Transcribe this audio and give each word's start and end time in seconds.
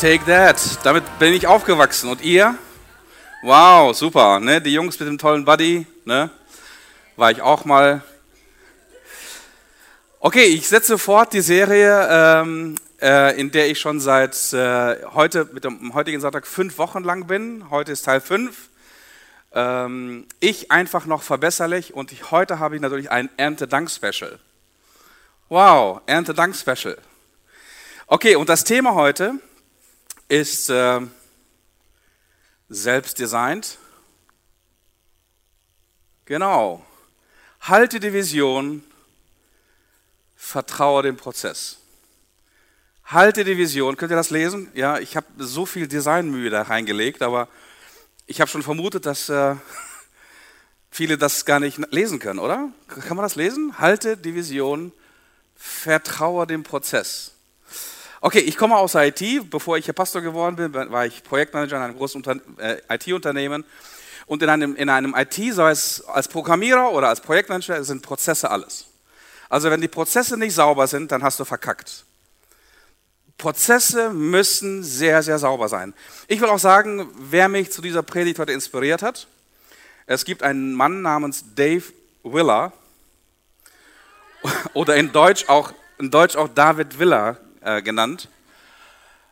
Take 0.00 0.24
that. 0.24 0.78
Damit 0.82 1.04
bin 1.18 1.34
ich 1.34 1.46
aufgewachsen. 1.46 2.08
Und 2.08 2.22
ihr? 2.22 2.56
Wow, 3.42 3.94
super. 3.94 4.40
Ne? 4.40 4.62
Die 4.62 4.72
Jungs 4.72 4.98
mit 4.98 5.06
dem 5.06 5.18
tollen 5.18 5.44
Buddy. 5.44 5.86
Ne? 6.06 6.30
War 7.16 7.30
ich 7.30 7.42
auch 7.42 7.66
mal. 7.66 8.02
Okay, 10.18 10.44
ich 10.44 10.66
setze 10.68 10.96
fort 10.96 11.34
die 11.34 11.42
Serie, 11.42 12.08
ähm, 12.10 12.76
äh, 13.02 13.38
in 13.38 13.50
der 13.50 13.68
ich 13.68 13.78
schon 13.78 14.00
seit 14.00 14.54
äh, 14.54 15.04
heute, 15.12 15.50
mit 15.52 15.64
dem 15.64 15.92
heutigen 15.92 16.18
Sonntag, 16.22 16.46
fünf 16.46 16.78
Wochen 16.78 17.04
lang 17.04 17.26
bin. 17.26 17.68
Heute 17.68 17.92
ist 17.92 18.06
Teil 18.06 18.22
fünf. 18.22 18.70
Ähm, 19.52 20.24
ich 20.40 20.70
einfach 20.70 21.04
noch 21.04 21.22
verbesserlich 21.22 21.92
und 21.92 22.10
ich, 22.10 22.30
heute 22.30 22.58
habe 22.58 22.74
ich 22.74 22.80
natürlich 22.80 23.10
ein 23.10 23.28
Erntedank-Special. 23.36 24.38
Wow, 25.50 26.00
Erntedank-Special. 26.06 26.96
Okay, 28.06 28.36
und 28.36 28.48
das 28.48 28.64
Thema 28.64 28.94
heute 28.94 29.34
ist 30.30 30.70
äh, 30.70 31.00
selbst 32.68 33.18
designt. 33.18 33.78
Genau. 36.24 36.86
Halte 37.60 37.98
die 37.98 38.12
Vision, 38.12 38.84
vertraue 40.36 41.02
dem 41.02 41.16
Prozess. 41.16 41.78
Halte 43.04 43.42
die 43.42 43.58
Vision. 43.58 43.96
Könnt 43.96 44.12
ihr 44.12 44.16
das 44.16 44.30
lesen? 44.30 44.70
Ja, 44.72 45.00
ich 45.00 45.16
habe 45.16 45.26
so 45.36 45.66
viel 45.66 45.88
Designmühe 45.88 46.48
da 46.48 46.62
reingelegt, 46.62 47.22
aber 47.22 47.48
ich 48.26 48.40
habe 48.40 48.48
schon 48.48 48.62
vermutet, 48.62 49.06
dass 49.06 49.28
äh, 49.28 49.56
viele 50.92 51.18
das 51.18 51.44
gar 51.44 51.58
nicht 51.58 51.78
lesen 51.92 52.20
können, 52.20 52.38
oder? 52.38 52.70
Kann 52.86 53.16
man 53.16 53.24
das 53.24 53.34
lesen? 53.34 53.80
Halte 53.80 54.16
die 54.16 54.36
Vision, 54.36 54.92
vertraue 55.56 56.46
dem 56.46 56.62
Prozess. 56.62 57.34
Okay, 58.22 58.40
ich 58.40 58.58
komme 58.58 58.76
aus 58.76 58.94
IT. 58.94 59.48
Bevor 59.48 59.78
ich 59.78 59.86
hier 59.86 59.94
Pastor 59.94 60.20
geworden 60.20 60.56
bin, 60.56 60.74
war 60.74 61.06
ich 61.06 61.24
Projektmanager 61.24 61.78
in 61.78 61.82
einem 61.82 61.96
großen 61.96 62.22
äh, 62.58 62.76
IT-Unternehmen. 62.90 63.64
Und 64.26 64.42
in 64.42 64.50
einem, 64.50 64.76
in 64.76 64.90
einem 64.90 65.14
IT, 65.16 65.54
sei 65.54 65.70
es 65.70 66.04
als 66.06 66.28
Programmierer 66.28 66.92
oder 66.92 67.08
als 67.08 67.22
Projektmanager, 67.22 67.82
sind 67.82 68.02
Prozesse 68.02 68.50
alles. 68.50 68.84
Also 69.48 69.70
wenn 69.70 69.80
die 69.80 69.88
Prozesse 69.88 70.36
nicht 70.36 70.54
sauber 70.54 70.86
sind, 70.86 71.10
dann 71.10 71.22
hast 71.22 71.40
du 71.40 71.46
verkackt. 71.46 72.04
Prozesse 73.38 74.10
müssen 74.10 74.82
sehr, 74.82 75.22
sehr 75.22 75.38
sauber 75.38 75.70
sein. 75.70 75.94
Ich 76.28 76.42
will 76.42 76.50
auch 76.50 76.58
sagen, 76.58 77.08
wer 77.16 77.48
mich 77.48 77.72
zu 77.72 77.80
dieser 77.80 78.02
Predigt 78.02 78.38
heute 78.38 78.52
inspiriert 78.52 79.00
hat. 79.00 79.28
Es 80.06 80.26
gibt 80.26 80.42
einen 80.42 80.74
Mann 80.74 81.00
namens 81.00 81.42
Dave 81.54 81.84
Willer 82.22 82.74
oder 84.74 84.96
in 84.96 85.10
Deutsch 85.10 85.48
auch, 85.48 85.72
in 85.98 86.10
Deutsch 86.10 86.36
auch 86.36 86.48
David 86.48 86.98
Willer 86.98 87.38
äh, 87.62 87.82
genannt. 87.82 88.28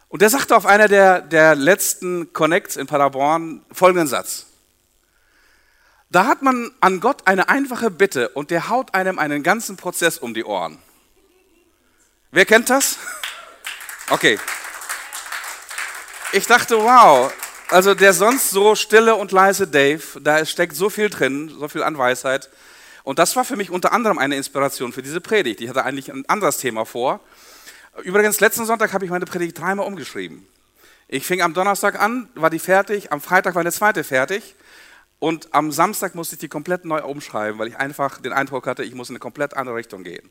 Und 0.09 0.23
der 0.23 0.31
sagte 0.31 0.57
auf 0.57 0.67
einer 0.67 0.89
der, 0.89 1.21
der 1.21 1.55
letzten 1.55 2.33
Connects 2.33 2.77
in 2.77 2.87
Paderborn 2.87 3.63
folgenden 3.73 4.09
Satz. 4.09 4.47
Da 6.11 6.27
hat 6.27 6.41
man 6.41 6.71
an 6.81 7.01
Gott 7.01 7.27
eine 7.27 7.51
einfache 7.51 7.91
Bitte 7.91 8.31
und 8.31 8.51
der 8.51 8.71
haut 8.71 8.95
einem 8.95 9.19
einen 9.19 9.43
ganzen 9.43 9.77
Prozess 9.77 10.17
um 10.17 10.33
die 10.33 10.45
Ohren. 10.45 10.79
Wer 12.31 12.47
kennt 12.47 12.71
das? 12.71 12.99
Okay. 14.11 14.39
Ich 16.33 16.47
dachte, 16.47 16.79
wow, 16.79 17.31
also 17.69 17.95
der 17.95 18.15
sonst 18.15 18.49
so 18.49 18.75
stille 18.75 19.15
und 19.17 19.33
leise 19.33 19.69
Dave, 19.69 20.03
da 20.19 20.47
steckt 20.47 20.75
so 20.75 20.89
viel 20.89 21.11
drin, 21.11 21.55
so 21.59 21.69
viel 21.69 21.83
an 21.83 21.99
Weisheit. 21.99 22.49
Und 23.05 23.19
das 23.19 23.37
war 23.37 23.45
für 23.45 23.57
mich 23.57 23.71
unter 23.71 23.93
anderem 23.93 24.19
eine 24.19 24.37
Inspiration 24.37 24.95
für 24.95 25.03
diese 25.03 25.21
Predigt. 25.21 25.61
Ich 25.61 25.69
hatte 25.69 25.85
eigentlich 25.85 26.11
ein 26.11 26.25
anderes 26.27 26.57
Thema 26.57 26.87
vor. 26.87 27.21
Übrigens, 28.05 28.41
letzten 28.41 28.65
Sonntag 28.65 28.93
habe 28.93 29.05
ich 29.05 29.11
meine 29.11 29.25
Predigt 29.25 29.59
dreimal 29.59 29.87
umgeschrieben. 29.87 30.47
Ich 31.09 31.27
fing 31.27 31.43
am 31.43 31.55
Donnerstag 31.55 32.01
an, 32.01 32.29
war 32.35 32.51
die 32.51 32.59
fertig, 32.59 33.13
am 33.13 33.21
Freitag 33.21 33.55
war 33.55 33.61
eine 33.61 33.73
zweite 33.73 34.05
fertig 34.05 34.55
und 35.19 35.53
am 35.55 35.73
Samstag 35.73 36.15
musste 36.15 36.35
ich 36.35 36.41
die 36.41 36.49
komplett 36.49 36.85
neu 36.85 37.03
umschreiben, 37.03 37.59
weil 37.59 37.69
ich 37.69 37.77
einfach 37.77 38.21
den 38.21 38.33
Eindruck 38.33 38.67
hatte, 38.67 38.85
ich 38.85 38.95
muss 38.95 39.09
in 39.09 39.15
eine 39.15 39.21
komplett 39.21 39.55
andere 39.57 39.77
Richtung 39.77 40.05
gehen. 40.05 40.31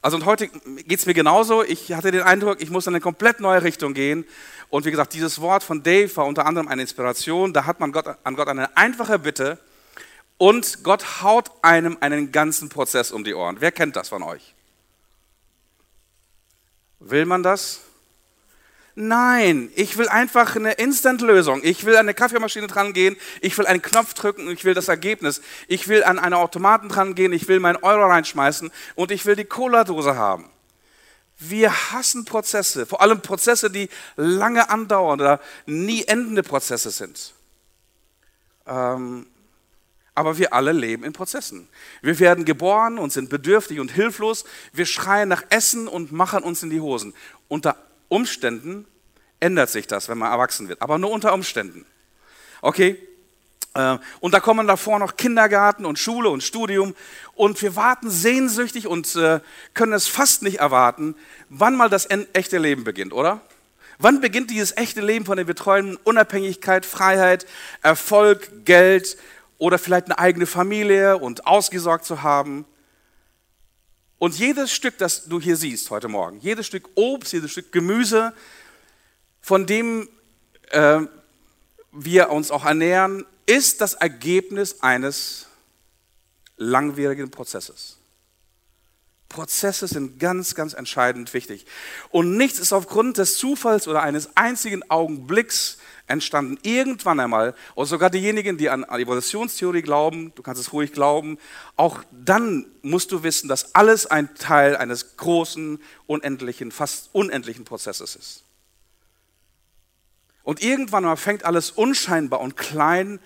Also 0.00 0.16
und 0.16 0.24
heute 0.24 0.48
geht 0.48 0.98
es 0.98 1.06
mir 1.06 1.14
genauso. 1.14 1.62
Ich 1.62 1.92
hatte 1.92 2.10
den 2.10 2.22
Eindruck, 2.22 2.60
ich 2.60 2.70
muss 2.70 2.86
in 2.86 2.92
eine 2.92 3.00
komplett 3.00 3.40
neue 3.40 3.62
Richtung 3.62 3.94
gehen. 3.94 4.26
Und 4.68 4.84
wie 4.84 4.90
gesagt, 4.90 5.14
dieses 5.14 5.40
Wort 5.40 5.62
von 5.62 5.82
Dave 5.82 6.14
war 6.16 6.26
unter 6.26 6.44
anderem 6.44 6.68
eine 6.68 6.82
Inspiration. 6.82 7.54
Da 7.54 7.64
hat 7.64 7.80
man 7.80 7.92
Gott, 7.92 8.06
an 8.22 8.36
Gott 8.36 8.48
eine 8.48 8.76
einfache 8.76 9.18
Bitte 9.18 9.58
und 10.36 10.82
Gott 10.82 11.22
haut 11.22 11.50
einem 11.62 11.96
einen 12.00 12.32
ganzen 12.32 12.68
Prozess 12.68 13.12
um 13.12 13.24
die 13.24 13.34
Ohren. 13.34 13.56
Wer 13.60 13.72
kennt 13.72 13.96
das 13.96 14.10
von 14.10 14.22
euch? 14.22 14.53
Will 17.06 17.26
man 17.26 17.42
das? 17.42 17.80
Nein, 18.94 19.70
ich 19.74 19.98
will 19.98 20.08
einfach 20.08 20.56
eine 20.56 20.72
Instant-Lösung. 20.72 21.60
Ich 21.62 21.84
will 21.84 21.94
an 21.96 22.06
eine 22.06 22.14
Kaffeemaschine 22.14 22.66
dran 22.66 22.92
gehen, 22.92 23.16
ich 23.40 23.58
will 23.58 23.66
einen 23.66 23.82
Knopf 23.82 24.14
drücken 24.14 24.48
ich 24.48 24.64
will 24.64 24.72
das 24.72 24.88
Ergebnis. 24.88 25.42
Ich 25.68 25.88
will 25.88 26.02
an 26.04 26.18
eine 26.18 26.38
Automaten 26.38 26.88
dran 26.88 27.14
gehen, 27.14 27.32
ich 27.32 27.46
will 27.46 27.60
meinen 27.60 27.82
Euro 27.82 28.06
reinschmeißen 28.06 28.70
und 28.94 29.10
ich 29.10 29.26
will 29.26 29.36
die 29.36 29.44
Cola-Dose 29.44 30.16
haben. 30.16 30.48
Wir 31.38 31.92
hassen 31.92 32.24
Prozesse, 32.24 32.86
vor 32.86 33.02
allem 33.02 33.20
Prozesse, 33.20 33.70
die 33.70 33.90
lange 34.16 34.70
andauern 34.70 35.20
oder 35.20 35.40
nie 35.66 36.04
endende 36.04 36.42
Prozesse 36.42 36.90
sind. 36.90 37.34
Ähm, 38.66 39.26
aber 40.14 40.38
wir 40.38 40.52
alle 40.52 40.72
leben 40.72 41.04
in 41.04 41.12
Prozessen. 41.12 41.68
Wir 42.00 42.18
werden 42.20 42.44
geboren 42.44 42.98
und 42.98 43.12
sind 43.12 43.30
bedürftig 43.30 43.80
und 43.80 43.90
hilflos. 43.90 44.44
Wir 44.72 44.86
schreien 44.86 45.28
nach 45.28 45.44
Essen 45.50 45.88
und 45.88 46.12
machen 46.12 46.44
uns 46.44 46.62
in 46.62 46.70
die 46.70 46.80
Hosen. 46.80 47.14
Unter 47.48 47.76
Umständen 48.08 48.86
ändert 49.40 49.70
sich 49.70 49.86
das, 49.86 50.08
wenn 50.08 50.18
man 50.18 50.30
erwachsen 50.30 50.68
wird. 50.68 50.82
Aber 50.82 50.98
nur 50.98 51.10
unter 51.10 51.34
Umständen. 51.34 51.84
Okay? 52.62 52.96
Äh, 53.74 53.98
und 54.20 54.32
da 54.32 54.40
kommen 54.40 54.68
davor 54.68 55.00
noch 55.00 55.16
Kindergarten 55.16 55.84
und 55.84 55.98
Schule 55.98 56.30
und 56.30 56.42
Studium. 56.42 56.94
Und 57.34 57.60
wir 57.60 57.74
warten 57.74 58.08
sehnsüchtig 58.08 58.86
und 58.86 59.16
äh, 59.16 59.40
können 59.74 59.92
es 59.92 60.06
fast 60.06 60.42
nicht 60.42 60.60
erwarten, 60.60 61.16
wann 61.48 61.76
mal 61.76 61.90
das 61.90 62.08
echte 62.32 62.58
Leben 62.58 62.84
beginnt, 62.84 63.12
oder? 63.12 63.40
Wann 63.98 64.20
beginnt 64.20 64.50
dieses 64.50 64.76
echte 64.76 65.00
Leben 65.00 65.24
von 65.24 65.36
den 65.36 65.46
Betreuenden? 65.46 65.98
Unabhängigkeit, 66.04 66.84
Freiheit, 66.86 67.46
Erfolg, 67.82 68.64
Geld, 68.64 69.16
oder 69.64 69.78
vielleicht 69.78 70.08
eine 70.08 70.18
eigene 70.18 70.44
Familie 70.44 71.16
und 71.16 71.46
ausgesorgt 71.46 72.04
zu 72.04 72.22
haben. 72.22 72.66
Und 74.18 74.38
jedes 74.38 74.70
Stück, 74.72 74.98
das 74.98 75.24
du 75.24 75.40
hier 75.40 75.56
siehst 75.56 75.88
heute 75.88 76.08
Morgen, 76.08 76.38
jedes 76.40 76.66
Stück 76.66 76.90
Obst, 76.96 77.32
jedes 77.32 77.52
Stück 77.52 77.72
Gemüse, 77.72 78.34
von 79.40 79.64
dem 79.64 80.06
äh, 80.68 81.00
wir 81.92 82.28
uns 82.28 82.50
auch 82.50 82.66
ernähren, 82.66 83.24
ist 83.46 83.80
das 83.80 83.94
Ergebnis 83.94 84.82
eines 84.82 85.46
langwierigen 86.58 87.30
Prozesses. 87.30 87.96
Prozesse 89.30 89.88
sind 89.88 90.20
ganz, 90.20 90.54
ganz 90.54 90.74
entscheidend 90.74 91.32
wichtig. 91.32 91.64
Und 92.10 92.36
nichts 92.36 92.58
ist 92.58 92.74
aufgrund 92.74 93.16
des 93.16 93.38
Zufalls 93.38 93.88
oder 93.88 94.02
eines 94.02 94.36
einzigen 94.36 94.90
Augenblicks 94.90 95.78
entstanden 96.06 96.58
irgendwann 96.62 97.20
einmal, 97.20 97.54
und 97.74 97.86
sogar 97.86 98.10
diejenigen, 98.10 98.58
die 98.58 98.68
an 98.70 98.84
Evolutionstheorie 98.84 99.82
glauben, 99.82 100.32
du 100.34 100.42
kannst 100.42 100.60
es 100.60 100.72
ruhig 100.72 100.92
glauben, 100.92 101.38
auch 101.76 102.02
dann 102.12 102.66
musst 102.82 103.12
du 103.12 103.22
wissen, 103.22 103.48
dass 103.48 103.74
alles 103.74 104.06
ein 104.06 104.34
Teil 104.34 104.76
eines 104.76 105.16
großen, 105.16 105.80
unendlichen, 106.06 106.72
fast 106.72 107.10
unendlichen 107.12 107.64
Prozesses 107.64 108.16
ist. 108.16 108.44
Und 110.42 110.62
irgendwann 110.62 111.04
mal 111.04 111.16
fängt 111.16 111.44
alles 111.44 111.70
unscheinbar 111.70 112.40
und 112.40 112.56
klein 112.56 113.18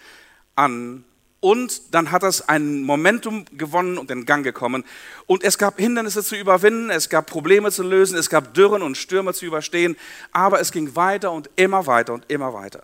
an 0.54 1.04
und 1.40 1.94
dann 1.94 2.10
hat 2.10 2.22
das 2.22 2.48
ein 2.48 2.82
Momentum 2.82 3.44
gewonnen 3.56 3.96
und 3.96 4.10
in 4.10 4.26
Gang 4.26 4.42
gekommen. 4.42 4.84
Und 5.26 5.44
es 5.44 5.56
gab 5.56 5.78
Hindernisse 5.78 6.24
zu 6.24 6.36
überwinden, 6.36 6.90
es 6.90 7.08
gab 7.08 7.26
Probleme 7.26 7.70
zu 7.70 7.82
lösen, 7.82 8.18
es 8.18 8.28
gab 8.28 8.54
Dürren 8.54 8.82
und 8.82 8.96
Stürme 8.96 9.32
zu 9.32 9.46
überstehen, 9.46 9.96
aber 10.32 10.60
es 10.60 10.72
ging 10.72 10.96
weiter 10.96 11.30
und 11.30 11.48
immer 11.56 11.86
weiter 11.86 12.14
und 12.14 12.24
immer 12.28 12.54
weiter. 12.54 12.82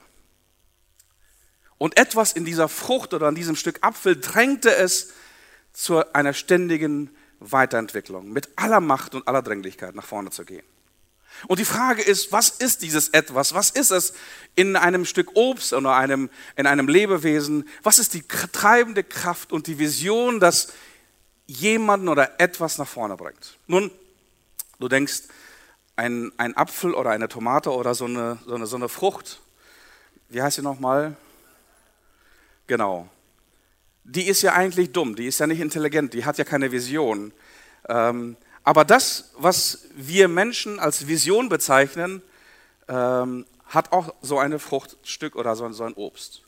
Und 1.78 1.98
etwas 1.98 2.32
in 2.32 2.44
dieser 2.44 2.68
Frucht 2.68 3.12
oder 3.12 3.26
an 3.26 3.34
diesem 3.34 3.56
Stück 3.56 3.78
Apfel 3.82 4.16
drängte 4.20 4.74
es 4.74 5.12
zu 5.72 6.14
einer 6.14 6.32
ständigen 6.32 7.10
Weiterentwicklung, 7.40 8.32
mit 8.32 8.48
aller 8.56 8.80
Macht 8.80 9.14
und 9.14 9.26
aller 9.26 9.42
Dringlichkeit 9.42 9.94
nach 9.94 10.06
vorne 10.06 10.30
zu 10.30 10.44
gehen. 10.44 10.64
Und 11.46 11.58
die 11.58 11.64
Frage 11.64 12.02
ist, 12.02 12.32
was 12.32 12.50
ist 12.50 12.82
dieses 12.82 13.08
etwas? 13.10 13.54
Was 13.54 13.70
ist 13.70 13.90
es 13.90 14.14
in 14.54 14.76
einem 14.76 15.04
Stück 15.04 15.30
Obst 15.34 15.72
oder 15.72 15.94
einem, 15.94 16.30
in 16.56 16.66
einem 16.66 16.88
Lebewesen? 16.88 17.68
Was 17.82 17.98
ist 17.98 18.14
die 18.14 18.22
treibende 18.22 19.04
Kraft 19.04 19.52
und 19.52 19.66
die 19.66 19.78
Vision, 19.78 20.40
das 20.40 20.72
jemanden 21.46 22.08
oder 22.08 22.40
etwas 22.40 22.78
nach 22.78 22.88
vorne 22.88 23.16
bringt? 23.16 23.58
Nun, 23.66 23.90
du 24.78 24.88
denkst, 24.88 25.22
ein, 25.96 26.32
ein 26.38 26.56
Apfel 26.56 26.94
oder 26.94 27.10
eine 27.10 27.28
Tomate 27.28 27.70
oder 27.70 27.94
so 27.94 28.06
eine, 28.06 28.38
so 28.46 28.54
eine, 28.54 28.66
so 28.66 28.76
eine 28.76 28.88
Frucht, 28.88 29.40
wie 30.28 30.42
heißt 30.42 30.56
sie 30.56 30.62
nochmal? 30.62 31.16
Genau. 32.66 33.08
Die 34.04 34.26
ist 34.26 34.42
ja 34.42 34.52
eigentlich 34.54 34.92
dumm, 34.92 35.16
die 35.16 35.26
ist 35.26 35.38
ja 35.38 35.46
nicht 35.46 35.60
intelligent, 35.60 36.14
die 36.14 36.24
hat 36.24 36.38
ja 36.38 36.44
keine 36.44 36.72
Vision. 36.72 37.32
Ähm, 37.88 38.36
aber 38.64 38.86
das, 38.86 39.30
was 39.36 39.80
wir 39.94 40.26
Menschen 40.26 40.80
als 40.80 41.06
Vision 41.06 41.50
bezeichnen, 41.50 42.22
ähm, 42.88 43.46
hat 43.66 43.92
auch 43.92 44.14
so 44.22 44.38
ein 44.38 44.58
Fruchtstück 44.58 45.36
oder 45.36 45.54
so, 45.54 45.70
so 45.72 45.84
ein 45.84 45.94
Obst. 45.94 46.42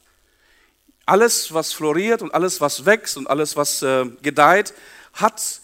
Alles, 1.05 1.53
was 1.53 1.73
floriert 1.73 2.23
und 2.23 2.35
alles, 2.35 2.61
was 2.61 2.87
wächst 2.87 3.17
und 3.17 3.29
alles, 3.29 3.57
was 3.57 3.83
äh, 3.83 4.07
gedeiht, 4.23 4.75
hat 5.13 5.61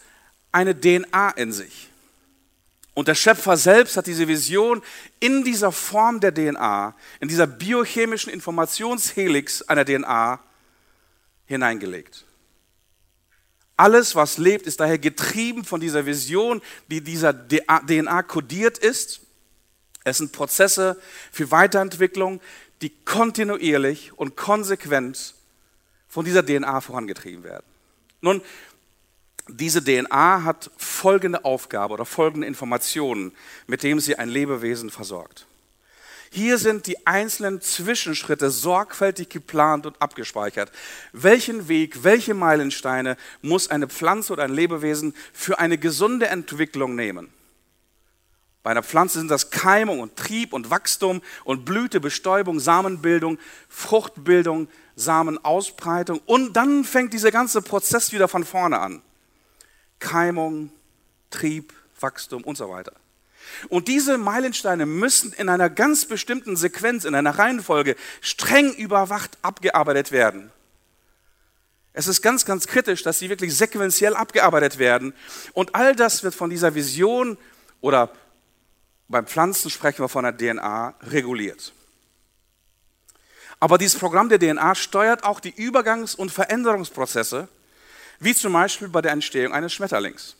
eine 0.52 0.78
DNA 0.78 1.30
in 1.30 1.52
sich. 1.52 1.88
Und 2.94 3.08
der 3.08 3.14
Schöpfer 3.14 3.56
selbst 3.56 3.96
hat 3.96 4.06
diese 4.06 4.28
Vision 4.28 4.82
in 5.18 5.44
dieser 5.44 5.72
Form 5.72 6.20
der 6.20 6.34
DNA, 6.34 6.94
in 7.20 7.28
dieser 7.28 7.46
biochemischen 7.46 8.30
Informationshelix 8.30 9.62
einer 9.62 9.84
DNA 9.84 10.38
hineingelegt. 11.46 12.26
Alles, 13.82 14.14
was 14.14 14.38
lebt, 14.38 14.68
ist 14.68 14.78
daher 14.78 14.96
getrieben 14.96 15.64
von 15.64 15.80
dieser 15.80 16.06
Vision, 16.06 16.62
die 16.86 17.00
dieser 17.00 17.34
DNA 17.34 18.22
kodiert 18.22 18.78
ist. 18.78 19.22
Es 20.04 20.18
sind 20.18 20.30
Prozesse 20.30 21.02
für 21.32 21.50
Weiterentwicklung, 21.50 22.40
die 22.80 22.90
kontinuierlich 23.04 24.12
und 24.16 24.36
konsequent 24.36 25.34
von 26.06 26.24
dieser 26.24 26.46
DNA 26.46 26.80
vorangetrieben 26.80 27.42
werden. 27.42 27.66
Nun, 28.20 28.40
diese 29.48 29.82
DNA 29.82 30.44
hat 30.44 30.70
folgende 30.76 31.44
Aufgabe 31.44 31.94
oder 31.94 32.04
folgende 32.04 32.46
Informationen, 32.46 33.32
mit 33.66 33.82
denen 33.82 33.98
sie 33.98 34.14
ein 34.14 34.28
Lebewesen 34.28 34.90
versorgt. 34.90 35.48
Hier 36.34 36.56
sind 36.56 36.86
die 36.86 37.06
einzelnen 37.06 37.60
Zwischenschritte 37.60 38.50
sorgfältig 38.50 39.28
geplant 39.28 39.84
und 39.84 40.00
abgespeichert. 40.00 40.72
Welchen 41.12 41.68
Weg, 41.68 42.04
welche 42.04 42.32
Meilensteine 42.32 43.18
muss 43.42 43.68
eine 43.68 43.86
Pflanze 43.86 44.32
oder 44.32 44.44
ein 44.44 44.54
Lebewesen 44.54 45.14
für 45.34 45.58
eine 45.58 45.76
gesunde 45.76 46.28
Entwicklung 46.28 46.94
nehmen? 46.96 47.28
Bei 48.62 48.70
einer 48.70 48.82
Pflanze 48.82 49.18
sind 49.18 49.30
das 49.30 49.50
Keimung 49.50 50.00
und 50.00 50.16
Trieb 50.16 50.54
und 50.54 50.70
Wachstum 50.70 51.20
und 51.44 51.66
Blüte, 51.66 52.00
Bestäubung, 52.00 52.60
Samenbildung, 52.60 53.38
Fruchtbildung, 53.68 54.68
Samenausbreitung 54.96 56.22
und 56.24 56.54
dann 56.54 56.84
fängt 56.84 57.12
dieser 57.12 57.30
ganze 57.30 57.60
Prozess 57.60 58.10
wieder 58.10 58.26
von 58.26 58.44
vorne 58.44 58.78
an. 58.78 59.02
Keimung, 59.98 60.72
Trieb, 61.28 61.74
Wachstum 62.00 62.42
und 62.44 62.56
so 62.56 62.70
weiter. 62.70 62.94
Und 63.68 63.88
diese 63.88 64.18
Meilensteine 64.18 64.86
müssen 64.86 65.32
in 65.32 65.48
einer 65.48 65.70
ganz 65.70 66.04
bestimmten 66.04 66.56
Sequenz, 66.56 67.04
in 67.04 67.14
einer 67.14 67.38
Reihenfolge 67.38 67.96
streng 68.20 68.72
überwacht 68.72 69.38
abgearbeitet 69.42 70.12
werden. 70.12 70.50
Es 71.92 72.06
ist 72.06 72.22
ganz, 72.22 72.44
ganz 72.44 72.66
kritisch, 72.66 73.02
dass 73.02 73.18
sie 73.18 73.28
wirklich 73.28 73.56
sequenziell 73.56 74.14
abgearbeitet 74.14 74.78
werden. 74.78 75.14
Und 75.52 75.74
all 75.74 75.94
das 75.94 76.22
wird 76.22 76.34
von 76.34 76.48
dieser 76.48 76.74
Vision 76.74 77.36
oder 77.80 78.10
beim 79.08 79.26
Pflanzen 79.26 79.70
sprechen 79.70 80.02
wir 80.02 80.08
von 80.08 80.24
der 80.24 80.36
DNA 80.36 80.94
reguliert. 81.02 81.72
Aber 83.60 83.76
dieses 83.78 83.98
Programm 83.98 84.28
der 84.28 84.38
DNA 84.38 84.74
steuert 84.74 85.24
auch 85.24 85.38
die 85.38 85.52
Übergangs- 85.52 86.16
und 86.16 86.32
Veränderungsprozesse, 86.32 87.46
wie 88.18 88.34
zum 88.34 88.54
Beispiel 88.54 88.88
bei 88.88 89.02
der 89.02 89.12
Entstehung 89.12 89.52
eines 89.52 89.72
Schmetterlings 89.72 90.36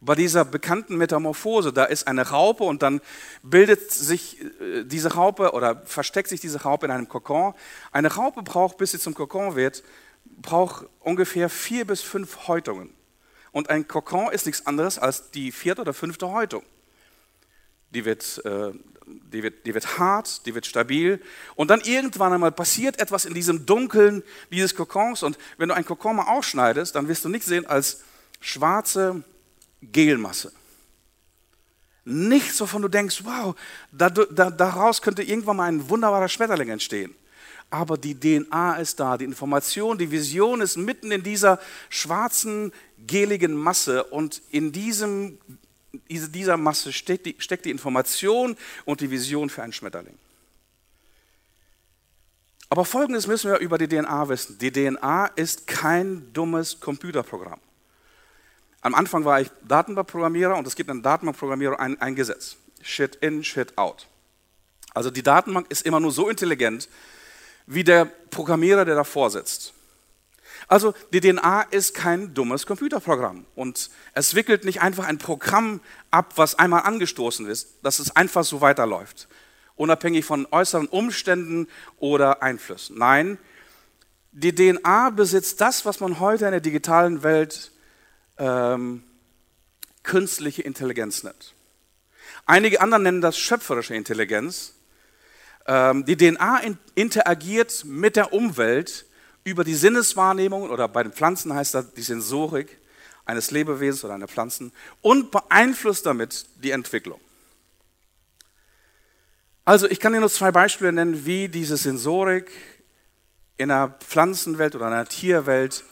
bei 0.00 0.14
dieser 0.14 0.44
bekannten 0.44 0.96
Metamorphose, 0.96 1.72
da 1.72 1.84
ist 1.84 2.06
eine 2.06 2.28
Raupe 2.28 2.64
und 2.64 2.82
dann 2.82 3.00
bildet 3.42 3.90
sich 3.90 4.40
äh, 4.60 4.84
diese 4.84 5.14
Raupe 5.14 5.52
oder 5.52 5.82
versteckt 5.86 6.28
sich 6.28 6.40
diese 6.40 6.62
Raupe 6.62 6.86
in 6.86 6.92
einem 6.92 7.08
Kokon. 7.08 7.54
Eine 7.92 8.12
Raupe 8.12 8.42
braucht, 8.42 8.76
bis 8.76 8.92
sie 8.92 8.98
zum 8.98 9.14
Kokon 9.14 9.56
wird, 9.56 9.82
braucht 10.24 10.86
ungefähr 11.00 11.48
vier 11.48 11.86
bis 11.86 12.02
fünf 12.02 12.46
Häutungen. 12.46 12.90
Und 13.52 13.70
ein 13.70 13.88
Kokon 13.88 14.30
ist 14.32 14.44
nichts 14.44 14.66
anderes 14.66 14.98
als 14.98 15.30
die 15.30 15.50
vierte 15.50 15.80
oder 15.80 15.94
fünfte 15.94 16.30
Häutung. 16.30 16.62
Die 17.90 18.04
wird, 18.04 18.44
äh, 18.44 18.72
die, 19.06 19.42
wird, 19.42 19.64
die 19.64 19.72
wird 19.72 19.98
hart, 19.98 20.44
die 20.44 20.54
wird 20.54 20.66
stabil. 20.66 21.22
Und 21.54 21.70
dann 21.70 21.80
irgendwann 21.80 22.34
einmal 22.34 22.52
passiert 22.52 23.00
etwas 23.00 23.24
in 23.24 23.32
diesem 23.32 23.64
Dunkeln 23.64 24.22
dieses 24.50 24.74
Kokons. 24.74 25.22
Und 25.22 25.38
wenn 25.56 25.70
du 25.70 25.74
ein 25.74 25.86
Kokon 25.86 26.16
mal 26.16 26.36
ausschneidest, 26.36 26.94
dann 26.94 27.08
wirst 27.08 27.24
du 27.24 27.30
nichts 27.30 27.46
sehen 27.46 27.64
als 27.64 28.02
schwarze, 28.40 29.24
Gelmasse. 29.92 30.52
Nichts, 32.04 32.60
wovon 32.60 32.82
du 32.82 32.88
denkst, 32.88 33.24
wow, 33.24 33.56
da, 33.90 34.08
da, 34.10 34.50
daraus 34.50 35.02
könnte 35.02 35.22
irgendwann 35.22 35.56
mal 35.56 35.64
ein 35.64 35.88
wunderbarer 35.88 36.28
Schmetterling 36.28 36.68
entstehen. 36.68 37.14
Aber 37.68 37.98
die 37.98 38.14
DNA 38.14 38.76
ist 38.76 39.00
da, 39.00 39.18
die 39.18 39.24
Information, 39.24 39.98
die 39.98 40.10
Vision 40.10 40.60
ist 40.60 40.76
mitten 40.76 41.10
in 41.10 41.24
dieser 41.24 41.58
schwarzen, 41.88 42.72
geligen 43.06 43.54
Masse 43.54 44.04
und 44.04 44.40
in 44.50 44.70
diesem, 44.70 45.38
dieser 46.08 46.56
Masse 46.56 46.92
steckt 46.92 47.26
die, 47.26 47.34
steckt 47.38 47.64
die 47.64 47.72
Information 47.72 48.56
und 48.84 49.00
die 49.00 49.10
Vision 49.10 49.50
für 49.50 49.64
einen 49.64 49.72
Schmetterling. 49.72 50.16
Aber 52.68 52.84
Folgendes 52.84 53.26
müssen 53.26 53.50
wir 53.50 53.58
über 53.58 53.78
die 53.78 53.88
DNA 53.88 54.28
wissen. 54.28 54.58
Die 54.58 54.70
DNA 54.70 55.26
ist 55.36 55.66
kein 55.66 56.32
dummes 56.32 56.78
Computerprogramm. 56.78 57.60
Am 58.80 58.94
Anfang 58.94 59.24
war 59.24 59.40
ich 59.40 59.50
Datenbankprogrammierer 59.66 60.56
und 60.56 60.66
es 60.66 60.76
gibt 60.76 60.90
in 60.90 61.02
Datenbankprogrammierung 61.02 61.78
ein, 61.78 62.00
ein 62.00 62.14
Gesetz. 62.14 62.56
Shit 62.82 63.16
in, 63.16 63.42
shit 63.42 63.76
out. 63.76 64.06
Also 64.94 65.10
die 65.10 65.22
Datenbank 65.22 65.66
ist 65.70 65.84
immer 65.84 66.00
nur 66.00 66.12
so 66.12 66.28
intelligent, 66.28 66.88
wie 67.66 67.84
der 67.84 68.04
Programmierer, 68.04 68.84
der 68.84 68.94
davor 68.94 69.30
sitzt. 69.30 69.74
Also 70.68 70.94
die 71.12 71.20
DNA 71.20 71.62
ist 71.70 71.94
kein 71.94 72.34
dummes 72.34 72.66
Computerprogramm 72.66 73.46
und 73.54 73.90
es 74.14 74.34
wickelt 74.34 74.64
nicht 74.64 74.80
einfach 74.80 75.04
ein 75.06 75.18
Programm 75.18 75.80
ab, 76.10 76.32
was 76.36 76.58
einmal 76.58 76.82
angestoßen 76.82 77.46
ist, 77.46 77.76
dass 77.82 77.98
es 77.98 78.16
einfach 78.16 78.44
so 78.44 78.60
weiterläuft, 78.60 79.28
unabhängig 79.76 80.24
von 80.24 80.46
äußeren 80.50 80.86
Umständen 80.86 81.68
oder 81.98 82.42
Einflüssen. 82.42 82.98
Nein, 82.98 83.38
die 84.32 84.54
DNA 84.54 85.10
besitzt 85.10 85.60
das, 85.60 85.84
was 85.84 86.00
man 86.00 86.20
heute 86.20 86.46
in 86.46 86.50
der 86.50 86.60
digitalen 86.60 87.22
Welt 87.22 87.70
ähm, 88.38 89.02
künstliche 90.02 90.62
Intelligenz 90.62 91.22
nennt. 91.22 91.54
Einige 92.46 92.80
anderen 92.80 93.02
nennen 93.02 93.20
das 93.20 93.36
schöpferische 93.38 93.94
Intelligenz. 93.94 94.74
Ähm, 95.66 96.04
die 96.04 96.16
DNA 96.16 96.58
in, 96.58 96.78
interagiert 96.94 97.84
mit 97.84 98.16
der 98.16 98.32
Umwelt 98.32 99.06
über 99.44 99.64
die 99.64 99.74
Sinneswahrnehmung 99.74 100.70
oder 100.70 100.88
bei 100.88 101.02
den 101.02 101.12
Pflanzen 101.12 101.54
heißt 101.54 101.74
das 101.74 101.92
die 101.94 102.02
Sensorik 102.02 102.78
eines 103.24 103.50
Lebewesens 103.50 104.04
oder 104.04 104.14
einer 104.14 104.28
Pflanzen 104.28 104.72
und 105.02 105.30
beeinflusst 105.30 106.06
damit 106.06 106.46
die 106.56 106.70
Entwicklung. 106.70 107.20
Also 109.64 109.88
ich 109.88 109.98
kann 109.98 110.12
dir 110.12 110.20
nur 110.20 110.30
zwei 110.30 110.52
Beispiele 110.52 110.92
nennen, 110.92 111.26
wie 111.26 111.48
diese 111.48 111.76
Sensorik 111.76 112.50
in 113.56 113.70
einer 113.70 113.88
Pflanzenwelt 113.88 114.76
oder 114.76 114.86
einer 114.86 115.06
Tierwelt 115.06 115.82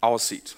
aussieht. 0.00 0.56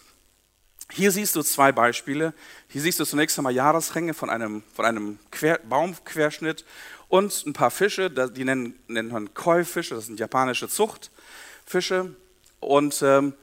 Hier 0.92 1.10
siehst 1.10 1.34
du 1.36 1.42
zwei 1.42 1.72
Beispiele. 1.72 2.32
Hier 2.68 2.80
siehst 2.80 3.00
du 3.00 3.04
zunächst 3.04 3.38
einmal 3.38 3.54
Jahresringe 3.54 4.14
von 4.14 4.30
einem, 4.30 4.62
von 4.74 4.84
einem 4.84 5.18
Quer, 5.30 5.58
Baumquerschnitt 5.68 6.64
und 7.08 7.44
ein 7.46 7.52
paar 7.52 7.70
Fische, 7.70 8.10
die 8.10 8.44
nennen, 8.44 8.78
nennt 8.88 9.12
man 9.12 9.34
Koi-Fische, 9.34 9.94
das 9.94 10.06
sind 10.06 10.18
japanische 10.18 10.68
Zuchtfische. 10.68 12.14
Und 12.60 13.02
ähm, 13.02 13.34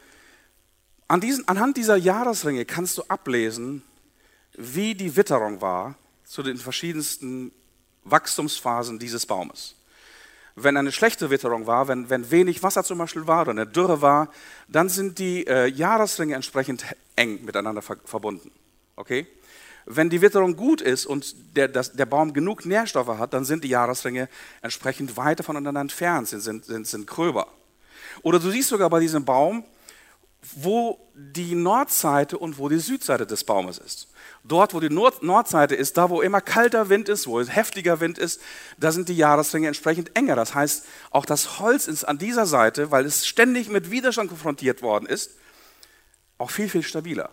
an 1.08 1.22
diesen, 1.22 1.48
anhand 1.48 1.78
dieser 1.78 1.96
Jahresringe 1.96 2.66
kannst 2.66 2.98
du 2.98 3.04
ablesen, 3.04 3.84
wie 4.54 4.96
die 4.96 5.16
Witterung 5.16 5.62
war 5.62 5.96
zu 6.26 6.44
den 6.44 6.58
verschiedensten 6.58 7.52
Wachstumsphasen 8.04 9.00
dieses 9.00 9.26
Baumes 9.26 9.76
wenn 10.56 10.78
eine 10.78 10.92
schlechte 10.92 11.30
Witterung 11.30 11.66
war, 11.66 11.88
wenn, 11.88 12.10
wenn 12.10 12.30
wenig 12.30 12.62
Wasser 12.62 12.84
zum 12.84 12.98
Beispiel 13.00 13.26
war 13.28 13.42
oder 13.42 13.52
eine 13.52 13.68
Dürre 13.68 14.02
war, 14.02 14.30
dann 14.68 14.90
sind 14.90 15.20
die 15.20 15.48
äh, 15.48 15.68
Jahresringe 15.68 16.36
entsprechend 16.36 16.86
eng 17.16 17.44
miteinander 17.44 17.82
ver 17.82 17.98
verbunden. 18.06 18.52
Okay? 18.96 19.28
Wenn 19.86 20.10
die 20.10 20.22
Witterung 20.22 20.56
gut 20.56 20.82
ist 20.82 21.06
und 21.06 21.36
der, 21.56 21.68
das, 21.68 21.94
der 21.94 22.06
Baum 22.06 22.34
genug 22.34 22.66
Nährstoffe 22.66 23.18
hat, 23.18 23.34
dann 23.34 23.46
sind 23.46 23.64
die 23.64 23.70
Jahresringe 23.70 24.30
entsprechend 24.62 25.18
weiter 25.18 25.44
voneinander 25.44 25.82
entfernt, 25.82 26.30
sind, 26.30 26.42
sind, 26.42 26.66
sind, 26.66 26.88
sind 26.88 27.08
gröber. 27.08 27.48
Oder 28.22 28.40
du 28.40 28.50
siehst 28.50 28.70
sogar 28.70 28.90
bei 28.90 29.00
diesem 29.00 29.26
Baum, 29.26 29.66
wo 30.56 31.00
die 31.14 31.56
Nordseite 31.56 32.38
und 32.38 32.58
wo 32.58 32.70
die 32.70 32.80
Südseite 32.80 33.26
des 33.26 33.44
Baumes 33.44 33.78
ist. 33.78 34.08
Dort, 34.46 34.74
wo 34.74 34.82
die 34.82 34.90
Nord 34.90 35.24
Nordseite 35.24 35.74
ist, 35.74 35.98
da 35.98 36.10
wo 36.10 36.22
immer 36.22 36.42
kalter 36.42 36.90
Wind 36.90 37.08
ist, 37.08 37.28
wo 37.28 37.42
heftiger 37.42 38.02
Wind 38.02 38.18
ist, 38.18 38.42
da 38.78 38.92
sind 38.92 39.08
die 39.08 39.16
Jahresringe 39.16 39.68
entsprechend 39.68 40.18
enger. 40.18 40.36
Das 40.36 40.54
heißt, 40.54 40.86
auch 41.12 41.26
das 41.26 41.60
Holz 41.60 41.88
ist 41.88 42.04
an 42.04 42.18
dieser 42.18 42.46
Seite, 42.46 42.92
weil 42.92 43.06
es 43.06 43.26
ständig 43.26 43.70
mit 43.70 43.90
Widerstand 43.90 44.30
konfrontiert 44.30 44.82
worden 44.82 45.06
ist, 45.06 45.32
auch 46.38 46.52
viel, 46.52 46.68
viel 46.68 46.84
stabiler. 46.84 47.30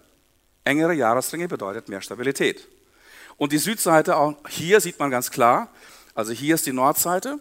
Engere 0.63 0.95
Jahresringe 0.95 1.49
bedeutet 1.49 1.89
mehr 1.89 2.01
Stabilität. 2.01 2.69
Und 3.37 3.51
die 3.51 3.59
Südseite, 3.59 4.17
auch 4.17 4.37
hier 4.49 4.81
sieht 4.81 5.01
man 5.01 5.11
ganz 5.11 5.33
klar, 5.33 5.73
also 6.15 6.33
hier 6.33 6.55
ist 6.55 6.67
die 6.67 6.73
Nordseite 6.73 7.41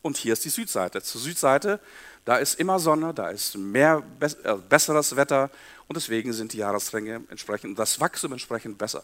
und 0.00 0.16
hier 0.16 0.32
ist 0.32 0.44
die 0.46 0.50
Südseite. 0.50 1.02
Zur 1.02 1.20
Südseite, 1.20 1.80
Da 2.24 2.36
ist 2.36 2.60
immer 2.60 2.78
Sonne, 2.78 3.14
da 3.14 3.30
ist 3.30 3.56
mehr 3.56 4.02
äh, 4.20 4.54
besseres 4.68 5.16
Wetter 5.16 5.50
und 5.88 5.96
deswegen 5.96 6.32
sind 6.32 6.52
die 6.52 6.58
Jahresringe 6.58 7.22
entsprechend 7.30 7.78
das 7.78 7.98
Wachstum 7.98 8.32
entsprechend 8.32 8.78
besser. 8.78 9.02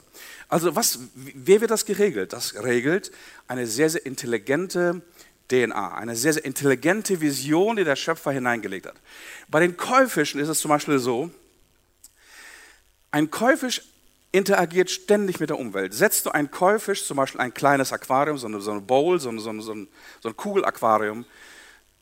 Also 0.48 0.76
was, 0.76 0.98
wer 1.14 1.60
wird 1.60 1.70
das 1.70 1.84
geregelt? 1.84 2.32
Das 2.32 2.54
regelt 2.62 3.10
eine 3.48 3.66
sehr, 3.66 3.90
sehr 3.90 4.06
intelligente 4.06 5.02
DNA, 5.48 5.94
eine 5.94 6.14
sehr, 6.14 6.34
sehr 6.34 6.44
intelligente 6.44 7.20
Vision, 7.20 7.76
die 7.76 7.84
der 7.84 7.96
Schöpfer 7.96 8.32
hineingelegt 8.32 8.86
hat. 8.86 8.96
Bei 9.48 9.60
den 9.60 9.76
Käufischen 9.76 10.40
ist 10.40 10.48
es 10.48 10.60
zum 10.60 10.68
Beispiel 10.68 10.98
so, 10.98 11.30
ein 13.10 13.30
Käufisch 13.30 13.82
interagiert 14.32 14.90
ständig 14.90 15.40
mit 15.40 15.50
der 15.50 15.58
Umwelt. 15.58 15.94
Setzt 15.94 16.26
du 16.26 16.30
einen 16.30 16.50
Käufisch, 16.50 17.06
zum 17.06 17.16
Beispiel 17.16 17.40
ein 17.40 17.54
kleines 17.54 17.92
Aquarium, 17.92 18.36
so 18.36 18.46
eine, 18.46 18.60
so 18.60 18.78
Bowl, 18.80 19.18
so, 19.18 19.30
eine, 19.30 19.40
so, 19.40 19.52
so 19.60 19.72
ein 19.72 20.36
Kugelaquarium, 20.36 21.24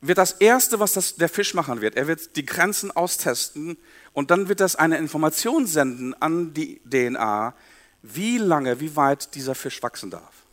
wird 0.07 0.19
das 0.19 0.33
Erste, 0.33 0.81
was 0.81 0.93
das, 0.93 1.17
der 1.17 1.29
Fisch 1.29 1.55
machen 1.55 1.81
wird, 1.81 1.97
er 1.97 2.07
wird 2.07 2.37
die 2.37 2.45
Grenzen 2.45 2.91
austesten 2.91 3.79
und 4.13 4.31
dann 4.31 4.49
wird 4.49 4.61
das 4.61 4.77
eine 4.77 4.99
Information 4.99 5.67
senden 5.67 6.15
an 6.21 6.53
die 6.53 6.81
DNA, 6.89 7.55
wie 8.03 8.39
lange, 8.39 8.81
wie 8.81 8.97
weit 8.97 9.35
dieser 9.35 9.55
Fisch 9.55 9.83
wachsen 9.83 10.11
darf. 10.11 10.45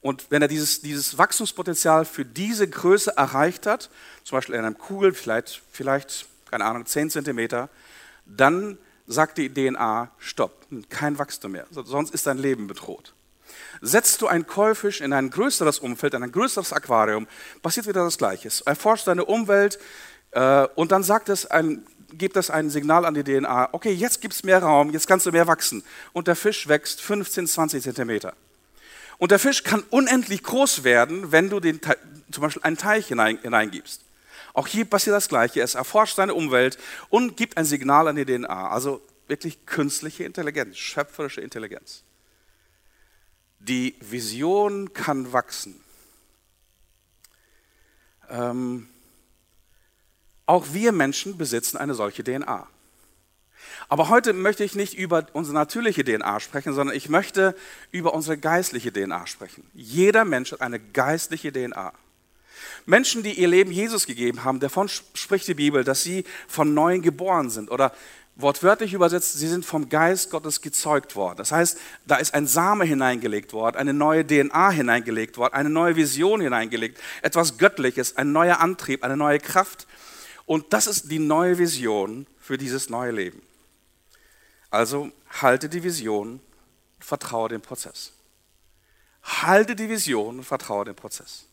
Und 0.00 0.30
wenn 0.30 0.40
er 0.40 0.46
dieses, 0.46 0.80
dieses 0.82 1.18
Wachstumspotenzial 1.18 2.04
für 2.04 2.24
diese 2.24 2.68
Größe 2.68 3.16
erreicht 3.16 3.66
hat, 3.66 3.90
zum 4.22 4.36
Beispiel 4.36 4.54
in 4.54 4.64
einer 4.64 4.74
Kugel, 4.74 5.12
vielleicht, 5.12 5.62
vielleicht 5.72 6.26
keine 6.48 6.64
Ahnung, 6.64 6.86
10 6.86 7.10
Zentimeter, 7.10 7.68
dann 8.24 8.78
sagt 9.08 9.38
die 9.38 9.52
DNA, 9.52 10.12
stopp, 10.18 10.66
kein 10.90 11.18
Wachstum 11.18 11.52
mehr, 11.52 11.66
sonst 11.70 12.14
ist 12.14 12.26
dein 12.28 12.38
Leben 12.38 12.68
bedroht. 12.68 13.15
Setzt 13.80 14.22
du 14.22 14.26
einen 14.26 14.46
Käufisch 14.46 15.00
in 15.00 15.12
ein 15.12 15.30
größeres 15.30 15.78
Umfeld, 15.78 16.14
in 16.14 16.22
ein 16.22 16.32
größeres 16.32 16.72
Aquarium, 16.72 17.26
passiert 17.62 17.86
wieder 17.86 18.04
das 18.04 18.18
Gleiche. 18.18 18.50
Erforscht 18.64 19.06
deine 19.06 19.24
Umwelt 19.24 19.78
äh, 20.32 20.66
und 20.74 20.92
dann 20.92 21.02
sagt 21.02 21.28
es 21.28 21.46
ein, 21.46 21.86
gibt 22.12 22.36
es 22.36 22.50
ein 22.50 22.70
Signal 22.70 23.04
an 23.04 23.14
die 23.14 23.24
DNA, 23.24 23.70
okay, 23.72 23.92
jetzt 23.92 24.20
gibt 24.20 24.34
es 24.34 24.44
mehr 24.44 24.62
Raum, 24.62 24.90
jetzt 24.92 25.06
kannst 25.06 25.26
du 25.26 25.32
mehr 25.32 25.46
wachsen. 25.46 25.82
Und 26.12 26.28
der 26.28 26.36
Fisch 26.36 26.68
wächst 26.68 27.00
15, 27.02 27.46
20 27.46 27.82
Zentimeter. 27.82 28.34
Und 29.18 29.30
der 29.30 29.38
Fisch 29.38 29.64
kann 29.64 29.82
unendlich 29.90 30.42
groß 30.42 30.84
werden, 30.84 31.32
wenn 31.32 31.48
du 31.50 31.60
den, 31.60 31.80
zum 32.30 32.42
Beispiel 32.42 32.62
einen 32.62 32.76
Teich 32.76 33.08
hinein, 33.08 33.38
hineingibst. 33.40 34.02
Auch 34.52 34.66
hier 34.66 34.84
passiert 34.84 35.14
das 35.14 35.28
Gleiche. 35.28 35.60
Es 35.60 35.74
erforscht 35.74 36.16
seine 36.16 36.34
Umwelt 36.34 36.78
und 37.08 37.36
gibt 37.36 37.56
ein 37.56 37.64
Signal 37.64 38.08
an 38.08 38.16
die 38.16 38.24
DNA. 38.24 38.70
Also 38.70 39.02
wirklich 39.28 39.66
künstliche 39.66 40.24
Intelligenz, 40.24 40.76
schöpferische 40.76 41.40
Intelligenz. 41.40 42.04
Die 43.66 43.96
Vision 44.00 44.92
kann 44.92 45.32
wachsen. 45.32 45.80
Ähm, 48.30 48.88
auch 50.46 50.66
wir 50.72 50.92
Menschen 50.92 51.36
besitzen 51.36 51.76
eine 51.76 51.94
solche 51.94 52.22
DNA. 52.22 52.68
Aber 53.88 54.08
heute 54.08 54.32
möchte 54.32 54.62
ich 54.62 54.76
nicht 54.76 54.94
über 54.94 55.26
unsere 55.32 55.54
natürliche 55.54 56.04
DNA 56.04 56.38
sprechen, 56.38 56.74
sondern 56.74 56.94
ich 56.94 57.08
möchte 57.08 57.56
über 57.90 58.14
unsere 58.14 58.38
geistliche 58.38 58.92
DNA 58.92 59.26
sprechen. 59.26 59.68
Jeder 59.74 60.24
Mensch 60.24 60.52
hat 60.52 60.60
eine 60.60 60.78
geistliche 60.78 61.52
DNA. 61.52 61.92
Menschen, 62.84 63.24
die 63.24 63.32
ihr 63.32 63.48
Leben 63.48 63.72
Jesus 63.72 64.06
gegeben 64.06 64.44
haben, 64.44 64.60
davon 64.60 64.88
spricht 64.88 65.48
die 65.48 65.54
Bibel, 65.54 65.82
dass 65.82 66.04
sie 66.04 66.24
von 66.46 66.72
neuem 66.72 67.02
geboren 67.02 67.50
sind 67.50 67.68
oder 67.72 67.92
wortwörtlich 68.36 68.92
übersetzt, 68.92 69.32
sie 69.34 69.48
sind 69.48 69.64
vom 69.64 69.88
Geist 69.88 70.30
Gottes 70.30 70.60
gezeugt 70.60 71.16
worden. 71.16 71.38
Das 71.38 71.52
heißt, 71.52 71.78
da 72.06 72.16
ist 72.16 72.34
ein 72.34 72.46
Same 72.46 72.84
hineingelegt 72.84 73.52
worden, 73.52 73.76
eine 73.76 73.94
neue 73.94 74.26
DNA 74.26 74.70
hineingelegt 74.70 75.38
worden, 75.38 75.54
eine 75.54 75.70
neue 75.70 75.96
Vision 75.96 76.40
hineingelegt, 76.40 77.00
etwas 77.22 77.58
Göttliches, 77.58 78.16
ein 78.16 78.32
neuer 78.32 78.60
Antrieb, 78.60 79.02
eine 79.02 79.16
neue 79.16 79.40
Kraft. 79.40 79.86
Und 80.44 80.72
das 80.72 80.86
ist 80.86 81.10
die 81.10 81.18
neue 81.18 81.58
Vision 81.58 82.26
für 82.38 82.58
dieses 82.58 82.90
neue 82.90 83.10
Leben. 83.10 83.42
Also 84.70 85.10
halte 85.40 85.68
die 85.68 85.82
Vision, 85.82 86.40
vertraue 87.00 87.48
dem 87.48 87.62
Prozess. 87.62 88.12
Halte 89.22 89.74
die 89.74 89.88
Vision 89.88 90.44
vertraue 90.44 90.84
dem 90.84 90.94
Prozess. 90.94 91.46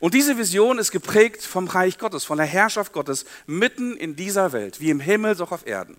Und 0.00 0.14
diese 0.14 0.38
Vision 0.38 0.78
ist 0.78 0.90
geprägt 0.90 1.42
vom 1.42 1.68
Reich 1.68 1.98
Gottes, 1.98 2.24
von 2.24 2.38
der 2.38 2.46
Herrschaft 2.46 2.92
Gottes 2.92 3.24
mitten 3.46 3.96
in 3.96 4.16
dieser 4.16 4.52
Welt, 4.52 4.80
wie 4.80 4.90
im 4.90 5.00
Himmel, 5.00 5.36
so 5.36 5.44
auch 5.44 5.52
auf 5.52 5.66
Erden. 5.66 5.96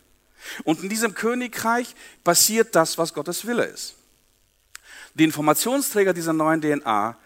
Und 0.64 0.84
in 0.84 0.90
diesem 0.90 1.14
Königreich 1.14 1.96
passiert 2.24 2.76
das, 2.76 2.98
was 2.98 3.14
Gottes 3.14 3.46
Wille 3.46 3.66
ist. 3.66 3.96
Die 5.14 5.24
Informationsträger 5.24 6.14
dieser 6.14 6.34
neuen 6.34 6.62
DNA 6.62 7.18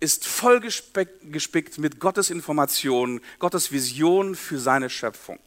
ist 0.00 0.26
voll 0.26 0.60
gespickt 0.60 1.78
mit 1.78 2.00
Gottes 2.00 2.30
Informationen, 2.30 3.20
Gottes 3.38 3.70
Vision 3.70 4.34
für 4.34 4.58
seine 4.58 4.90
Schöpfung. 4.90 5.38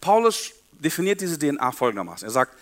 Paulus 0.00 0.52
definiert 0.72 1.20
diese 1.20 1.38
DNA 1.38 1.72
folgendermaßen. 1.72 2.28
Er 2.28 2.30
sagt, 2.30 2.56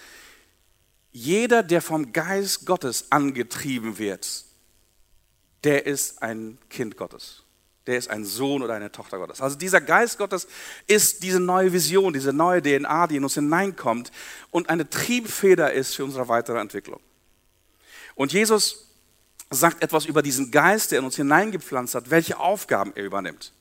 jeder, 1.12 1.62
der 1.62 1.82
vom 1.82 2.12
Geist 2.12 2.66
Gottes 2.66 3.10
angetrieben 3.10 3.98
wird, 3.98 4.44
der 5.64 5.86
ist 5.86 6.22
ein 6.22 6.58
Kind 6.68 6.96
Gottes. 6.96 7.42
Der 7.86 7.98
ist 7.98 8.10
ein 8.10 8.24
Sohn 8.24 8.62
oder 8.62 8.74
eine 8.74 8.92
Tochter 8.92 9.18
Gottes. 9.18 9.40
Also 9.40 9.56
dieser 9.56 9.80
Geist 9.80 10.18
Gottes 10.18 10.46
ist 10.86 11.22
diese 11.22 11.40
neue 11.40 11.72
Vision, 11.72 12.12
diese 12.12 12.32
neue 12.32 12.62
DNA, 12.62 13.06
die 13.06 13.16
in 13.16 13.24
uns 13.24 13.34
hineinkommt 13.34 14.12
und 14.50 14.68
eine 14.68 14.88
Triebfeder 14.88 15.72
ist 15.72 15.96
für 15.96 16.04
unsere 16.04 16.28
weitere 16.28 16.60
Entwicklung. 16.60 17.00
Und 18.14 18.32
Jesus 18.32 18.86
sagt 19.50 19.82
etwas 19.82 20.06
über 20.06 20.22
diesen 20.22 20.50
Geist, 20.50 20.92
der 20.92 21.00
in 21.00 21.04
uns 21.04 21.16
hineingepflanzt 21.16 21.94
hat, 21.94 22.10
welche 22.10 22.38
Aufgaben 22.38 22.92
er 22.94 23.04
übernimmt. 23.04 23.52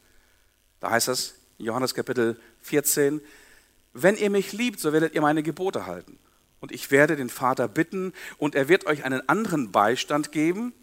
Da 0.80 0.92
heißt 0.92 1.08
es, 1.08 1.36
Johannes 1.58 1.96
Kapitel 1.96 2.40
14, 2.62 3.22
wenn 3.94 4.16
ihr 4.16 4.30
mich 4.30 4.54
liebt, 4.54 4.80
so 4.80 4.94
werdet 4.94 5.16
ihr 5.16 5.22
meine 5.22 5.44
Gebote 5.44 5.86
halten. 5.86 6.20
Und 6.60 6.72
ich 6.72 6.92
werde 6.92 7.16
den 7.16 7.30
Vater 7.30 7.68
bitten 7.68 8.14
und 8.38 8.54
er 8.54 8.68
wird 8.68 8.86
euch 8.86 9.04
einen 9.04 9.28
anderen 9.28 9.72
Beistand 9.72 10.32
geben, 10.32 10.74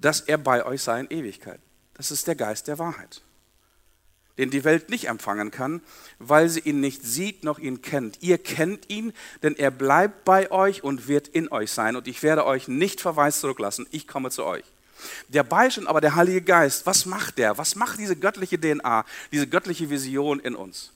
dass 0.00 0.20
er 0.20 0.38
bei 0.38 0.64
euch 0.64 0.82
sei 0.82 1.00
in 1.00 1.10
Ewigkeit. 1.10 1.60
Das 1.94 2.10
ist 2.10 2.26
der 2.26 2.34
Geist 2.34 2.66
der 2.66 2.78
Wahrheit, 2.78 3.22
den 4.38 4.50
die 4.50 4.64
Welt 4.64 4.88
nicht 4.88 5.08
empfangen 5.08 5.50
kann, 5.50 5.82
weil 6.18 6.48
sie 6.48 6.60
ihn 6.60 6.80
nicht 6.80 7.02
sieht 7.02 7.44
noch 7.44 7.58
ihn 7.58 7.82
kennt. 7.82 8.22
Ihr 8.22 8.38
kennt 8.38 8.88
ihn, 8.88 9.12
denn 9.42 9.54
er 9.56 9.70
bleibt 9.70 10.24
bei 10.24 10.50
euch 10.50 10.82
und 10.82 11.08
wird 11.08 11.28
in 11.28 11.52
euch 11.52 11.70
sein. 11.70 11.96
Und 11.96 12.08
ich 12.08 12.22
werde 12.22 12.46
euch 12.46 12.68
nicht 12.68 13.00
verweist 13.00 13.40
zurücklassen. 13.40 13.86
Ich 13.90 14.08
komme 14.08 14.30
zu 14.30 14.44
euch. 14.44 14.64
Der 15.28 15.42
Beistand 15.42 15.88
aber, 15.88 16.00
der 16.00 16.14
Heilige 16.14 16.42
Geist, 16.42 16.86
was 16.86 17.06
macht 17.06 17.38
der? 17.38 17.58
Was 17.58 17.74
macht 17.74 17.98
diese 17.98 18.16
göttliche 18.16 18.58
DNA, 18.58 19.04
diese 19.32 19.46
göttliche 19.46 19.90
Vision 19.90 20.40
in 20.40 20.54
uns? 20.54 20.92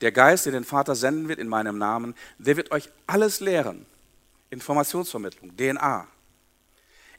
Der 0.00 0.12
Geist, 0.12 0.46
den 0.46 0.52
den 0.52 0.64
Vater 0.64 0.94
senden 0.94 1.28
wird 1.28 1.38
in 1.38 1.48
meinem 1.48 1.76
Namen, 1.78 2.14
der 2.38 2.56
wird 2.56 2.70
euch 2.70 2.88
alles 3.06 3.40
lehren. 3.40 3.84
Informationsvermittlung, 4.50 5.56
DNA, 5.56 6.06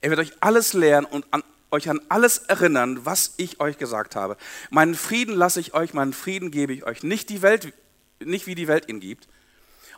er 0.02 0.10
wird 0.10 0.20
euch 0.20 0.34
alles 0.40 0.74
lehren 0.74 1.06
und 1.06 1.26
an, 1.32 1.44
euch 1.72 1.90
an 1.90 2.02
alles 2.10 2.40
erinnern, 2.40 3.06
was 3.06 3.34
ich 3.38 3.60
euch 3.60 3.78
gesagt 3.78 4.16
habe. 4.16 4.38
Meinen 4.70 4.96
Frieden 4.96 5.36
lasse 5.36 5.60
ich 5.60 5.74
euch, 5.74 5.94
meinen 5.94 6.14
Frieden 6.14 6.52
gebe 6.52 6.74
ich 6.74 6.86
euch. 6.86 7.04
Nicht, 7.04 7.30
die 7.30 7.42
Welt, 7.42 7.74
nicht 8.20 8.48
wie 8.48 8.56
die 8.56 8.68
Welt 8.68 8.90
ihn 8.90 9.00
gibt. 9.00 9.28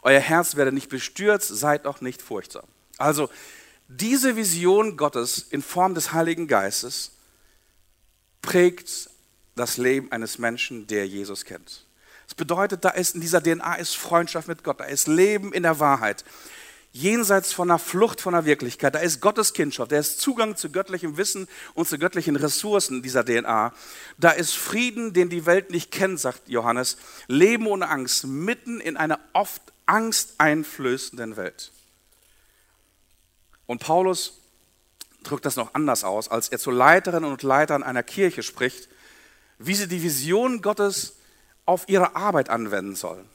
Euer 0.02 0.20
Herz 0.20 0.56
werde 0.56 0.72
nicht 0.72 0.90
bestürzt, 0.90 1.48
seid 1.48 1.86
auch 1.86 2.02
nicht 2.02 2.22
furchtsam. 2.22 2.66
Also 2.98 3.30
diese 3.88 4.36
Vision 4.36 4.98
Gottes 4.98 5.46
in 5.50 5.62
Form 5.62 5.96
des 5.96 6.14
Heiligen 6.14 6.48
Geistes 6.48 7.12
prägt 8.42 9.10
das 9.56 9.78
Leben 9.78 10.12
eines 10.12 10.40
Menschen, 10.40 10.88
der 10.88 11.08
Jesus 11.08 11.46
kennt. 11.46 11.86
Das 12.26 12.36
bedeutet, 12.36 12.86
da 12.86 12.90
ist 12.90 13.16
in 13.16 13.22
dieser 13.22 13.42
DNA 13.42 13.76
ist 13.76 13.96
Freundschaft 13.96 14.48
mit 14.48 14.64
Gott, 14.64 14.80
da 14.80 14.86
ist 14.86 15.08
Leben 15.08 15.54
in 15.54 15.64
der 15.64 15.80
Wahrheit 15.80 16.24
jenseits 16.94 17.54
von 17.54 17.70
einer 17.70 17.80
Flucht 17.80 18.20
von 18.20 18.34
der 18.34 18.46
Wirklichkeit. 18.46 18.96
Da 18.96 19.00
ist 19.00 19.22
Gottes 19.22 19.54
Kindschaft, 19.54 19.92
da 19.92 19.98
ist 19.98 20.20
Zugang 20.20 20.58
zu 20.58 20.70
göttlichem 20.70 21.18
Wissen 21.18 21.48
und 21.74 21.88
zu 21.88 21.98
göttlichen 21.98 22.36
Ressourcen 22.36 23.02
dieser 23.02 23.24
DNA. 23.24 23.74
Da 24.18 24.32
ist 24.32 24.56
Frieden, 24.56 25.14
den 25.14 25.30
die 25.30 25.46
Welt 25.46 25.72
nicht 25.72 25.92
kennt, 25.92 26.20
sagt 26.20 26.50
Johannes. 26.50 26.98
Leben 27.28 27.68
ohne 27.68 27.88
Angst, 27.88 28.26
mitten 28.26 28.82
in 28.82 28.98
einer 28.98 29.20
oft 29.34 29.62
angsteinflößenden 29.86 31.38
Welt. 31.38 31.72
Und 33.66 33.80
Paulus 33.80 34.42
drückt 35.24 35.46
das 35.46 35.56
noch 35.56 35.74
anders 35.74 36.04
aus, 36.04 36.28
als 36.28 36.50
er 36.50 36.60
zu 36.60 36.72
Leiterinnen 36.72 37.32
und 37.32 37.44
Leitern 37.44 37.84
einer 37.84 38.04
Kirche 38.04 38.44
spricht, 38.44 38.90
wie 39.60 39.76
sie 39.76 39.88
die 39.88 40.04
Vision 40.04 40.62
Gottes 40.62 41.16
auf 41.66 41.88
ihre 41.88 42.16
Arbeit 42.16 42.50
anwenden 42.50 42.96
sollen. 42.96 43.30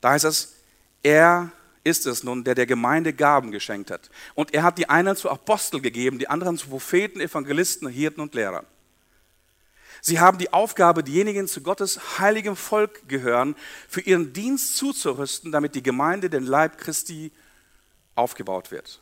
Da 0.00 0.12
heißt 0.12 0.24
es, 0.24 0.54
er 1.02 1.50
ist 1.86 2.04
es 2.06 2.24
nun, 2.24 2.42
der 2.42 2.56
der 2.56 2.66
Gemeinde 2.66 3.12
Gaben 3.12 3.52
geschenkt 3.52 3.92
hat. 3.92 4.10
Und 4.34 4.52
er 4.52 4.64
hat 4.64 4.76
die 4.76 4.88
einen 4.88 5.14
zu 5.14 5.30
Apostel 5.30 5.80
gegeben, 5.80 6.18
die 6.18 6.28
anderen 6.28 6.58
zu 6.58 6.68
Propheten, 6.68 7.20
Evangelisten, 7.20 7.88
Hirten 7.88 8.20
und 8.20 8.34
Lehrern. 8.34 8.66
Sie 10.00 10.18
haben 10.18 10.38
die 10.38 10.52
Aufgabe, 10.52 11.04
diejenigen 11.04 11.46
zu 11.46 11.62
Gottes 11.62 12.18
heiligem 12.18 12.56
Volk 12.56 13.08
gehören, 13.08 13.54
für 13.88 14.00
ihren 14.00 14.32
Dienst 14.32 14.76
zuzurüsten, 14.76 15.52
damit 15.52 15.76
die 15.76 15.82
Gemeinde 15.82 16.28
den 16.28 16.44
Leib 16.44 16.78
Christi 16.78 17.30
aufgebaut 18.16 18.72
wird. 18.72 19.00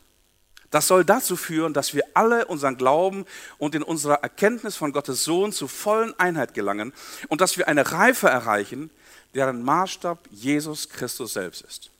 Das 0.69 0.87
soll 0.87 1.05
dazu 1.05 1.35
führen, 1.35 1.73
dass 1.73 1.93
wir 1.95 2.03
alle 2.13 2.45
unseren 2.45 2.77
Glauben 2.77 3.25
und 3.57 3.73
in 3.73 3.83
unserer 3.83 4.21
Erkenntnis 4.21 4.75
von 4.75 4.93
Gottes 4.93 5.23
Sohn 5.23 5.51
zu 5.51 5.67
vollen 5.67 6.17
Einheit 6.19 6.53
gelangen 6.53 6.93
und 7.29 7.41
dass 7.41 7.57
wir 7.57 7.67
eine 7.67 7.91
Reife 7.91 8.27
erreichen, 8.27 8.91
deren 9.33 9.63
Maßstab 9.63 10.27
Jesus 10.31 10.89
Christus 10.89 11.33
selbst 11.33 11.61
ist. 11.61 11.91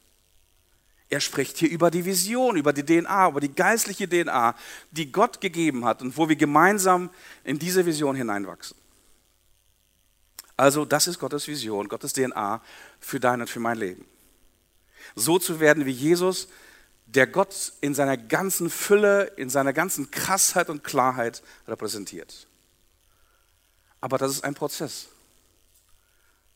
Er 1.10 1.20
spricht 1.20 1.58
hier 1.58 1.70
über 1.70 1.92
die 1.92 2.06
Vision, 2.06 2.58
über 2.58 2.74
die 2.74 2.84
DNA, 2.84 3.30
über 3.30 3.40
die 3.40 3.54
geistliche 3.54 4.10
DNA, 4.10 4.56
die 4.92 5.12
Gott 5.12 5.40
gegeben 5.40 5.86
hat 5.86 6.02
und 6.02 6.18
wo 6.18 6.28
wir 6.28 6.36
gemeinsam 6.36 7.10
in 7.44 7.60
diese 7.60 7.86
Vision 7.86 8.16
hineinwachsen. 8.16 8.76
Also 10.58 10.86
das 10.86 11.08
ist 11.08 11.20
Gottes 11.20 11.48
Vision, 11.48 11.88
Gottes 11.88 12.14
DNA 12.14 12.62
für 13.00 13.20
dein 13.20 13.42
und 13.42 13.50
für 13.50 13.60
mein 13.60 13.78
Leben. 13.78 14.06
So 15.16 15.38
zu 15.38 15.60
werden 15.60 15.86
wie 15.86 15.92
Jesus, 15.92 16.48
der 17.06 17.28
Gott 17.28 17.74
in 17.82 17.94
seiner 17.94 18.18
ganzen 18.18 18.70
Fülle, 18.70 19.26
in 19.38 19.50
seiner 19.50 19.74
ganzen 19.74 20.10
Krassheit 20.10 20.70
und 20.70 20.84
Klarheit 20.84 21.44
repräsentiert. 21.68 22.48
Aber 24.02 24.18
das 24.18 24.32
ist 24.32 24.44
ein 24.44 24.56
Prozess. 24.56 25.08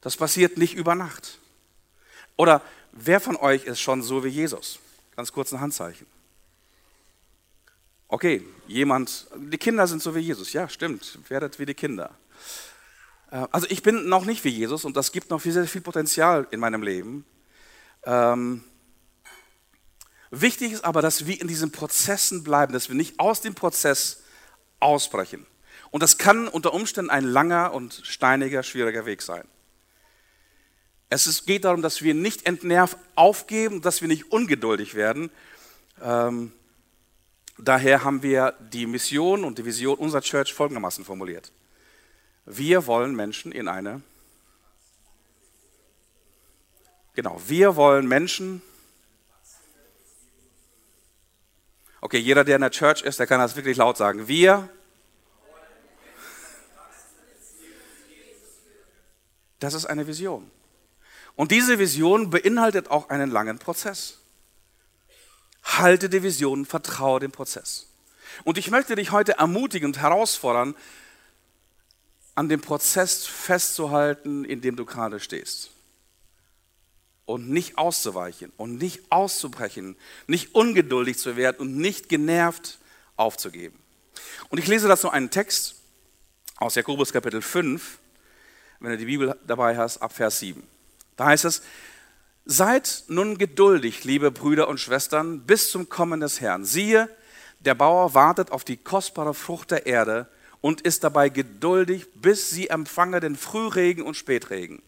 Das 0.01 0.17
passiert 0.17 0.57
nicht 0.57 0.75
über 0.75 0.95
Nacht. 0.95 1.39
Oder 2.37 2.61
wer 2.91 3.19
von 3.19 3.35
euch 3.35 3.65
ist 3.65 3.79
schon 3.79 4.01
so 4.01 4.23
wie 4.23 4.29
Jesus? 4.29 4.79
Ganz 5.15 5.31
kurz 5.31 5.51
ein 5.53 5.59
Handzeichen. 5.59 6.07
Okay, 8.07 8.43
jemand, 8.67 9.27
die 9.35 9.57
Kinder 9.57 9.85
sind 9.85 10.01
so 10.01 10.15
wie 10.15 10.19
Jesus. 10.19 10.53
Ja, 10.53 10.67
stimmt, 10.67 11.19
werdet 11.29 11.59
wie 11.59 11.65
die 11.65 11.75
Kinder. 11.75 12.11
Äh, 13.31 13.45
also 13.51 13.67
ich 13.69 13.83
bin 13.83 14.09
noch 14.09 14.25
nicht 14.25 14.43
wie 14.43 14.49
Jesus 14.49 14.85
und 14.85 14.97
das 14.97 15.11
gibt 15.11 15.29
noch 15.29 15.41
sehr, 15.41 15.53
sehr 15.53 15.67
viel 15.67 15.81
Potenzial 15.81 16.47
in 16.51 16.59
meinem 16.59 16.81
Leben. 16.81 17.25
Ähm, 18.03 18.63
wichtig 20.31 20.71
ist 20.71 20.85
aber, 20.85 21.01
dass 21.01 21.27
wir 21.27 21.39
in 21.39 21.47
diesen 21.47 21.71
Prozessen 21.71 22.43
bleiben, 22.43 22.73
dass 22.73 22.89
wir 22.89 22.95
nicht 22.95 23.19
aus 23.19 23.41
dem 23.41 23.55
Prozess 23.55 24.23
ausbrechen. 24.79 25.45
Und 25.91 26.03
das 26.03 26.17
kann 26.17 26.47
unter 26.47 26.73
Umständen 26.73 27.09
ein 27.09 27.25
langer 27.25 27.73
und 27.73 28.01
steiniger, 28.03 28.63
schwieriger 28.63 29.05
Weg 29.05 29.21
sein. 29.21 29.43
Es 31.09 31.45
geht 31.45 31.65
darum, 31.65 31.81
dass 31.81 32.03
wir 32.03 32.13
nicht 32.13 32.45
entnervt 32.45 32.97
aufgeben, 33.15 33.81
dass 33.81 34.01
wir 34.01 34.07
nicht 34.07 34.31
ungeduldig 34.31 34.93
werden. 34.93 35.31
Ähm, 36.01 36.51
daher 37.57 38.03
haben 38.03 38.21
wir 38.21 38.53
die 38.71 38.85
Mission 38.85 39.43
und 39.43 39.57
die 39.57 39.65
Vision 39.65 39.97
unserer 39.97 40.21
Church 40.21 40.53
folgendermaßen 40.53 41.03
formuliert. 41.03 41.51
Wir 42.45 42.85
wollen 42.85 43.15
Menschen 43.15 43.51
in 43.51 43.67
eine, 43.67 44.01
genau, 47.15 47.41
wir 47.47 47.75
wollen 47.75 48.07
Menschen, 48.07 48.61
okay, 52.01 52.19
jeder, 52.19 52.43
der 52.43 52.55
in 52.55 52.61
der 52.61 52.71
Church 52.71 53.01
ist, 53.01 53.19
der 53.19 53.25
kann 53.25 53.39
das 53.39 53.55
wirklich 53.55 53.77
laut 53.77 53.97
sagen. 53.97 54.27
Wir, 54.27 54.69
das 59.59 59.73
ist 59.73 59.85
eine 59.85 60.05
Vision. 60.05 60.49
Und 61.39 61.51
diese 61.51 61.79
Vision 61.79 62.31
beinhaltet 62.31 62.91
auch 62.91 63.07
einen 63.07 63.31
langen 63.31 63.59
Prozess. 63.59 64.17
Halte 65.63 66.09
die 66.09 66.21
Vision, 66.21 66.65
vertraue 66.65 67.21
dem 67.21 67.31
Prozess. 67.31 67.87
Und 68.43 68.57
ich 68.57 68.69
möchte 68.71 68.95
dich 68.95 69.11
heute 69.11 69.37
ermutigen 69.37 69.87
und 69.87 70.01
herausfordern, 70.01 70.75
an 72.35 72.49
dem 72.49 72.59
Prozess 72.59 73.25
festzuhalten, 73.25 74.43
in 74.43 74.59
dem 74.59 74.75
du 74.75 74.83
gerade 74.83 75.21
stehst. 75.21 75.71
Und 77.23 77.49
nicht 77.49 77.77
auszuweichen 77.77 78.51
und 78.57 78.75
nicht 78.75 79.09
auszubrechen, 79.09 79.95
nicht 80.27 80.55
ungeduldig 80.55 81.19
zu 81.19 81.37
werden 81.37 81.59
und 81.59 81.77
nicht 81.77 82.09
genervt 82.09 82.79
aufzugeben. 83.15 83.79
Und 84.49 84.57
ich 84.57 84.67
lese 84.67 84.89
dazu 84.89 85.09
einen 85.09 85.29
Text 85.29 85.75
aus 86.57 86.75
Jakobus 86.75 87.13
Kapitel 87.13 87.41
5, 87.41 87.97
wenn 88.81 88.91
du 88.91 88.97
die 88.97 89.05
Bibel 89.05 89.39
dabei 89.47 89.77
hast, 89.77 89.99
ab 89.99 90.11
Vers 90.11 90.39
7. 90.39 90.67
Da 91.19 91.25
heißt 91.25 91.43
es, 91.43 91.61
seid 92.45 93.03
nun 93.09 93.37
geduldig, 93.37 94.05
liebe 94.05 94.31
Brüder 94.31 94.69
und 94.69 94.79
Schwestern, 94.79 95.41
bis 95.41 95.69
zum 95.69 95.89
Kommen 95.89 96.21
des 96.21 96.39
Herrn. 96.39 96.63
Siehe, 96.63 97.09
der 97.59 97.75
Bauer 97.75 98.13
wartet 98.13 98.53
auf 98.53 98.63
die 98.63 98.77
kostbare 98.77 99.33
Frucht 99.33 99.71
der 99.71 99.85
Erde 99.85 100.29
und 100.61 100.79
ist 100.79 101.03
dabei 101.03 101.27
geduldig, 101.27 102.07
bis 102.15 102.51
sie 102.51 102.69
empfange 102.69 103.19
den 103.19 103.35
Frühregen 103.35 104.03
und 104.03 104.15
Spätregen. 104.15 104.81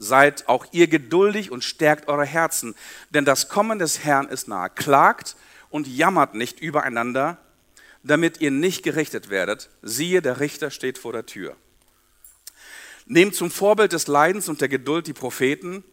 Seid 0.00 0.48
auch 0.48 0.66
ihr 0.72 0.88
geduldig 0.88 1.52
und 1.52 1.62
stärkt 1.62 2.08
eure 2.08 2.26
Herzen, 2.26 2.74
denn 3.10 3.24
das 3.24 3.48
Kommen 3.48 3.78
des 3.78 4.02
Herrn 4.02 4.26
ist 4.26 4.48
nahe. 4.48 4.70
Klagt 4.70 5.36
und 5.70 5.86
jammert 5.86 6.34
nicht 6.34 6.58
übereinander, 6.58 7.38
damit 8.02 8.40
ihr 8.40 8.50
nicht 8.50 8.82
gerichtet 8.82 9.30
werdet. 9.30 9.70
Siehe, 9.82 10.20
der 10.20 10.40
Richter 10.40 10.72
steht 10.72 10.98
vor 10.98 11.12
der 11.12 11.26
Tür. 11.26 11.56
Nehmt 13.12 13.34
zum 13.34 13.50
Vorbild 13.50 13.92
des 13.92 14.06
Leidens 14.06 14.48
und 14.48 14.62
der 14.62 14.70
Geduld 14.70 15.06
die 15.06 15.12
Propheten, 15.12 15.84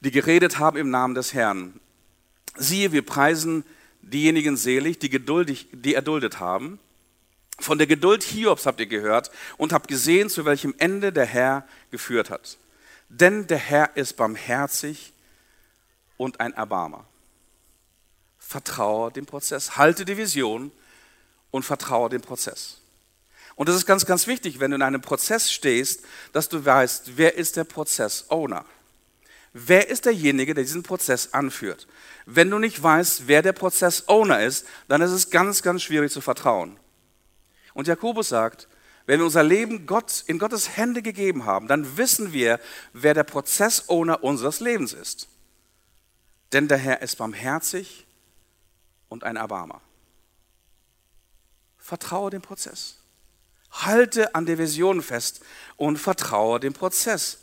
die 0.00 0.10
geredet 0.10 0.58
haben 0.58 0.76
im 0.76 0.90
Namen 0.90 1.14
des 1.14 1.32
Herrn. 1.32 1.80
Siehe, 2.54 2.92
wir 2.92 3.00
preisen 3.00 3.64
diejenigen 4.02 4.58
selig, 4.58 4.98
die, 4.98 5.08
geduldig, 5.08 5.68
die 5.72 5.94
erduldet 5.94 6.38
haben. 6.38 6.78
Von 7.58 7.78
der 7.78 7.86
Geduld 7.86 8.22
Hiobs 8.22 8.66
habt 8.66 8.78
ihr 8.78 8.88
gehört 8.88 9.30
und 9.56 9.72
habt 9.72 9.88
gesehen, 9.88 10.28
zu 10.28 10.44
welchem 10.44 10.74
Ende 10.76 11.14
der 11.14 11.24
Herr 11.24 11.66
geführt 11.90 12.28
hat. 12.28 12.58
Denn 13.08 13.46
der 13.46 13.56
Herr 13.56 13.96
ist 13.96 14.18
barmherzig 14.18 15.14
und 16.18 16.40
ein 16.40 16.52
Erbarmer. 16.52 17.06
Vertraue 18.38 19.12
dem 19.12 19.24
Prozess, 19.24 19.78
halte 19.78 20.04
die 20.04 20.18
Vision 20.18 20.72
und 21.50 21.62
vertraue 21.62 22.10
dem 22.10 22.20
Prozess. 22.20 22.79
Und 23.60 23.68
das 23.68 23.76
ist 23.76 23.84
ganz, 23.84 24.06
ganz 24.06 24.26
wichtig, 24.26 24.58
wenn 24.58 24.70
du 24.70 24.76
in 24.76 24.82
einem 24.82 25.02
Prozess 25.02 25.52
stehst, 25.52 26.02
dass 26.32 26.48
du 26.48 26.64
weißt, 26.64 27.18
wer 27.18 27.34
ist 27.34 27.58
der 27.58 27.64
Prozess-Owner? 27.64 28.64
Wer 29.52 29.90
ist 29.90 30.06
derjenige, 30.06 30.54
der 30.54 30.64
diesen 30.64 30.82
Prozess 30.82 31.34
anführt? 31.34 31.86
Wenn 32.24 32.48
du 32.48 32.58
nicht 32.58 32.82
weißt, 32.82 33.28
wer 33.28 33.42
der 33.42 33.52
Prozess-Owner 33.52 34.42
ist, 34.42 34.64
dann 34.88 35.02
ist 35.02 35.10
es 35.10 35.28
ganz, 35.28 35.60
ganz 35.60 35.82
schwierig 35.82 36.10
zu 36.10 36.22
vertrauen. 36.22 36.78
Und 37.74 37.86
Jakobus 37.86 38.30
sagt, 38.30 38.66
wenn 39.04 39.20
wir 39.20 39.26
unser 39.26 39.42
Leben 39.42 39.84
Gott 39.84 40.24
in 40.26 40.38
Gottes 40.38 40.78
Hände 40.78 41.02
gegeben 41.02 41.44
haben, 41.44 41.68
dann 41.68 41.98
wissen 41.98 42.32
wir, 42.32 42.60
wer 42.94 43.12
der 43.12 43.24
Prozess-Owner 43.24 44.24
unseres 44.24 44.60
Lebens 44.60 44.94
ist. 44.94 45.28
Denn 46.54 46.66
der 46.66 46.78
Herr 46.78 47.02
ist 47.02 47.18
barmherzig 47.18 48.06
und 49.10 49.22
ein 49.22 49.36
Erbarmer. 49.36 49.82
Vertraue 51.76 52.30
dem 52.30 52.40
Prozess. 52.40 52.99
Halte 53.72 54.34
an 54.34 54.46
der 54.46 54.58
Vision 54.58 55.02
fest 55.02 55.40
und 55.76 55.98
vertraue 55.98 56.60
dem 56.60 56.72
Prozess. 56.72 57.38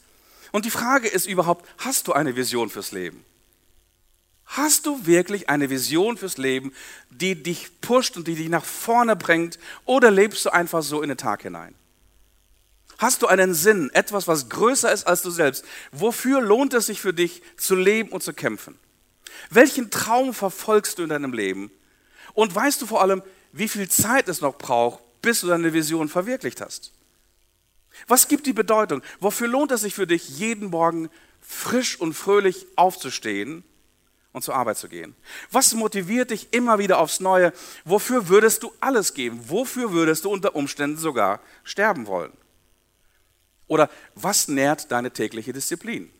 Und 0.51 0.65
die 0.65 0.71
Frage 0.71 1.07
ist 1.07 1.25
überhaupt, 1.25 1.67
hast 1.77 2.07
du 2.07 2.13
eine 2.13 2.35
Vision 2.35 2.69
fürs 2.69 2.91
Leben? 2.91 3.23
Hast 4.45 4.85
du 4.85 5.05
wirklich 5.05 5.49
eine 5.49 5.69
Vision 5.69 6.17
fürs 6.17 6.37
Leben, 6.37 6.73
die 7.09 7.41
dich 7.41 7.81
pusht 7.81 8.15
und 8.15 8.27
die 8.27 8.35
dich 8.35 8.49
nach 8.49 8.63
vorne 8.63 9.15
bringt? 9.15 9.59
Oder 9.85 10.09
lebst 10.09 10.45
du 10.45 10.49
einfach 10.49 10.81
so 10.81 11.01
in 11.01 11.09
den 11.09 11.17
Tag 11.17 11.43
hinein? 11.43 11.75
Hast 12.97 13.21
du 13.21 13.27
einen 13.27 13.53
Sinn, 13.53 13.91
etwas, 13.93 14.27
was 14.27 14.49
größer 14.49 14.91
ist 14.91 15.05
als 15.05 15.21
du 15.21 15.29
selbst? 15.29 15.63
Wofür 15.91 16.41
lohnt 16.41 16.73
es 16.73 16.87
sich 16.87 17.01
für 17.01 17.13
dich 17.13 17.43
zu 17.57 17.75
leben 17.75 18.09
und 18.09 18.23
zu 18.23 18.33
kämpfen? 18.33 18.79
Welchen 19.49 19.91
Traum 19.91 20.33
verfolgst 20.33 20.97
du 20.97 21.03
in 21.03 21.09
deinem 21.09 21.33
Leben? 21.33 21.69
Und 22.33 22.55
weißt 22.55 22.81
du 22.81 22.85
vor 22.85 23.01
allem, 23.01 23.21
wie 23.51 23.67
viel 23.67 23.89
Zeit 23.89 24.27
es 24.29 24.41
noch 24.41 24.57
braucht, 24.57 25.03
bis 25.21 25.41
du 25.41 25.47
deine 25.47 25.73
Vision 25.73 26.09
verwirklicht 26.09 26.61
hast? 26.61 26.93
Was 28.07 28.27
gibt 28.27 28.45
die 28.45 28.53
Bedeutung? 28.53 29.01
Wofür 29.19 29.47
lohnt 29.47 29.71
es 29.71 29.81
sich 29.81 29.95
für 29.95 30.07
dich, 30.07 30.29
jeden 30.37 30.69
Morgen 30.69 31.09
frisch 31.41 31.99
und 31.99 32.13
fröhlich 32.13 32.67
aufzustehen 32.75 33.63
und 34.33 34.43
zur 34.43 34.55
Arbeit 34.55 34.77
zu 34.77 34.87
gehen? 34.87 35.15
Was 35.51 35.73
motiviert 35.73 36.31
dich 36.31 36.53
immer 36.53 36.77
wieder 36.77 36.99
aufs 36.99 37.19
Neue? 37.19 37.53
Wofür 37.85 38.29
würdest 38.29 38.63
du 38.63 38.71
alles 38.79 39.13
geben? 39.13 39.39
Wofür 39.47 39.91
würdest 39.91 40.25
du 40.25 40.29
unter 40.29 40.55
Umständen 40.55 40.97
sogar 40.97 41.39
sterben 41.63 42.05
wollen? 42.05 42.33
Oder 43.67 43.89
was 44.15 44.47
nährt 44.47 44.91
deine 44.91 45.11
tägliche 45.11 45.53
Disziplin? 45.53 46.11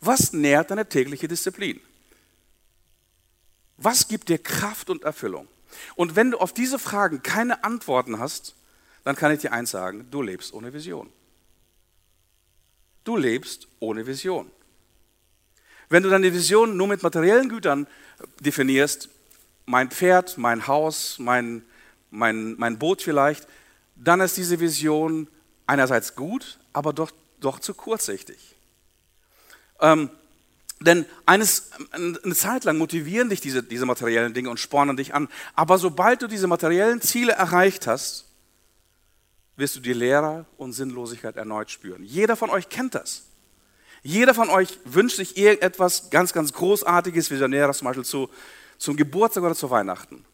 Was 0.00 0.32
nährt 0.32 0.70
deine 0.70 0.88
tägliche 0.88 1.28
Disziplin? 1.28 1.80
Was 3.76 4.08
gibt 4.08 4.28
dir 4.28 4.38
Kraft 4.38 4.90
und 4.90 5.02
Erfüllung? 5.04 5.48
Und 5.94 6.16
wenn 6.16 6.30
du 6.30 6.38
auf 6.38 6.52
diese 6.52 6.78
Fragen 6.78 7.22
keine 7.22 7.64
Antworten 7.64 8.18
hast, 8.18 8.54
dann 9.04 9.16
kann 9.16 9.32
ich 9.32 9.40
dir 9.40 9.52
eins 9.52 9.70
sagen, 9.70 10.06
du 10.10 10.22
lebst 10.22 10.52
ohne 10.54 10.72
Vision. 10.72 11.12
Du 13.04 13.16
lebst 13.16 13.68
ohne 13.80 14.06
Vision. 14.06 14.50
Wenn 15.88 16.02
du 16.02 16.08
deine 16.08 16.32
Vision 16.32 16.76
nur 16.76 16.86
mit 16.86 17.02
materiellen 17.02 17.48
Gütern 17.48 17.86
definierst, 18.40 19.08
mein 19.66 19.90
Pferd, 19.90 20.38
mein 20.38 20.66
Haus, 20.66 21.18
mein, 21.18 21.64
mein, 22.10 22.54
mein 22.58 22.78
Boot 22.78 23.02
vielleicht, 23.02 23.46
dann 23.96 24.20
ist 24.20 24.36
diese 24.36 24.60
Vision 24.60 25.28
einerseits 25.66 26.14
gut, 26.14 26.58
aber 26.72 26.92
doch, 26.92 27.10
doch 27.40 27.58
zu 27.58 27.74
kurzsichtig. 27.74 28.56
Ähm, 29.80 30.10
Denn 30.84 31.06
eines, 31.26 31.70
eine 31.92 32.34
Zeit 32.34 32.64
lang 32.64 32.78
motivieren 32.78 33.28
dich 33.28 33.40
diese, 33.40 33.62
diese 33.62 33.86
materiellen 33.86 34.34
Dinge 34.34 34.50
und 34.50 34.58
spornen 34.58 34.96
dich 34.96 35.14
an. 35.14 35.28
Aber 35.54 35.78
sobald 35.78 36.22
du 36.22 36.26
diese 36.26 36.46
materiellen 36.46 37.00
Ziele 37.00 37.32
erreicht 37.32 37.86
hast, 37.86 38.26
wirst 39.56 39.76
du 39.76 39.80
die 39.80 39.92
Leere 39.92 40.46
und 40.56 40.72
Sinnlosigkeit 40.72 41.36
erneut 41.36 41.70
spüren. 41.70 42.02
Jeder 42.02 42.36
von 42.36 42.50
euch 42.50 42.68
kennt 42.68 42.94
das. 42.94 43.24
Jeder 44.02 44.34
von 44.34 44.50
euch 44.50 44.78
wünscht 44.84 45.16
sich 45.16 45.36
irgendetwas 45.36 46.10
ganz, 46.10 46.32
ganz 46.32 46.52
Großartiges, 46.52 47.30
Visionäres, 47.30 47.78
zum 47.78 47.86
Beispiel 47.86 48.04
zu, 48.04 48.30
zum 48.78 48.96
Geburtstag 48.96 49.44
oder 49.44 49.54
zu 49.54 49.70
Weihnachten. 49.70 50.24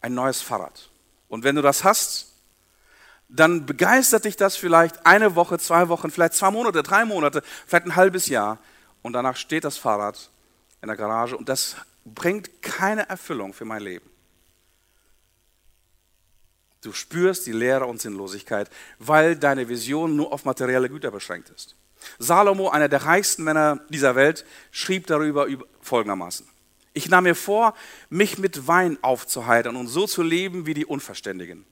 Ein 0.00 0.14
neues 0.14 0.40
Fahrrad. 0.40 0.90
Und 1.28 1.42
wenn 1.42 1.56
du 1.56 1.62
das 1.62 1.82
hast, 1.82 2.34
dann 3.28 3.66
begeistert 3.66 4.26
dich 4.26 4.36
das 4.36 4.56
vielleicht 4.56 5.06
eine 5.06 5.34
Woche, 5.34 5.58
zwei 5.58 5.88
Wochen, 5.88 6.10
vielleicht 6.10 6.34
zwei 6.34 6.50
Monate, 6.52 6.82
drei 6.84 7.04
Monate, 7.04 7.42
vielleicht 7.66 7.86
ein 7.86 7.96
halbes 7.96 8.28
Jahr. 8.28 8.58
Und 9.04 9.12
danach 9.12 9.36
steht 9.36 9.64
das 9.64 9.76
Fahrrad 9.76 10.30
in 10.80 10.88
der 10.88 10.96
Garage 10.96 11.36
und 11.36 11.50
das 11.50 11.76
bringt 12.06 12.62
keine 12.62 13.06
Erfüllung 13.06 13.52
für 13.52 13.66
mein 13.66 13.82
Leben. 13.82 14.08
Du 16.80 16.90
spürst 16.94 17.46
die 17.46 17.52
Leere 17.52 17.84
und 17.84 18.00
Sinnlosigkeit, 18.00 18.70
weil 18.98 19.36
deine 19.36 19.68
Vision 19.68 20.16
nur 20.16 20.32
auf 20.32 20.46
materielle 20.46 20.88
Güter 20.88 21.10
beschränkt 21.10 21.50
ist. 21.50 21.76
Salomo, 22.18 22.70
einer 22.70 22.88
der 22.88 23.04
reichsten 23.04 23.44
Männer 23.44 23.78
dieser 23.90 24.14
Welt, 24.14 24.46
schrieb 24.70 25.06
darüber 25.06 25.48
folgendermaßen. 25.82 26.48
Ich 26.94 27.10
nahm 27.10 27.24
mir 27.24 27.34
vor, 27.34 27.74
mich 28.08 28.38
mit 28.38 28.66
Wein 28.66 28.96
aufzuheitern 29.02 29.76
und 29.76 29.88
so 29.88 30.06
zu 30.06 30.22
leben 30.22 30.64
wie 30.64 30.74
die 30.74 30.86
Unverständigen. 30.86 31.66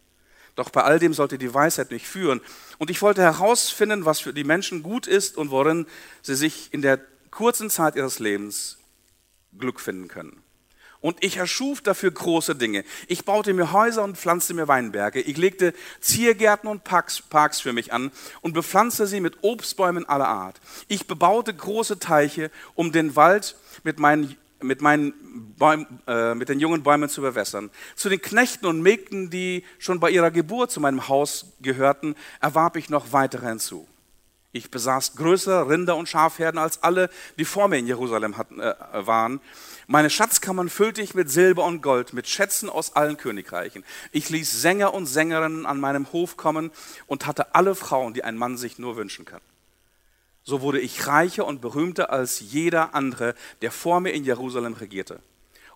Doch 0.54 0.68
bei 0.68 0.82
all 0.82 0.98
dem 0.98 1.14
sollte 1.14 1.38
die 1.38 1.54
Weisheit 1.54 1.90
mich 1.90 2.06
führen. 2.06 2.42
Und 2.76 2.90
ich 2.90 3.00
wollte 3.00 3.22
herausfinden, 3.22 4.04
was 4.04 4.20
für 4.20 4.34
die 4.34 4.44
Menschen 4.44 4.82
gut 4.82 5.06
ist 5.06 5.38
und 5.38 5.50
worin 5.50 5.86
sie 6.20 6.34
sich 6.34 6.74
in 6.74 6.82
der 6.82 7.00
kurzen 7.32 7.68
Zeit 7.68 7.96
ihres 7.96 8.20
Lebens 8.20 8.78
Glück 9.58 9.80
finden 9.80 10.06
können. 10.06 10.42
Und 11.00 11.24
ich 11.24 11.36
erschuf 11.36 11.80
dafür 11.80 12.12
große 12.12 12.54
Dinge. 12.54 12.84
Ich 13.08 13.24
baute 13.24 13.52
mir 13.54 13.72
Häuser 13.72 14.04
und 14.04 14.16
pflanzte 14.16 14.54
mir 14.54 14.68
Weinberge. 14.68 15.20
Ich 15.20 15.36
legte 15.36 15.74
Ziergärten 16.00 16.70
und 16.70 16.84
Parks, 16.84 17.60
für 17.60 17.72
mich 17.72 17.92
an 17.92 18.12
und 18.40 18.52
bepflanzte 18.52 19.08
sie 19.08 19.18
mit 19.18 19.38
Obstbäumen 19.42 20.08
aller 20.08 20.28
Art. 20.28 20.60
Ich 20.86 21.08
bebaute 21.08 21.52
große 21.52 21.98
Teiche, 21.98 22.52
um 22.74 22.92
den 22.92 23.16
Wald 23.16 23.56
mit 23.82 23.98
meinen 23.98 24.36
mit, 24.60 24.80
meinen 24.80 25.12
Bäumen, 25.58 25.86
äh, 26.06 26.36
mit 26.36 26.48
den 26.48 26.60
jungen 26.60 26.84
Bäumen 26.84 27.08
zu 27.08 27.20
bewässern. 27.20 27.70
Zu 27.96 28.08
den 28.08 28.22
Knechten 28.22 28.66
und 28.66 28.80
Mägden, 28.80 29.28
die 29.28 29.64
schon 29.80 29.98
bei 29.98 30.08
ihrer 30.10 30.30
Geburt 30.30 30.70
zu 30.70 30.78
meinem 30.78 31.08
Haus 31.08 31.46
gehörten, 31.60 32.14
erwarb 32.40 32.76
ich 32.76 32.88
noch 32.88 33.12
weitere 33.12 33.48
hinzu. 33.48 33.88
Ich 34.54 34.70
besaß 34.70 35.16
größere 35.16 35.68
Rinder 35.68 35.96
und 35.96 36.10
Schafherden 36.10 36.58
als 36.58 36.82
alle, 36.82 37.08
die 37.38 37.46
vor 37.46 37.68
mir 37.68 37.78
in 37.78 37.86
Jerusalem 37.86 38.36
hatten, 38.36 38.60
äh, 38.60 38.74
waren. 38.92 39.40
Meine 39.86 40.10
Schatzkammern 40.10 40.68
füllte 40.68 41.00
ich 41.00 41.14
mit 41.14 41.30
Silber 41.30 41.64
und 41.64 41.80
Gold, 41.80 42.12
mit 42.12 42.28
Schätzen 42.28 42.68
aus 42.68 42.94
allen 42.94 43.16
Königreichen. 43.16 43.82
Ich 44.12 44.28
ließ 44.28 44.60
Sänger 44.60 44.92
und 44.92 45.06
Sängerinnen 45.06 45.64
an 45.64 45.80
meinem 45.80 46.12
Hof 46.12 46.36
kommen 46.36 46.70
und 47.06 47.26
hatte 47.26 47.54
alle 47.54 47.74
Frauen, 47.74 48.12
die 48.12 48.24
ein 48.24 48.36
Mann 48.36 48.58
sich 48.58 48.78
nur 48.78 48.96
wünschen 48.96 49.24
kann. 49.24 49.40
So 50.44 50.60
wurde 50.60 50.80
ich 50.80 51.06
reicher 51.06 51.46
und 51.46 51.62
berühmter 51.62 52.10
als 52.10 52.40
jeder 52.40 52.94
andere, 52.94 53.34
der 53.62 53.70
vor 53.70 54.00
mir 54.00 54.10
in 54.10 54.24
Jerusalem 54.24 54.74
regierte, 54.74 55.20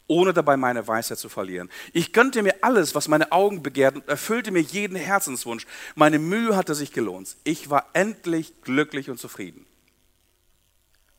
ohne 0.08 0.32
dabei 0.32 0.56
meine 0.56 0.86
Weisheit 0.86 1.18
zu 1.18 1.28
verlieren. 1.28 1.70
Ich 1.92 2.12
gönnte 2.12 2.42
mir 2.42 2.54
alles, 2.62 2.94
was 2.94 3.08
meine 3.08 3.32
Augen 3.32 3.62
begehrten 3.62 4.00
und 4.00 4.08
erfüllte 4.08 4.50
mir 4.50 4.60
jeden 4.60 4.96
Herzenswunsch. 4.96 5.66
Meine 5.94 6.18
Mühe 6.18 6.56
hatte 6.56 6.74
sich 6.74 6.92
gelohnt. 6.92 7.36
Ich 7.44 7.70
war 7.70 7.90
endlich 7.92 8.60
glücklich 8.62 9.10
und 9.10 9.18
zufrieden. 9.18 9.66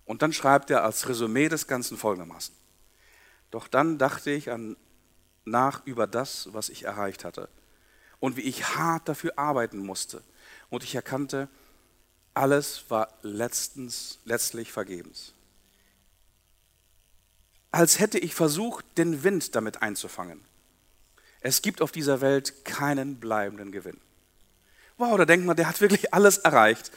Und 0.06 0.22
dann 0.22 0.32
schreibt 0.32 0.70
er 0.72 0.84
als 0.84 1.10
Resümee 1.10 1.50
des 1.50 1.68
Ganzen 1.68 1.98
folgendermaßen. 1.98 2.56
Doch 3.52 3.68
dann 3.68 3.98
dachte 3.98 4.32
ich 4.32 4.52
an, 4.52 4.78
nach 5.44 5.86
über 5.86 6.08
das, 6.08 6.50
was 6.54 6.70
ich 6.70 6.84
erreicht 6.84 7.24
hatte 7.24 7.50
und 8.20 8.38
wie 8.38 8.42
ich 8.42 8.76
hart 8.76 9.08
dafür 9.08 9.34
arbeiten 9.38 9.80
musste. 9.80 10.24
Und 10.70 10.84
ich 10.84 10.96
erkannte, 10.96 11.50
alles 12.34 12.86
war 12.90 13.10
letztens, 13.22 14.20
letztlich 14.26 14.72
vergebens. 14.72 15.34
Als 17.72 18.00
hätte 18.00 18.20
ich 18.20 18.34
versucht, 18.34 18.86
den 18.98 19.24
Wind 19.24 19.56
damit 19.56 19.82
einzufangen. 19.82 20.42
Es 21.42 21.62
gibt 21.62 21.82
auf 21.82 21.92
dieser 21.92 22.22
Welt 22.22 22.66
keinen 22.66 23.20
bleibenden 23.20 23.72
Gewinn. 23.72 24.00
Wow, 24.98 25.18
da 25.18 25.26
denkt 25.26 25.46
man, 25.46 25.56
der 25.56 25.68
hat 25.68 25.82
wirklich 25.82 26.14
alles 26.14 26.40
erreicht 26.40 26.92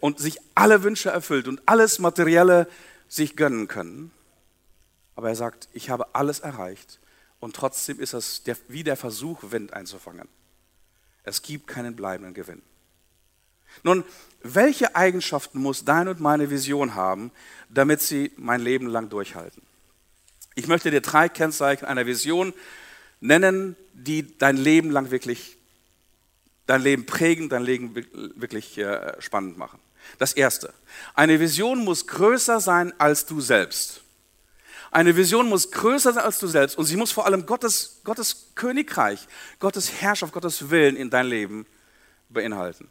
und 0.00 0.18
sich 0.18 0.38
alle 0.54 0.82
Wünsche 0.82 1.10
erfüllt 1.10 1.46
und 1.46 1.62
alles 1.66 1.98
Materielle 1.98 2.68
sich 3.08 3.36
gönnen 3.36 3.68
können. 3.68 4.10
Aber 5.14 5.28
er 5.28 5.36
sagt, 5.36 5.68
ich 5.72 5.90
habe 5.90 6.14
alles 6.14 6.40
erreicht 6.40 6.98
und 7.38 7.54
trotzdem 7.54 8.00
ist 8.00 8.14
es 8.14 8.42
der, 8.42 8.56
wie 8.68 8.82
der 8.82 8.96
Versuch, 8.96 9.38
Wind 9.50 9.72
einzufangen. 9.72 10.28
Es 11.22 11.42
gibt 11.42 11.66
keinen 11.66 11.94
bleibenden 11.94 12.34
Gewinn. 12.34 12.62
Nun, 13.82 14.04
welche 14.42 14.94
Eigenschaften 14.94 15.58
muss 15.58 15.84
deine 15.84 16.10
und 16.10 16.20
meine 16.20 16.50
Vision 16.50 16.94
haben, 16.94 17.30
damit 17.68 18.00
sie 18.00 18.32
mein 18.36 18.60
Leben 18.60 18.86
lang 18.86 19.08
durchhalten? 19.08 19.62
Ich 20.54 20.66
möchte 20.66 20.90
dir 20.90 21.00
drei 21.00 21.28
Kennzeichen 21.28 21.84
einer 21.84 22.06
Vision 22.06 22.52
nennen, 23.20 23.76
die 23.92 24.36
dein 24.38 24.56
Leben 24.56 24.90
lang 24.90 25.10
wirklich, 25.10 25.56
dein 26.66 26.82
Leben 26.82 27.06
prägen, 27.06 27.48
dein 27.48 27.62
Leben 27.62 27.94
wirklich 28.36 28.78
äh, 28.78 29.20
spannend 29.20 29.58
machen. 29.58 29.80
Das 30.18 30.32
erste, 30.34 30.72
eine 31.14 31.40
Vision 31.40 31.78
muss 31.78 32.06
größer 32.06 32.60
sein 32.60 32.92
als 32.98 33.26
du 33.26 33.40
selbst. 33.40 34.02
Eine 34.90 35.16
Vision 35.16 35.48
muss 35.48 35.72
größer 35.72 36.12
sein 36.12 36.24
als 36.24 36.38
du 36.38 36.46
selbst 36.46 36.78
und 36.78 36.84
sie 36.84 36.96
muss 36.96 37.10
vor 37.10 37.26
allem 37.26 37.46
Gottes, 37.46 38.00
Gottes 38.04 38.52
Königreich, 38.54 39.26
Gottes 39.58 39.90
Herrschaft, 40.00 40.32
Gottes 40.32 40.70
Willen 40.70 40.94
in 40.94 41.10
dein 41.10 41.26
Leben 41.26 41.66
beinhalten. 42.28 42.88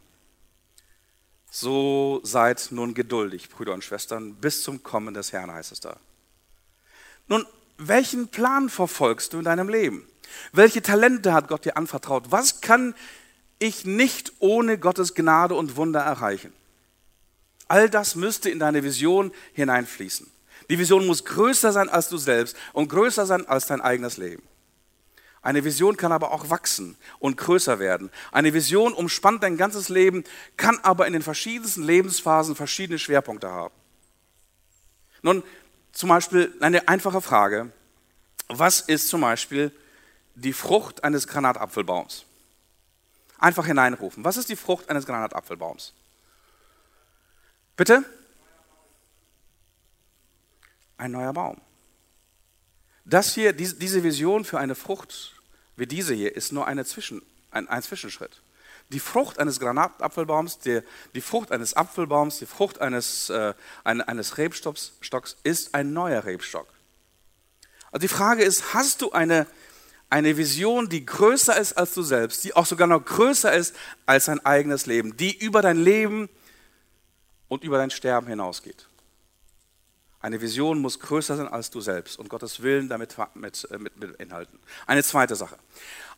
So 1.50 2.20
seid 2.24 2.68
nun 2.72 2.94
geduldig, 2.94 3.48
Brüder 3.48 3.72
und 3.72 3.84
Schwestern, 3.84 4.34
bis 4.34 4.62
zum 4.62 4.82
Kommen 4.82 5.14
des 5.14 5.32
Herrn, 5.32 5.52
heißt 5.52 5.72
es 5.72 5.80
da. 5.80 5.98
Nun, 7.28 7.46
welchen 7.78 8.28
Plan 8.28 8.68
verfolgst 8.68 9.32
du 9.32 9.38
in 9.38 9.44
deinem 9.44 9.68
Leben? 9.68 10.06
Welche 10.52 10.82
Talente 10.82 11.32
hat 11.32 11.48
Gott 11.48 11.64
dir 11.64 11.76
anvertraut? 11.76 12.30
Was 12.30 12.60
kann 12.60 12.94
ich 13.58 13.84
nicht 13.84 14.32
ohne 14.38 14.78
Gottes 14.78 15.14
Gnade 15.14 15.54
und 15.54 15.76
Wunder 15.76 16.00
erreichen? 16.00 16.52
All 17.68 17.88
das 17.88 18.14
müsste 18.14 18.50
in 18.50 18.58
deine 18.58 18.84
Vision 18.84 19.32
hineinfließen. 19.54 20.30
Die 20.70 20.78
Vision 20.78 21.06
muss 21.06 21.24
größer 21.24 21.72
sein 21.72 21.88
als 21.88 22.08
du 22.08 22.16
selbst 22.16 22.56
und 22.72 22.88
größer 22.88 23.26
sein 23.26 23.46
als 23.46 23.66
dein 23.66 23.80
eigenes 23.80 24.16
Leben. 24.16 24.42
Eine 25.42 25.62
Vision 25.62 25.98
kann 25.98 26.10
aber 26.10 26.32
auch 26.32 26.48
wachsen 26.48 26.96
und 27.18 27.36
größer 27.36 27.78
werden. 27.78 28.10
Eine 28.32 28.54
Vision 28.54 28.94
umspannt 28.94 29.42
dein 29.42 29.58
ganzes 29.58 29.90
Leben, 29.90 30.24
kann 30.56 30.78
aber 30.82 31.06
in 31.06 31.12
den 31.12 31.20
verschiedensten 31.20 31.82
Lebensphasen 31.82 32.56
verschiedene 32.56 32.98
Schwerpunkte 32.98 33.50
haben. 33.50 33.74
Nun, 35.20 35.42
zum 35.94 36.08
Beispiel 36.08 36.54
eine 36.60 36.88
einfache 36.88 37.20
Frage. 37.20 37.72
Was 38.48 38.80
ist 38.80 39.08
zum 39.08 39.22
Beispiel 39.22 39.72
die 40.34 40.52
Frucht 40.52 41.02
eines 41.02 41.26
Granatapfelbaums? 41.26 42.26
Einfach 43.38 43.66
hineinrufen. 43.66 44.24
Was 44.24 44.36
ist 44.36 44.48
die 44.48 44.56
Frucht 44.56 44.90
eines 44.90 45.06
Granatapfelbaums? 45.06 45.94
Bitte? 47.76 48.04
Ein 50.98 51.12
neuer 51.12 51.32
Baum. 51.32 51.60
Das 53.04 53.34
hier, 53.34 53.52
diese 53.52 54.02
Vision 54.02 54.44
für 54.44 54.58
eine 54.58 54.74
Frucht 54.74 55.34
wie 55.76 55.86
diese 55.86 56.14
hier 56.14 56.34
ist 56.34 56.52
nur 56.52 56.66
eine 56.66 56.84
Zwischen, 56.84 57.22
ein, 57.50 57.68
ein 57.68 57.82
Zwischenschritt. 57.82 58.40
Die 58.90 59.00
Frucht 59.00 59.38
eines 59.38 59.60
Granatapfelbaums, 59.60 60.58
die, 60.58 60.80
die 61.14 61.20
Frucht 61.20 61.50
eines 61.52 61.74
Apfelbaums, 61.74 62.38
die 62.38 62.46
Frucht 62.46 62.80
eines, 62.80 63.30
äh, 63.30 63.54
eines 63.82 64.38
Rebstocks 64.38 65.36
ist 65.42 65.74
ein 65.74 65.92
neuer 65.92 66.24
Rebstock. 66.24 66.68
Also 67.90 68.00
die 68.00 68.08
Frage 68.08 68.42
ist, 68.42 68.74
hast 68.74 69.02
du 69.02 69.12
eine, 69.12 69.46
eine 70.10 70.36
Vision, 70.36 70.88
die 70.88 71.06
größer 71.06 71.56
ist 71.56 71.72
als 71.74 71.94
du 71.94 72.02
selbst, 72.02 72.44
die 72.44 72.54
auch 72.54 72.66
sogar 72.66 72.86
noch 72.86 73.04
größer 73.04 73.52
ist 73.52 73.74
als 74.04 74.26
dein 74.26 74.44
eigenes 74.44 74.86
Leben, 74.86 75.16
die 75.16 75.36
über 75.36 75.62
dein 75.62 75.78
Leben 75.78 76.28
und 77.48 77.64
über 77.64 77.78
dein 77.78 77.90
Sterben 77.90 78.26
hinausgeht? 78.26 78.88
Eine 80.24 80.40
Vision 80.40 80.78
muss 80.78 81.00
größer 81.00 81.36
sein 81.36 81.48
als 81.48 81.68
du 81.68 81.82
selbst 81.82 82.18
und 82.18 82.30
Gottes 82.30 82.62
Willen 82.62 82.88
damit 82.88 83.14
mit, 83.34 83.68
äh, 83.70 83.76
mit, 83.76 83.98
mit 83.98 84.16
beinhalten. 84.16 84.58
Eine 84.86 85.02
zweite 85.02 85.36
Sache. 85.36 85.58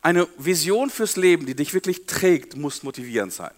Eine 0.01 0.29
Vision 0.37 0.89
fürs 0.89 1.17
Leben, 1.17 1.45
die 1.45 1.55
dich 1.55 1.73
wirklich 1.73 2.05
trägt, 2.05 2.55
muss 2.55 2.83
motivierend 2.83 3.33
sein. 3.33 3.51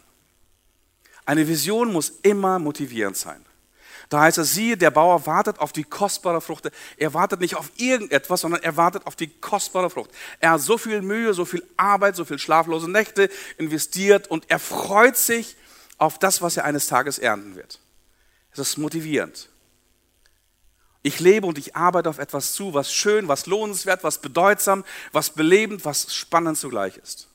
Eine 1.24 1.48
Vision 1.48 1.94
muss 1.94 2.10
immer 2.24 2.58
motivierend 2.58 3.16
sein. 3.16 3.46
Da 4.10 4.22
heißt 4.22 4.40
es, 4.40 4.56
siehe, 4.56 4.76
der 4.76 4.90
Bauer 4.90 5.28
wartet 5.28 5.60
auf 5.60 5.72
die 5.72 5.84
kostbare 5.84 6.42
Frucht. 6.42 6.72
Er 6.98 7.14
wartet 7.14 7.42
nicht 7.42 7.54
auf 7.56 7.70
irgendetwas, 7.78 8.42
sondern 8.42 8.64
er 8.64 8.76
wartet 8.76 9.06
auf 9.06 9.16
die 9.16 9.28
kostbare 9.28 9.92
Frucht. 9.92 10.10
Er 10.40 10.50
hat 10.50 10.62
so 10.62 10.80
viel 10.80 11.04
Mühe, 11.04 11.36
so 11.36 11.46
viel 11.46 11.64
Arbeit, 11.78 12.16
so 12.16 12.26
viel 12.26 12.40
schlaflose 12.40 12.90
Nächte 12.90 13.30
investiert 13.60 14.32
und 14.32 14.50
er 14.50 14.58
freut 14.58 15.16
sich 15.16 15.56
auf 16.00 16.18
das, 16.18 16.42
was 16.42 16.58
er 16.58 16.66
eines 16.66 16.88
Tages 16.88 17.20
ernten 17.20 17.56
wird. 17.56 17.80
Es 18.52 18.58
ist 18.58 18.80
motivierend. 18.80 19.48
Ich 21.02 21.20
lebe 21.20 21.48
und 21.48 21.58
ich 21.58 21.76
arbeite 21.76 22.10
auf 22.10 22.20
etwas 22.20 22.54
zu, 22.54 22.74
was 22.74 22.94
schön, 22.94 23.28
was 23.28 23.46
lohnenswert, 23.46 24.04
was 24.04 24.20
bedeutsam, 24.20 24.84
was 25.12 25.30
belebend, 25.30 25.86
was 25.86 26.14
spannend 26.14 26.58
zugleich 26.58 26.98
ist. 26.98 27.30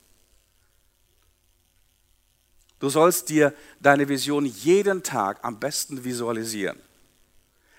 Du 2.79 2.91
sollst 2.91 3.31
dir 3.31 3.55
deine 3.81 4.09
Vision 4.09 4.45
jeden 4.45 5.03
Tag 5.03 5.39
am 5.43 5.59
besten 5.59 6.05
visualisieren, 6.05 6.79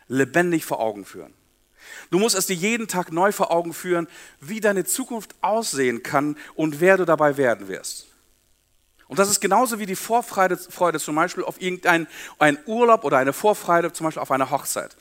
lebendig 0.08 0.66
vor 0.66 0.80
Augen 0.80 1.06
führen. 1.06 1.34
Du 2.10 2.18
musst 2.18 2.36
es 2.36 2.48
dir 2.48 2.56
jeden 2.56 2.88
Tag 2.88 3.12
neu 3.12 3.32
vor 3.32 3.52
Augen 3.52 3.74
führen, 3.74 4.08
wie 4.40 4.60
deine 4.60 4.86
Zukunft 4.86 5.36
aussehen 5.42 6.02
kann 6.02 6.38
und 6.56 6.80
wer 6.80 6.98
du 6.98 7.06
dabei 7.06 7.38
werden 7.38 7.68
wirst. 7.68 8.08
Und 9.08 9.20
das 9.20 9.30
ist 9.30 9.40
genauso 9.40 9.78
wie 9.78 9.86
die 9.86 9.96
Vorfreude 9.96 10.58
Freude 10.58 11.00
zum 11.00 11.14
Beispiel 11.16 11.44
auf 11.44 11.62
irgendeinen 11.62 12.08
einen 12.40 12.58
Urlaub 12.66 13.04
oder 13.04 13.18
eine 13.18 13.34
Vorfreude 13.34 13.94
zum 13.94 14.06
Beispiel 14.06 14.24
auf 14.24 14.32
eine 14.32 14.50
Hochzeit. 14.50 14.96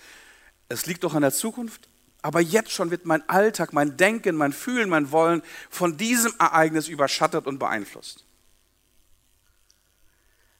Es 0.68 0.86
liegt 0.86 1.04
doch 1.04 1.14
an 1.14 1.22
der 1.22 1.32
Zukunft, 1.32 1.88
aber 2.22 2.40
jetzt 2.40 2.72
schon 2.72 2.90
wird 2.90 3.04
mein 3.04 3.28
Alltag, 3.28 3.72
mein 3.72 3.96
Denken, 3.96 4.36
mein 4.36 4.52
Fühlen, 4.52 4.88
mein 4.88 5.12
Wollen 5.12 5.42
von 5.68 5.96
diesem 5.96 6.32
Ereignis 6.38 6.88
überschattet 6.88 7.46
und 7.46 7.58
beeinflusst. 7.58 8.24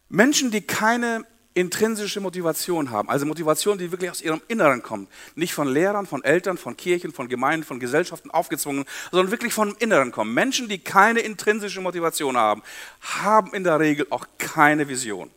Menschen, 0.09 0.51
die 0.51 0.61
keine 0.61 1.25
intrinsische 1.55 2.21
Motivation 2.21 2.91
haben, 2.91 3.09
also 3.09 3.25
Motivation, 3.27 3.79
die 3.79 3.91
wirklich 3.93 4.11
aus 4.11 4.21
ihrem 4.21 4.43
Inneren 4.49 4.83
kommt, 4.83 5.09
nicht 5.37 5.55
von 5.55 5.69
Lehrern, 5.69 6.07
von 6.07 6.23
Eltern, 6.23 6.59
von 6.59 6.77
Kirchen, 6.77 7.13
von 7.13 7.29
Gemeinden, 7.29 7.65
von 7.65 7.81
Gesellschaften 7.81 8.31
aufgezwungen, 8.31 8.85
sondern 9.11 9.31
wirklich 9.31 9.55
vom 9.55 9.75
Inneren 9.79 10.13
kommen. 10.13 10.35
Menschen, 10.35 10.69
die 10.69 10.79
keine 10.79 11.21
intrinsische 11.21 11.81
Motivation 11.81 12.37
haben, 12.37 12.63
haben 13.01 13.55
in 13.55 13.65
der 13.65 13.81
Regel 13.81 14.07
auch 14.11 14.27
keine 14.37 14.89
Vision. 14.89 15.31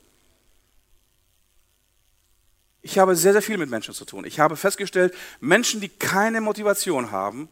Ich 2.90 2.98
habe 2.98 3.18
sehr, 3.18 3.34
sehr 3.34 3.42
viel 3.42 3.58
mit 3.58 3.70
Menschen 3.70 3.94
zu 3.94 4.06
tun. 4.06 4.24
Ich 4.24 4.40
habe 4.40 4.56
festgestellt, 4.56 5.14
Menschen, 5.42 5.82
die 5.82 5.90
keine 5.90 6.40
Motivation 6.40 7.12
haben, 7.12 7.50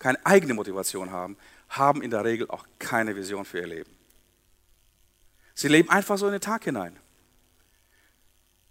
keine 0.00 0.18
eigene 0.26 0.54
Motivation 0.54 1.12
haben, 1.12 1.36
haben 1.68 2.02
in 2.02 2.10
der 2.10 2.24
Regel 2.24 2.50
auch 2.50 2.66
keine 2.80 3.14
Vision 3.14 3.44
für 3.44 3.60
ihr 3.60 3.68
Leben. 3.68 3.90
Sie 5.54 5.68
leben 5.68 5.88
einfach 5.88 6.18
so 6.18 6.26
in 6.26 6.32
den 6.32 6.40
Tag 6.40 6.64
hinein. 6.64 6.98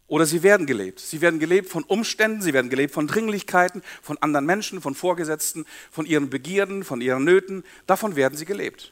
Oder 0.07 0.25
sie 0.25 0.43
werden 0.43 0.67
gelebt. 0.67 0.99
Sie 0.99 1.21
werden 1.21 1.39
gelebt 1.39 1.69
von 1.69 1.83
Umständen, 1.83 2.41
sie 2.41 2.51
werden 2.51 2.69
gelebt 2.69 2.93
von 2.93 3.07
Dringlichkeiten, 3.07 3.81
von 4.01 4.17
anderen 4.17 4.45
Menschen, 4.45 4.81
von 4.81 4.95
Vorgesetzten, 4.95 5.65
von 5.91 6.05
ihren 6.05 6.29
Begierden, 6.29 6.83
von 6.83 6.99
ihren 6.99 7.23
Nöten. 7.23 7.63
Davon 7.87 8.17
werden 8.17 8.37
sie 8.37 8.45
gelebt. 8.45 8.91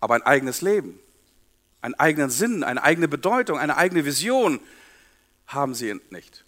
Aber 0.00 0.16
ein 0.16 0.22
eigenes 0.22 0.62
Leben, 0.62 0.98
einen 1.80 1.94
eigenen 1.94 2.30
Sinn, 2.30 2.64
eine 2.64 2.82
eigene 2.82 3.06
Bedeutung, 3.06 3.60
eine 3.60 3.76
eigene 3.76 4.04
Vision 4.04 4.58
haben 5.54 5.74
sie 5.74 5.94
nicht. 6.10 6.44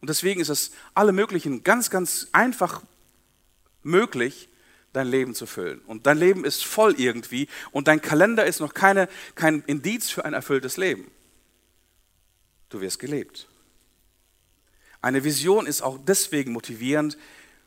Und 0.00 0.10
deswegen 0.10 0.40
ist 0.40 0.50
es 0.50 0.72
alle 0.94 1.12
möglichen 1.12 1.62
ganz, 1.62 1.90
ganz 1.90 2.28
einfach 2.32 2.82
möglich, 3.82 4.48
dein 4.92 5.08
Leben 5.08 5.34
zu 5.34 5.46
füllen. 5.46 5.80
Und 5.80 6.06
dein 6.06 6.18
Leben 6.18 6.44
ist 6.44 6.64
voll 6.64 6.98
irgendwie 6.98 7.48
und 7.70 7.88
dein 7.88 8.00
Kalender 8.00 8.46
ist 8.46 8.60
noch 8.60 8.74
keine, 8.74 9.08
kein 9.34 9.62
Indiz 9.66 10.10
für 10.10 10.24
ein 10.24 10.32
erfülltes 10.32 10.76
Leben. 10.76 11.10
Du 12.68 12.80
wirst 12.80 12.98
gelebt. 12.98 13.46
Eine 15.02 15.22
Vision 15.22 15.66
ist 15.66 15.82
auch 15.82 15.98
deswegen 16.04 16.52
motivierend, 16.52 17.16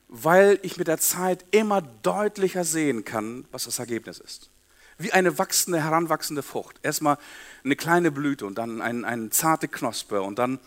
weil 0.08 0.60
ich 0.64 0.78
mit 0.78 0.88
der 0.88 0.98
Zeit 0.98 1.46
immer 1.52 1.82
deutlicher 1.82 2.64
sehen 2.64 3.06
kann, 3.06 3.46
was 3.52 3.66
das 3.66 3.80
Ergebnis 3.80 4.20
ist. 4.20 4.50
Wie 5.00 5.14
eine 5.14 5.38
wachsende, 5.38 5.82
heranwachsende 5.82 6.44
Frucht. 6.44 6.76
Erstmal 6.84 7.18
eine 7.64 7.76
kleine 7.76 8.12
Blüte 8.12 8.46
und 8.46 8.58
dann 8.58 8.82
eine 8.82 9.08
ein 9.08 9.32
zarte 9.32 9.68
Knospe 9.68 10.22
und 10.22 10.38
dann 10.38 10.60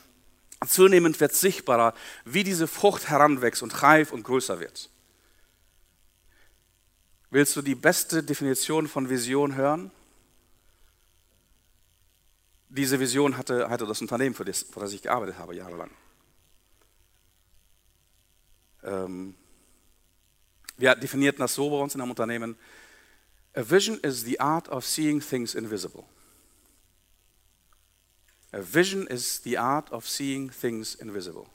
zunehmend 0.67 1.21
wird 1.21 1.35
sichtbarer, 1.35 1.95
wie 2.25 2.43
diese 2.43 2.67
Frucht 2.67 3.09
heranwächst 3.09 3.63
und 3.63 3.83
reif 3.83 4.11
und 4.11 4.25
größer 4.25 4.59
wird. 4.59 4.91
Willst 7.31 7.55
du 7.57 7.63
die 7.63 7.75
beste 7.75 8.23
Definition 8.23 8.89
von 8.89 9.11
Vision 9.11 9.55
hören? 9.55 9.91
Diese 12.69 13.01
Vision 13.01 13.37
hatte, 13.37 13.69
hatte 13.69 13.87
das 13.87 14.01
Unternehmen, 14.01 14.35
für 14.35 14.47
das, 14.47 14.63
für 14.63 14.81
das 14.81 14.93
ich 14.93 15.03
gearbeitet 15.03 15.39
habe, 15.39 15.55
jahrelang. 15.55 15.91
Ähm, 18.83 19.35
wir 20.79 20.95
definierten 20.95 21.41
das 21.41 21.55
so 21.55 21.69
bei 21.71 21.77
uns 21.77 21.95
in 21.95 22.01
einem 22.01 22.11
Unternehmen. 22.11 22.57
A 23.55 23.63
vision 23.63 23.99
is 24.03 24.25
the 24.25 24.41
art 24.41 24.69
of 24.69 24.85
seeing 24.85 25.21
things 25.21 25.55
invisible. 25.55 26.05
A 28.53 28.61
vision 28.61 29.07
is 29.07 29.41
the 29.43 29.59
art 29.59 29.91
of 29.93 30.09
seeing 30.09 30.51
things 30.51 30.95
invisible. 30.95 31.47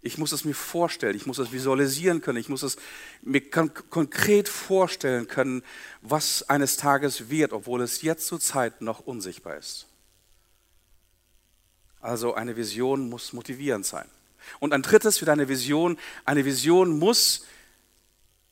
Ich 0.00 0.18
muss 0.18 0.32
es 0.32 0.44
mir 0.44 0.54
vorstellen, 0.54 1.16
ich 1.16 1.24
muss 1.24 1.38
es 1.38 1.50
visualisieren 1.50 2.20
können, 2.20 2.38
ich 2.38 2.50
muss 2.50 2.62
es 2.62 2.76
mir 3.22 3.40
konkret 3.40 4.48
vorstellen 4.48 5.28
können, 5.28 5.62
was 6.02 6.42
eines 6.50 6.76
Tages 6.76 7.30
wird, 7.30 7.54
obwohl 7.54 7.80
es 7.80 8.02
jetzt 8.02 8.26
zur 8.26 8.38
Zeit 8.38 8.82
noch 8.82 9.00
unsichtbar 9.00 9.56
ist. 9.56 9.86
Also 12.02 12.34
eine 12.34 12.54
Vision 12.54 13.08
muss 13.08 13.32
motivierend 13.32 13.86
sein. 13.86 14.06
Und 14.60 14.74
ein 14.74 14.82
drittes 14.82 15.16
für 15.16 15.24
deine 15.24 15.48
Vision, 15.48 15.98
eine 16.26 16.44
Vision 16.44 16.98
muss 16.98 17.46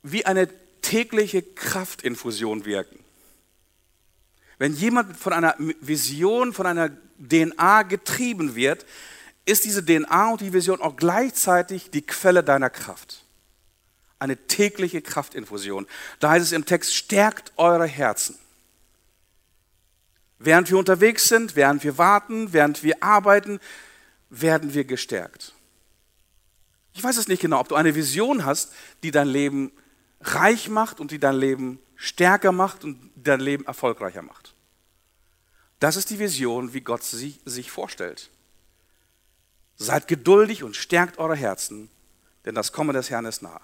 wie 0.02 0.24
eine 0.24 0.48
tägliche 0.82 1.42
Kraftinfusion 1.42 2.64
wirken. 2.64 2.98
Wenn 4.58 4.74
jemand 4.74 5.16
von 5.16 5.32
einer 5.32 5.56
Vision, 5.58 6.52
von 6.52 6.66
einer 6.66 6.90
DNA 7.18 7.82
getrieben 7.82 8.54
wird, 8.54 8.86
ist 9.44 9.64
diese 9.64 9.84
DNA 9.84 10.30
und 10.30 10.40
die 10.40 10.52
Vision 10.52 10.80
auch 10.80 10.96
gleichzeitig 10.96 11.90
die 11.90 12.02
Quelle 12.02 12.44
deiner 12.44 12.70
Kraft. 12.70 13.24
Eine 14.18 14.36
tägliche 14.36 15.02
Kraftinfusion. 15.02 15.86
Da 16.20 16.30
heißt 16.30 16.44
es 16.44 16.52
im 16.52 16.64
Text, 16.64 16.94
stärkt 16.94 17.52
eure 17.56 17.86
Herzen. 17.86 18.38
Während 20.38 20.70
wir 20.70 20.78
unterwegs 20.78 21.28
sind, 21.28 21.56
während 21.56 21.82
wir 21.82 21.98
warten, 21.98 22.52
während 22.52 22.82
wir 22.82 23.02
arbeiten, 23.02 23.58
werden 24.30 24.74
wir 24.74 24.84
gestärkt. 24.84 25.54
Ich 26.94 27.02
weiß 27.02 27.16
es 27.16 27.28
nicht 27.28 27.40
genau, 27.42 27.60
ob 27.60 27.68
du 27.68 27.74
eine 27.74 27.94
Vision 27.94 28.44
hast, 28.44 28.72
die 29.02 29.10
dein 29.10 29.28
Leben 29.28 29.72
reich 30.22 30.68
macht 30.68 31.00
und 31.00 31.10
die 31.10 31.18
dein 31.18 31.36
Leben 31.36 31.78
stärker 31.96 32.52
macht 32.52 32.84
und 32.84 33.10
dein 33.16 33.40
Leben 33.40 33.64
erfolgreicher 33.66 34.22
macht. 34.22 34.54
Das 35.78 35.96
ist 35.96 36.10
die 36.10 36.18
Vision, 36.18 36.74
wie 36.74 36.80
Gott 36.80 37.02
sie 37.02 37.40
sich 37.44 37.70
vorstellt. 37.70 38.30
Seid 39.76 40.06
geduldig 40.06 40.62
und 40.62 40.76
stärkt 40.76 41.18
eure 41.18 41.34
Herzen, 41.34 41.90
denn 42.44 42.54
das 42.54 42.72
Kommen 42.72 42.94
des 42.94 43.10
Herrn 43.10 43.24
ist 43.24 43.42
nah. 43.42 43.60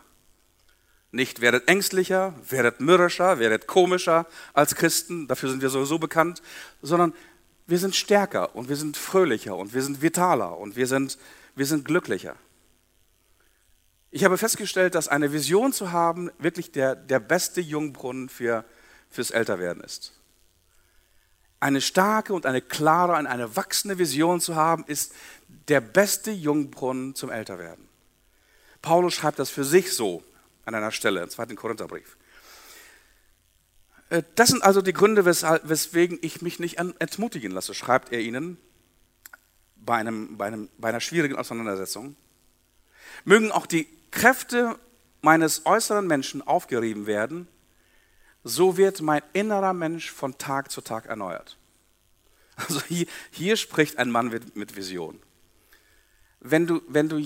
Nicht 1.10 1.40
werdet 1.40 1.68
ängstlicher, 1.68 2.34
werdet 2.48 2.80
mürrischer, 2.80 3.38
werdet 3.38 3.66
komischer 3.66 4.26
als 4.52 4.74
Christen, 4.74 5.26
dafür 5.26 5.48
sind 5.48 5.62
wir 5.62 5.70
sowieso 5.70 5.98
bekannt, 5.98 6.42
sondern 6.82 7.14
wir 7.66 7.78
sind 7.78 7.94
stärker 7.94 8.54
und 8.54 8.68
wir 8.68 8.76
sind 8.76 8.96
fröhlicher 8.96 9.56
und 9.56 9.74
wir 9.74 9.82
sind 9.82 10.02
vitaler 10.02 10.58
und 10.58 10.76
wir 10.76 10.86
sind, 10.86 11.18
wir 11.54 11.66
sind 11.66 11.84
glücklicher. 11.84 12.36
Ich 14.10 14.24
habe 14.24 14.38
festgestellt, 14.38 14.94
dass 14.94 15.08
eine 15.08 15.32
Vision 15.32 15.72
zu 15.72 15.92
haben 15.92 16.30
wirklich 16.38 16.72
der, 16.72 16.96
der 16.96 17.20
beste 17.20 17.60
Jungbrunnen 17.60 18.28
für, 18.28 18.64
fürs 19.10 19.30
Älterwerden 19.30 19.82
ist. 19.82 20.14
Eine 21.60 21.80
starke 21.80 22.32
und 22.32 22.46
eine 22.46 22.62
klare 22.62 23.16
und 23.16 23.26
eine 23.26 23.56
wachsende 23.56 23.98
Vision 23.98 24.40
zu 24.40 24.54
haben, 24.54 24.84
ist 24.86 25.12
der 25.68 25.80
beste 25.80 26.30
Jungbrunnen 26.30 27.14
zum 27.14 27.30
Älterwerden. 27.30 27.86
Paulus 28.80 29.14
schreibt 29.14 29.38
das 29.38 29.50
für 29.50 29.64
sich 29.64 29.92
so 29.92 30.22
an 30.64 30.74
einer 30.74 30.92
Stelle, 30.92 31.22
im 31.22 31.28
zweiten 31.28 31.56
Korintherbrief. 31.56 32.16
Äh, 34.08 34.22
das 34.36 34.50
sind 34.50 34.62
also 34.62 34.80
die 34.80 34.92
Gründe, 34.92 35.24
weswegen 35.24 36.18
ich 36.22 36.40
mich 36.40 36.60
nicht 36.60 36.78
entmutigen 36.78 37.52
lasse, 37.52 37.74
schreibt 37.74 38.12
er 38.12 38.20
ihnen 38.20 38.56
bei, 39.76 39.96
einem, 39.96 40.38
bei, 40.38 40.46
einem, 40.46 40.70
bei 40.78 40.88
einer 40.88 41.00
schwierigen 41.00 41.36
Auseinandersetzung. 41.36 42.16
Mögen 43.24 43.50
auch 43.50 43.66
die 43.66 43.97
Kräfte 44.10 44.78
meines 45.20 45.66
äußeren 45.66 46.06
Menschen 46.06 46.42
aufgerieben 46.46 47.06
werden, 47.06 47.48
so 48.44 48.76
wird 48.76 49.00
mein 49.02 49.22
innerer 49.32 49.72
Mensch 49.72 50.10
von 50.10 50.38
Tag 50.38 50.70
zu 50.70 50.80
Tag 50.80 51.06
erneuert. 51.06 51.56
Also 52.56 52.82
hier, 52.82 53.06
hier 53.30 53.56
spricht 53.56 53.98
ein 53.98 54.10
Mann 54.10 54.28
mit, 54.28 54.56
mit 54.56 54.74
Vision. 54.74 55.20
Wenn 56.40 56.66
du, 56.66 56.82
wenn 56.88 57.08
du, 57.08 57.24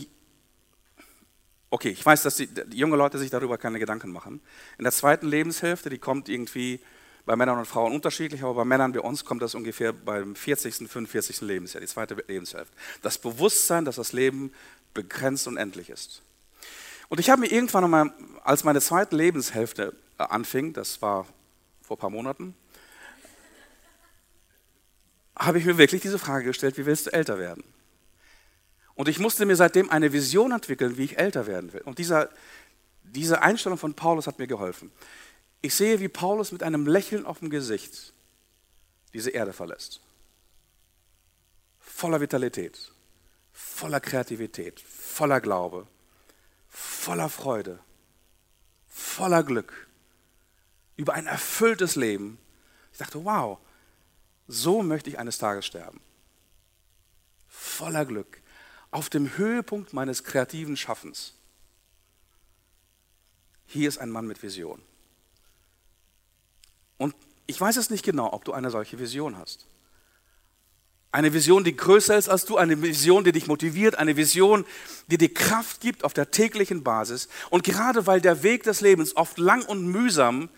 okay, 1.71 1.91
ich 1.91 2.05
weiß, 2.05 2.23
dass 2.23 2.37
die, 2.37 2.49
die 2.49 2.77
junge 2.77 2.97
Leute 2.97 3.19
sich 3.19 3.31
darüber 3.31 3.57
keine 3.57 3.79
Gedanken 3.79 4.11
machen. 4.11 4.41
In 4.79 4.85
der 4.85 4.93
zweiten 4.93 5.27
Lebenshälfte, 5.27 5.89
die 5.89 5.99
kommt 5.99 6.29
irgendwie 6.29 6.81
bei 7.25 7.37
Männern 7.37 7.59
und 7.59 7.67
Frauen 7.67 7.93
unterschiedlich, 7.93 8.43
aber 8.43 8.55
bei 8.55 8.65
Männern 8.65 8.93
bei 8.93 9.01
uns 9.01 9.25
kommt 9.25 9.43
das 9.43 9.55
ungefähr 9.55 9.93
beim 9.93 10.35
40., 10.35 10.89
45. 10.89 11.41
Lebensjahr, 11.43 11.81
die 11.81 11.87
zweite 11.87 12.15
Lebenshälfte. 12.15 12.75
Das 13.01 13.17
Bewusstsein, 13.17 13.85
dass 13.85 13.97
das 13.97 14.13
Leben 14.13 14.53
begrenzt 14.93 15.47
und 15.47 15.57
endlich 15.57 15.89
ist. 15.89 16.23
Und 17.13 17.21
ich 17.21 17.29
habe 17.29 17.43
mir 17.43 17.53
irgendwann 17.53 17.85
einmal, 17.85 18.11
als 18.43 18.65
meine 18.65 18.81
zweite 18.81 19.15
Lebenshälfte 19.15 19.95
äh, 20.17 20.23
anfing, 20.23 20.73
das 20.73 21.03
war 21.03 21.27
vor 21.83 21.99
ein 21.99 22.01
paar 22.01 22.09
Monaten, 22.09 22.55
habe 25.39 25.59
ich 25.59 25.67
mir 25.67 25.77
wirklich 25.77 26.01
diese 26.01 26.19
Frage 26.19 26.47
gestellt, 26.47 26.79
wie 26.79 26.87
willst 26.87 27.05
du 27.05 27.13
älter 27.13 27.39
werden? 27.39 27.65
Und 28.95 29.09
ich 29.09 29.19
musste 29.19 29.45
mir 29.45 29.57
seitdem 29.57 29.91
eine 29.91 30.15
Vision 30.15 30.53
entwickeln, 30.53 30.97
wie 30.97 31.05
ich 31.05 31.19
älter 31.19 31.47
werden 31.47 31.75
will. 31.75 31.83
Und 31.83 31.99
dieser, 31.99 32.31
diese 33.03 33.43
Einstellung 33.43 33.77
von 33.77 33.93
Paulus 33.93 34.27
hat 34.27 34.39
mir 34.39 34.47
geholfen. 34.47 34.91
Ich 35.61 35.75
sehe, 35.75 36.01
wie 36.01 36.09
Paulus 36.09 36.51
mit 36.51 36.63
einem 36.63 36.87
Lächeln 36.87 37.27
auf 37.27 37.41
dem 37.41 37.51
Gesicht 37.51 38.15
diese 39.13 39.29
Erde 39.29 39.53
verlässt. 39.53 40.01
Voller 41.79 42.23
Vitalität, 42.23 42.91
voller 43.53 44.01
Kreativität, 44.01 44.81
voller 44.81 45.43
Glaube, 45.43 45.87
voller 46.73 47.29
Freude, 47.29 47.79
voller 48.89 49.45
Glück, 49.45 49.89
über 50.97 51.13
ein 51.15 51.27
erfülltes 51.27 51.95
Leben. 51.95 52.39
Ich 52.93 52.99
dachte, 52.99 53.25
wow, 53.25 53.59
so 54.49 54.83
möchte 54.83 55.11
ich 55.11 55.19
eines 55.19 55.39
Tages 55.39 55.67
sterben. 55.67 56.01
Voller 57.47 58.07
Glück, 58.07 58.41
auf 58.91 59.11
dem 59.11 59.37
Höhepunkt 59.37 59.93
meines 59.93 60.25
kreativen 60.25 60.77
Schaffens. 60.77 61.35
Hier 63.67 63.89
ist 63.89 63.99
ein 63.99 64.11
Mann 64.11 64.27
mit 64.27 64.43
Vision. 64.43 64.83
Und 66.97 67.15
ich 67.47 67.61
weiß 67.61 67.77
es 67.77 67.91
nicht 67.91 68.05
genau, 68.05 68.33
ob 68.33 68.45
du 68.45 68.53
eine 68.53 68.71
solche 68.71 68.99
Vision 68.99 69.37
hast. 69.37 69.67
Eine 71.13 71.35
Vision, 71.35 71.63
die 71.63 71.77
größer 71.77 72.17
ist 72.17 72.31
als 72.31 72.47
du, 72.47 72.57
eine 72.57 72.81
Vision, 72.81 73.23
die 73.23 73.33
dich 73.33 73.47
motiviert, 73.47 73.99
eine 73.99 74.17
Vision, 74.17 74.65
die 75.09 75.19
dir 75.19 75.33
Kraft 75.33 75.83
gibt 75.83 76.05
auf 76.05 76.15
der 76.15 76.31
täglichen 76.31 76.83
Basis. 76.83 77.29
Und 77.51 77.65
gerade 77.65 78.07
weil 78.07 78.23
der 78.23 78.43
Weg 78.43 78.63
des 78.63 78.81
Lebens 78.81 79.15
oft 79.15 79.39
lang 79.39 79.63
und 79.67 79.87
mühsam 79.87 80.49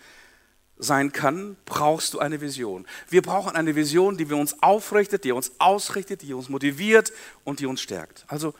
sein 0.77 1.11
kann, 1.11 1.57
brauchst 1.65 2.13
du 2.13 2.19
eine 2.19 2.39
Vision. 2.39 2.87
Wir 3.09 3.21
brauchen 3.21 3.53
eine 3.55 3.75
Vision, 3.75 4.17
die 4.17 4.29
wir 4.29 4.37
uns 4.37 4.61
aufrichtet, 4.63 5.25
die 5.25 5.33
uns 5.33 5.51
ausrichtet, 5.59 6.21
die 6.21 6.33
uns 6.33 6.47
motiviert 6.47 7.11
und 7.43 7.59
die 7.59 7.65
uns 7.65 7.81
stärkt. 7.81 8.23
Also 8.27 8.53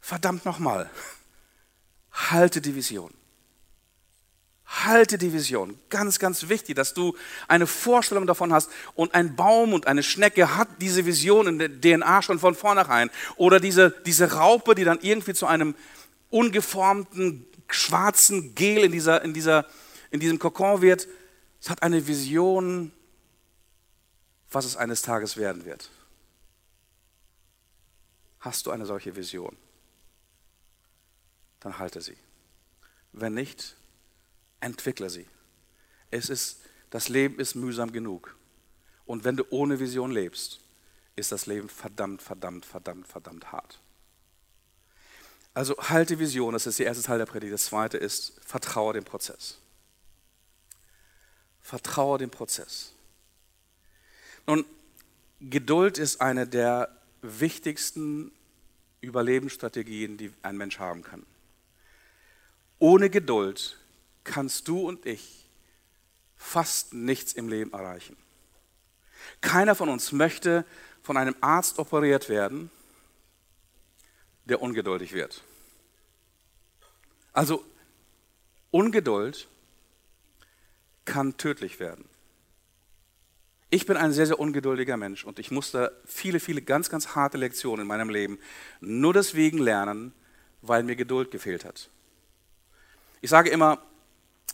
verdammt 0.00 0.44
nochmal, 0.44 0.90
halte 2.12 2.60
die 2.60 2.74
Vision. 2.74 3.12
Halte 4.66 5.16
die 5.16 5.32
Vision. 5.32 5.78
Ganz, 5.90 6.18
ganz 6.18 6.48
wichtig, 6.48 6.74
dass 6.74 6.92
du 6.92 7.16
eine 7.46 7.68
Vorstellung 7.68 8.26
davon 8.26 8.52
hast. 8.52 8.70
Und 8.94 9.14
ein 9.14 9.36
Baum 9.36 9.72
und 9.72 9.86
eine 9.86 10.02
Schnecke 10.02 10.56
hat 10.56 10.68
diese 10.80 11.06
Vision 11.06 11.46
in 11.46 11.58
der 11.58 11.80
DNA 11.80 12.22
schon 12.22 12.40
von 12.40 12.56
vornherein. 12.56 13.10
Oder 13.36 13.60
diese, 13.60 13.90
diese 14.04 14.32
Raupe, 14.32 14.74
die 14.74 14.84
dann 14.84 14.98
irgendwie 15.00 15.34
zu 15.34 15.46
einem 15.46 15.76
ungeformten, 16.30 17.46
schwarzen 17.68 18.54
Gel 18.56 18.84
in, 18.84 18.92
dieser, 18.92 19.22
in, 19.22 19.34
dieser, 19.34 19.66
in 20.10 20.18
diesem 20.18 20.40
Kokon 20.40 20.82
wird. 20.82 21.06
Es 21.60 21.70
hat 21.70 21.82
eine 21.82 22.06
Vision, 22.06 22.90
was 24.50 24.64
es 24.64 24.76
eines 24.76 25.02
Tages 25.02 25.36
werden 25.36 25.64
wird. 25.64 25.90
Hast 28.40 28.66
du 28.66 28.72
eine 28.72 28.86
solche 28.86 29.14
Vision? 29.14 29.56
Dann 31.60 31.78
halte 31.78 32.00
sie. 32.00 32.16
Wenn 33.12 33.34
nicht, 33.34 33.76
entwickle 34.60 35.10
sie. 35.10 35.26
Es 36.10 36.28
ist, 36.28 36.60
das 36.90 37.08
Leben 37.08 37.38
ist 37.38 37.54
mühsam 37.54 37.92
genug. 37.92 38.36
Und 39.04 39.24
wenn 39.24 39.36
du 39.36 39.44
ohne 39.50 39.78
Vision 39.78 40.10
lebst, 40.10 40.60
ist 41.14 41.32
das 41.32 41.46
Leben 41.46 41.68
verdammt, 41.68 42.22
verdammt, 42.22 42.66
verdammt, 42.66 43.06
verdammt 43.06 43.52
hart. 43.52 43.80
Also 45.54 45.74
halte 45.78 46.18
Vision, 46.18 46.52
das 46.52 46.66
ist 46.66 46.78
der 46.78 46.86
erste 46.86 47.02
Teil 47.02 47.18
der 47.18 47.26
Predigt. 47.26 47.54
Das 47.54 47.64
zweite 47.64 47.96
ist, 47.96 48.38
vertraue 48.44 48.92
dem 48.92 49.04
Prozess. 49.04 49.58
Vertraue 51.62 52.18
dem 52.18 52.30
Prozess. 52.30 52.92
Nun, 54.46 54.66
Geduld 55.40 55.98
ist 55.98 56.20
eine 56.20 56.46
der 56.46 56.94
wichtigsten 57.22 58.32
Überlebensstrategien, 59.00 60.16
die 60.16 60.32
ein 60.42 60.56
Mensch 60.56 60.78
haben 60.78 61.02
kann. 61.02 61.24
Ohne 62.78 63.08
Geduld 63.08 63.78
kannst 64.26 64.68
du 64.68 64.80
und 64.80 65.06
ich 65.06 65.48
fast 66.36 66.92
nichts 66.92 67.32
im 67.32 67.48
Leben 67.48 67.72
erreichen. 67.72 68.16
Keiner 69.40 69.74
von 69.74 69.88
uns 69.88 70.12
möchte 70.12 70.66
von 71.02 71.16
einem 71.16 71.34
Arzt 71.40 71.78
operiert 71.78 72.28
werden, 72.28 72.70
der 74.44 74.60
ungeduldig 74.60 75.12
wird. 75.12 75.42
Also 77.32 77.64
Ungeduld 78.70 79.48
kann 81.04 81.36
tödlich 81.36 81.80
werden. 81.80 82.04
Ich 83.68 83.86
bin 83.86 83.96
ein 83.96 84.12
sehr, 84.12 84.26
sehr 84.26 84.38
ungeduldiger 84.38 84.96
Mensch 84.96 85.24
und 85.24 85.38
ich 85.38 85.50
musste 85.50 86.00
viele, 86.04 86.40
viele 86.40 86.62
ganz, 86.62 86.88
ganz 86.88 87.14
harte 87.14 87.36
Lektionen 87.36 87.82
in 87.82 87.88
meinem 87.88 88.10
Leben 88.10 88.38
nur 88.80 89.12
deswegen 89.12 89.58
lernen, 89.58 90.12
weil 90.62 90.82
mir 90.82 90.96
Geduld 90.96 91.30
gefehlt 91.30 91.64
hat. 91.64 91.90
Ich 93.20 93.30
sage 93.30 93.50
immer, 93.50 93.82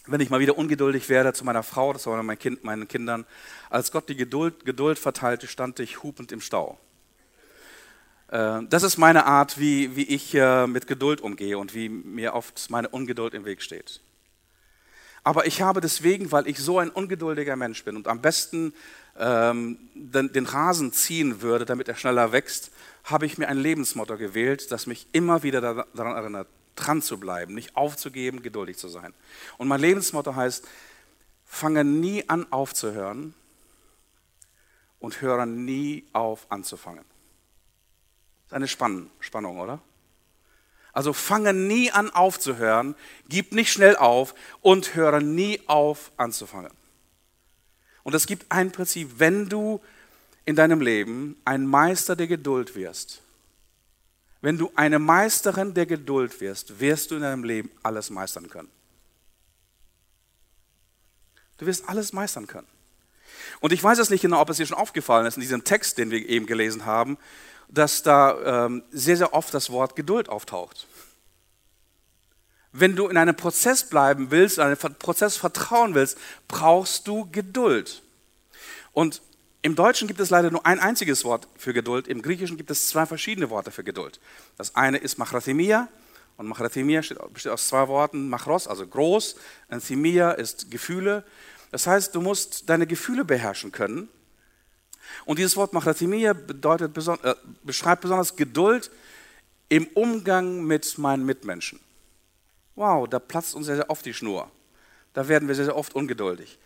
wenn 0.06 0.20
ich 0.20 0.30
mal 0.30 0.40
wieder 0.40 0.58
ungeduldig 0.58 1.08
werde 1.08 1.32
zu 1.32 1.44
meiner 1.44 1.62
Frau, 1.62 1.92
das 1.92 2.06
war 2.06 2.22
mein 2.22 2.38
kind, 2.38 2.64
meinen 2.64 2.88
Kindern, 2.88 3.24
als 3.70 3.92
Gott 3.92 4.08
die 4.08 4.16
Geduld, 4.16 4.64
Geduld 4.64 4.98
verteilte, 4.98 5.46
stand 5.46 5.78
ich 5.80 6.02
hupend 6.02 6.32
im 6.32 6.40
Stau. 6.40 6.78
Äh, 8.28 8.62
das 8.68 8.82
ist 8.82 8.98
meine 8.98 9.26
Art, 9.26 9.58
wie, 9.58 9.94
wie 9.94 10.04
ich 10.04 10.34
äh, 10.34 10.66
mit 10.66 10.86
Geduld 10.86 11.20
umgehe 11.20 11.58
und 11.58 11.74
wie 11.74 11.88
mir 11.88 12.34
oft 12.34 12.70
meine 12.70 12.88
Ungeduld 12.88 13.34
im 13.34 13.44
Weg 13.44 13.62
steht. 13.62 14.00
Aber 15.24 15.46
ich 15.46 15.62
habe 15.62 15.80
deswegen, 15.80 16.32
weil 16.32 16.48
ich 16.48 16.58
so 16.58 16.80
ein 16.80 16.90
ungeduldiger 16.90 17.54
Mensch 17.54 17.84
bin 17.84 17.94
und 17.94 18.08
am 18.08 18.20
besten 18.20 18.74
ähm, 19.16 19.78
den, 19.94 20.32
den 20.32 20.46
Rasen 20.46 20.92
ziehen 20.92 21.42
würde, 21.42 21.64
damit 21.64 21.86
er 21.86 21.94
schneller 21.94 22.32
wächst, 22.32 22.72
habe 23.04 23.26
ich 23.26 23.38
mir 23.38 23.48
ein 23.48 23.58
Lebensmotto 23.58 24.16
gewählt, 24.16 24.72
das 24.72 24.86
mich 24.86 25.06
immer 25.12 25.44
wieder 25.44 25.60
daran 25.60 26.16
erinnert, 26.16 26.48
dran 26.76 27.02
zu 27.02 27.18
bleiben, 27.18 27.54
nicht 27.54 27.76
aufzugeben, 27.76 28.42
geduldig 28.42 28.76
zu 28.76 28.88
sein. 28.88 29.12
Und 29.58 29.68
mein 29.68 29.80
Lebensmotto 29.80 30.34
heißt, 30.34 30.66
fange 31.44 31.84
nie 31.84 32.28
an 32.28 32.50
aufzuhören 32.50 33.34
und 34.98 35.20
höre 35.20 35.46
nie 35.46 36.06
auf 36.12 36.50
anzufangen. 36.50 37.04
Das 38.48 38.52
ist 38.52 38.56
eine 38.56 38.68
Spann 38.68 39.10
Spannung, 39.20 39.58
oder? 39.58 39.80
Also 40.92 41.12
fange 41.12 41.54
nie 41.54 41.90
an 41.90 42.10
aufzuhören, 42.10 42.94
gib 43.28 43.52
nicht 43.52 43.72
schnell 43.72 43.96
auf 43.96 44.34
und 44.60 44.94
höre 44.94 45.20
nie 45.20 45.60
auf 45.66 46.12
anzufangen. 46.18 46.72
Und 48.02 48.14
es 48.14 48.26
gibt 48.26 48.50
ein 48.50 48.72
Prinzip, 48.72 49.18
wenn 49.18 49.48
du 49.48 49.80
in 50.44 50.56
deinem 50.56 50.80
Leben 50.80 51.36
ein 51.44 51.66
Meister 51.66 52.16
der 52.16 52.26
Geduld 52.26 52.74
wirst, 52.74 53.21
wenn 54.42 54.58
du 54.58 54.70
eine 54.74 54.98
Meisterin 54.98 55.72
der 55.72 55.86
Geduld 55.86 56.40
wirst, 56.40 56.80
wirst 56.80 57.10
du 57.10 57.14
in 57.14 57.22
deinem 57.22 57.44
Leben 57.44 57.70
alles 57.82 58.10
meistern 58.10 58.50
können. 58.50 58.68
Du 61.58 61.66
wirst 61.66 61.88
alles 61.88 62.12
meistern 62.12 62.48
können. 62.48 62.66
Und 63.60 63.72
ich 63.72 63.82
weiß 63.82 63.98
jetzt 63.98 64.10
nicht 64.10 64.20
genau, 64.20 64.40
ob 64.40 64.50
es 64.50 64.56
dir 64.56 64.66
schon 64.66 64.76
aufgefallen 64.76 65.26
ist 65.26 65.36
in 65.36 65.42
diesem 65.42 65.62
Text, 65.62 65.96
den 65.96 66.10
wir 66.10 66.28
eben 66.28 66.46
gelesen 66.46 66.84
haben, 66.84 67.18
dass 67.68 68.02
da 68.02 68.66
ähm, 68.66 68.82
sehr, 68.90 69.16
sehr 69.16 69.32
oft 69.32 69.54
das 69.54 69.70
Wort 69.70 69.94
Geduld 69.94 70.28
auftaucht. 70.28 70.88
Wenn 72.72 72.96
du 72.96 73.06
in 73.06 73.16
einem 73.16 73.36
Prozess 73.36 73.88
bleiben 73.88 74.32
willst, 74.32 74.58
in 74.58 74.64
einem 74.64 74.76
Prozess 74.76 75.36
vertrauen 75.36 75.94
willst, 75.94 76.18
brauchst 76.48 77.06
du 77.06 77.30
Geduld. 77.30 78.02
Und 78.92 79.22
im 79.62 79.76
Deutschen 79.76 80.08
gibt 80.08 80.18
es 80.18 80.30
leider 80.30 80.50
nur 80.50 80.66
ein 80.66 80.80
einziges 80.80 81.24
Wort 81.24 81.46
für 81.56 81.72
Geduld. 81.72 82.08
Im 82.08 82.20
Griechischen 82.20 82.56
gibt 82.56 82.70
es 82.72 82.88
zwei 82.88 83.06
verschiedene 83.06 83.48
Worte 83.48 83.70
für 83.70 83.84
Geduld. 83.84 84.18
Das 84.58 84.74
eine 84.74 84.98
ist 84.98 85.18
Machrathemia. 85.18 85.88
Und 86.36 86.48
Machrathemia 86.48 87.00
besteht 87.32 87.52
aus 87.52 87.68
zwei 87.68 87.86
Worten. 87.86 88.28
Machros, 88.28 88.66
also 88.66 88.84
groß. 88.84 89.36
Und 89.68 89.86
Themia 89.86 90.32
ist 90.32 90.70
Gefühle. 90.72 91.24
Das 91.70 91.86
heißt, 91.86 92.12
du 92.14 92.20
musst 92.20 92.68
deine 92.68 92.88
Gefühle 92.88 93.24
beherrschen 93.24 93.70
können. 93.70 94.08
Und 95.26 95.38
dieses 95.38 95.56
Wort 95.56 95.72
Machrathemia 95.72 96.32
bedeutet, 96.32 96.96
äh, 96.96 97.34
beschreibt 97.62 98.02
besonders 98.02 98.34
Geduld 98.34 98.90
im 99.68 99.86
Umgang 99.94 100.64
mit 100.64 100.98
meinen 100.98 101.24
Mitmenschen. 101.24 101.78
Wow, 102.74 103.08
da 103.08 103.20
platzt 103.20 103.54
uns 103.54 103.66
sehr, 103.66 103.76
sehr 103.76 103.90
oft 103.90 104.04
die 104.04 104.14
Schnur. 104.14 104.50
Da 105.14 105.28
werden 105.28 105.46
wir 105.46 105.54
sehr, 105.54 105.66
sehr 105.66 105.76
oft 105.76 105.94
ungeduldig. 105.94 106.58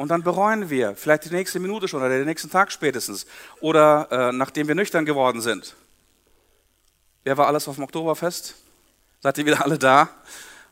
Und 0.00 0.08
dann 0.08 0.22
bereuen 0.22 0.70
wir, 0.70 0.96
vielleicht 0.96 1.26
die 1.26 1.34
nächste 1.34 1.60
Minute 1.60 1.86
schon 1.86 2.00
oder 2.00 2.08
den 2.08 2.24
nächsten 2.24 2.50
Tag 2.50 2.72
spätestens 2.72 3.26
oder 3.60 4.08
äh, 4.10 4.32
nachdem 4.32 4.66
wir 4.66 4.74
nüchtern 4.74 5.04
geworden 5.04 5.42
sind. 5.42 5.76
Wer 7.22 7.36
war 7.36 7.48
alles 7.48 7.68
auf 7.68 7.74
dem 7.74 7.84
Oktoberfest? 7.84 8.54
Seid 9.20 9.36
ihr 9.36 9.44
wieder 9.44 9.62
alle 9.62 9.78
da? 9.78 10.08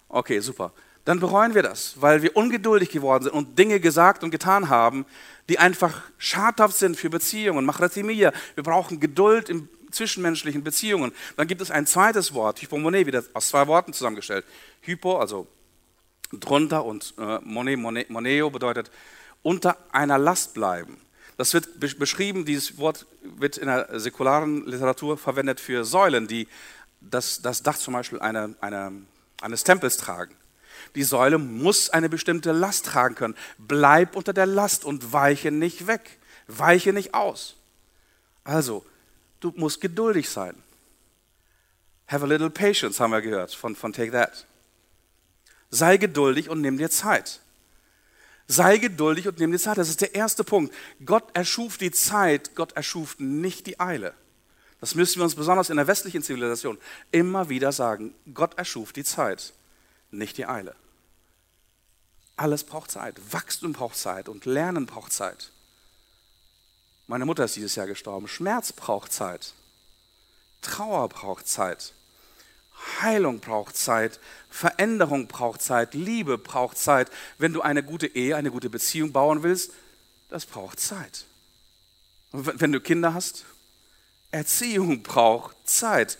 Okay, 0.08 0.40
super. 0.40 0.72
Dann 1.04 1.20
bereuen 1.20 1.54
wir 1.54 1.62
das, 1.62 2.00
weil 2.00 2.22
wir 2.22 2.38
ungeduldig 2.38 2.88
geworden 2.88 3.24
sind 3.24 3.34
und 3.34 3.58
Dinge 3.58 3.80
gesagt 3.80 4.24
und 4.24 4.30
getan 4.30 4.70
haben, 4.70 5.04
die 5.50 5.58
einfach 5.58 6.00
schadhaft 6.16 6.78
sind 6.78 6.96
für 6.96 7.10
Beziehungen. 7.10 7.66
Machratimia, 7.66 8.32
wir 8.54 8.64
brauchen 8.64 8.98
Geduld 8.98 9.50
in 9.50 9.68
zwischenmenschlichen 9.90 10.64
Beziehungen. 10.64 11.12
Dann 11.36 11.46
gibt 11.46 11.60
es 11.60 11.70
ein 11.70 11.86
zweites 11.86 12.32
Wort, 12.32 12.62
Hypomone, 12.62 13.04
wieder 13.04 13.22
aus 13.34 13.50
zwei 13.50 13.66
Worten 13.66 13.92
zusammengestellt. 13.92 14.46
Hypo, 14.80 15.18
also 15.18 15.46
drunter 16.32 16.86
und 16.86 17.12
äh, 17.18 17.40
Mone, 17.40 17.76
Mone, 17.76 18.06
Moneo 18.08 18.48
bedeutet 18.48 18.90
unter 19.42 19.76
einer 19.92 20.18
Last 20.18 20.54
bleiben. 20.54 21.00
Das 21.36 21.54
wird 21.54 21.78
beschrieben, 21.78 22.44
dieses 22.44 22.78
Wort 22.78 23.06
wird 23.22 23.58
in 23.58 23.66
der 23.68 24.00
säkularen 24.00 24.66
Literatur 24.66 25.16
verwendet 25.16 25.60
für 25.60 25.84
Säulen, 25.84 26.26
die 26.26 26.48
das, 27.00 27.42
das 27.42 27.62
Dach 27.62 27.76
zum 27.76 27.94
Beispiel 27.94 28.18
einer, 28.18 28.50
einer, 28.60 28.92
eines 29.40 29.62
Tempels 29.62 29.96
tragen. 29.96 30.34
Die 30.94 31.04
Säule 31.04 31.38
muss 31.38 31.90
eine 31.90 32.08
bestimmte 32.08 32.52
Last 32.52 32.86
tragen 32.86 33.14
können. 33.14 33.36
Bleib 33.58 34.16
unter 34.16 34.32
der 34.32 34.46
Last 34.46 34.84
und 34.84 35.12
weiche 35.12 35.50
nicht 35.50 35.86
weg. 35.86 36.18
Weiche 36.48 36.92
nicht 36.92 37.14
aus. 37.14 37.56
Also, 38.42 38.84
du 39.40 39.52
musst 39.56 39.80
geduldig 39.80 40.28
sein. 40.28 40.54
Have 42.08 42.24
a 42.24 42.28
little 42.28 42.50
patience, 42.50 42.98
haben 42.98 43.12
wir 43.12 43.20
gehört 43.20 43.54
von, 43.54 43.76
von 43.76 43.92
Take 43.92 44.12
That. 44.12 44.46
Sei 45.70 45.98
geduldig 45.98 46.48
und 46.48 46.62
nimm 46.62 46.78
dir 46.78 46.90
Zeit. 46.90 47.40
Sei 48.50 48.78
geduldig 48.78 49.28
und 49.28 49.38
nimm 49.38 49.52
dir 49.52 49.58
Zeit. 49.58 49.76
Das 49.76 49.90
ist 49.90 50.00
der 50.00 50.14
erste 50.14 50.42
Punkt. 50.42 50.74
Gott 51.04 51.24
erschuf 51.34 51.76
die 51.76 51.90
Zeit, 51.90 52.54
Gott 52.54 52.72
erschuf 52.72 53.16
nicht 53.18 53.66
die 53.66 53.78
Eile. 53.78 54.14
Das 54.80 54.94
müssen 54.94 55.16
wir 55.16 55.24
uns 55.24 55.34
besonders 55.34 55.70
in 55.70 55.76
der 55.76 55.86
westlichen 55.86 56.22
Zivilisation 56.22 56.78
immer 57.10 57.50
wieder 57.50 57.72
sagen. 57.72 58.14
Gott 58.32 58.56
erschuf 58.56 58.92
die 58.92 59.04
Zeit, 59.04 59.52
nicht 60.10 60.38
die 60.38 60.46
Eile. 60.46 60.74
Alles 62.36 62.64
braucht 62.64 62.90
Zeit. 62.90 63.20
Wachstum 63.32 63.72
braucht 63.72 63.96
Zeit 63.96 64.28
und 64.28 64.46
Lernen 64.46 64.86
braucht 64.86 65.12
Zeit. 65.12 65.52
Meine 67.06 67.26
Mutter 67.26 67.44
ist 67.44 67.56
dieses 67.56 67.74
Jahr 67.74 67.86
gestorben. 67.86 68.28
Schmerz 68.28 68.72
braucht 68.72 69.12
Zeit. 69.12 69.54
Trauer 70.62 71.08
braucht 71.08 71.48
Zeit. 71.48 71.92
Heilung 73.00 73.40
braucht 73.40 73.76
Zeit, 73.76 74.20
Veränderung 74.50 75.28
braucht 75.28 75.62
Zeit, 75.62 75.94
Liebe 75.94 76.38
braucht 76.38 76.78
Zeit. 76.78 77.10
Wenn 77.38 77.52
du 77.52 77.62
eine 77.62 77.82
gute 77.82 78.06
Ehe, 78.06 78.36
eine 78.36 78.50
gute 78.50 78.70
Beziehung 78.70 79.12
bauen 79.12 79.42
willst, 79.42 79.72
das 80.28 80.46
braucht 80.46 80.80
Zeit. 80.80 81.24
Und 82.32 82.60
wenn 82.60 82.72
du 82.72 82.80
Kinder 82.80 83.14
hast, 83.14 83.44
Erziehung 84.30 85.02
braucht 85.02 85.56
Zeit. 85.68 86.18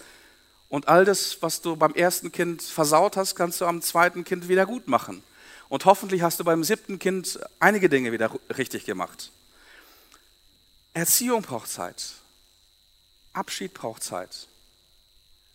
Und 0.68 0.88
all 0.88 1.04
das, 1.04 1.40
was 1.40 1.60
du 1.60 1.76
beim 1.76 1.94
ersten 1.94 2.32
Kind 2.32 2.62
versaut 2.62 3.16
hast, 3.16 3.34
kannst 3.34 3.60
du 3.60 3.66
am 3.66 3.82
zweiten 3.82 4.24
Kind 4.24 4.48
wieder 4.48 4.66
gut 4.66 4.88
machen. 4.88 5.22
Und 5.68 5.84
hoffentlich 5.84 6.22
hast 6.22 6.40
du 6.40 6.44
beim 6.44 6.64
siebten 6.64 6.98
Kind 6.98 7.38
einige 7.60 7.88
Dinge 7.88 8.12
wieder 8.12 8.30
richtig 8.56 8.84
gemacht. 8.86 9.30
Erziehung 10.94 11.42
braucht 11.42 11.70
Zeit. 11.70 12.14
Abschied 13.32 13.74
braucht 13.74 14.02
Zeit 14.02 14.48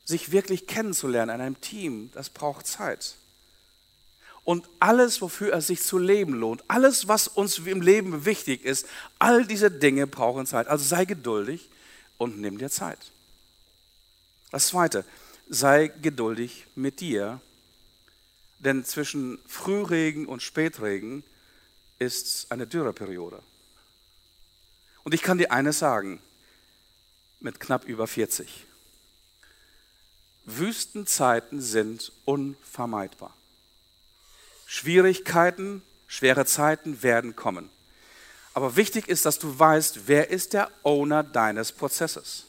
sich 0.05 0.31
wirklich 0.31 0.67
kennenzulernen 0.67 1.35
in 1.35 1.41
einem 1.41 1.61
Team, 1.61 2.11
das 2.13 2.29
braucht 2.29 2.67
Zeit. 2.67 3.15
Und 4.43 4.67
alles, 4.79 5.21
wofür 5.21 5.53
es 5.53 5.67
sich 5.67 5.81
zu 5.81 5.97
leben 5.97 6.33
lohnt, 6.33 6.63
alles, 6.67 7.07
was 7.07 7.29
uns 7.29 7.59
im 7.59 7.81
Leben 7.81 8.25
wichtig 8.25 8.65
ist, 8.65 8.85
all 9.17 9.45
diese 9.45 9.71
Dinge 9.71 10.05
brauchen 10.05 10.45
Zeit. 10.45 10.67
Also 10.67 10.83
sei 10.83 11.05
geduldig 11.05 11.69
und 12.17 12.39
nimm 12.39 12.57
dir 12.57 12.69
Zeit. 12.69 12.99
Das 14.51 14.67
Zweite, 14.67 15.05
sei 15.47 15.87
geduldig 15.87 16.67
mit 16.75 16.99
dir, 16.99 17.39
denn 18.59 18.83
zwischen 18.83 19.39
Frühregen 19.47 20.25
und 20.25 20.41
Spätregen 20.41 21.23
ist 21.99 22.51
eine 22.51 22.67
Dürreperiode. 22.67 23.41
Und 25.03 25.13
ich 25.13 25.21
kann 25.21 25.37
dir 25.37 25.51
eines 25.51 25.79
sagen, 25.79 26.21
mit 27.39 27.59
knapp 27.59 27.85
über 27.85 28.07
40. 28.07 28.65
Wüstenzeiten 30.45 31.61
sind 31.61 32.11
unvermeidbar. 32.25 33.35
Schwierigkeiten, 34.65 35.81
schwere 36.07 36.45
Zeiten 36.45 37.03
werden 37.03 37.35
kommen. 37.35 37.69
Aber 38.53 38.75
wichtig 38.75 39.07
ist, 39.07 39.25
dass 39.25 39.39
du 39.39 39.57
weißt, 39.57 40.07
wer 40.07 40.29
ist 40.29 40.53
der 40.53 40.71
Owner 40.83 41.23
deines 41.23 41.71
Prozesses? 41.71 42.45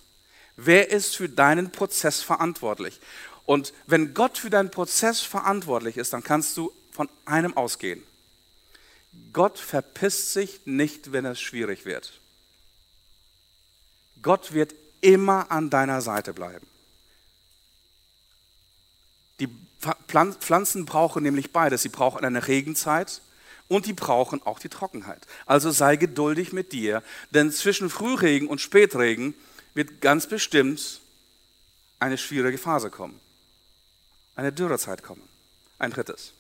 Wer 0.56 0.90
ist 0.90 1.16
für 1.16 1.28
deinen 1.28 1.72
Prozess 1.72 2.22
verantwortlich? 2.22 3.00
Und 3.46 3.72
wenn 3.86 4.14
Gott 4.14 4.38
für 4.38 4.50
deinen 4.50 4.70
Prozess 4.70 5.20
verantwortlich 5.20 5.96
ist, 5.96 6.12
dann 6.12 6.22
kannst 6.22 6.56
du 6.56 6.72
von 6.92 7.08
einem 7.24 7.56
ausgehen. 7.56 8.02
Gott 9.32 9.58
verpisst 9.58 10.32
sich 10.32 10.60
nicht, 10.64 11.12
wenn 11.12 11.24
es 11.24 11.40
schwierig 11.40 11.84
wird. 11.84 12.20
Gott 14.22 14.52
wird 14.52 14.74
immer 15.00 15.50
an 15.50 15.70
deiner 15.70 16.00
Seite 16.00 16.32
bleiben. 16.32 16.66
Die 19.40 19.48
Pflanzen 20.38 20.86
brauchen 20.86 21.22
nämlich 21.22 21.52
beides. 21.52 21.82
Sie 21.82 21.88
brauchen 21.88 22.24
eine 22.24 22.46
Regenzeit 22.46 23.20
und 23.68 23.86
die 23.86 23.92
brauchen 23.92 24.42
auch 24.42 24.58
die 24.58 24.68
Trockenheit. 24.68 25.26
Also 25.46 25.70
sei 25.70 25.96
geduldig 25.96 26.52
mit 26.52 26.72
dir, 26.72 27.02
denn 27.30 27.50
zwischen 27.50 27.90
Frühregen 27.90 28.48
und 28.48 28.60
Spätregen 28.60 29.34
wird 29.74 30.00
ganz 30.00 30.26
bestimmt 30.26 31.00
eine 31.98 32.18
schwierige 32.18 32.58
Phase 32.58 32.90
kommen. 32.90 33.18
Eine 34.36 34.52
Dürrezeit 34.52 35.02
kommen. 35.02 35.26
Ein 35.78 35.90
drittes. 35.90 36.32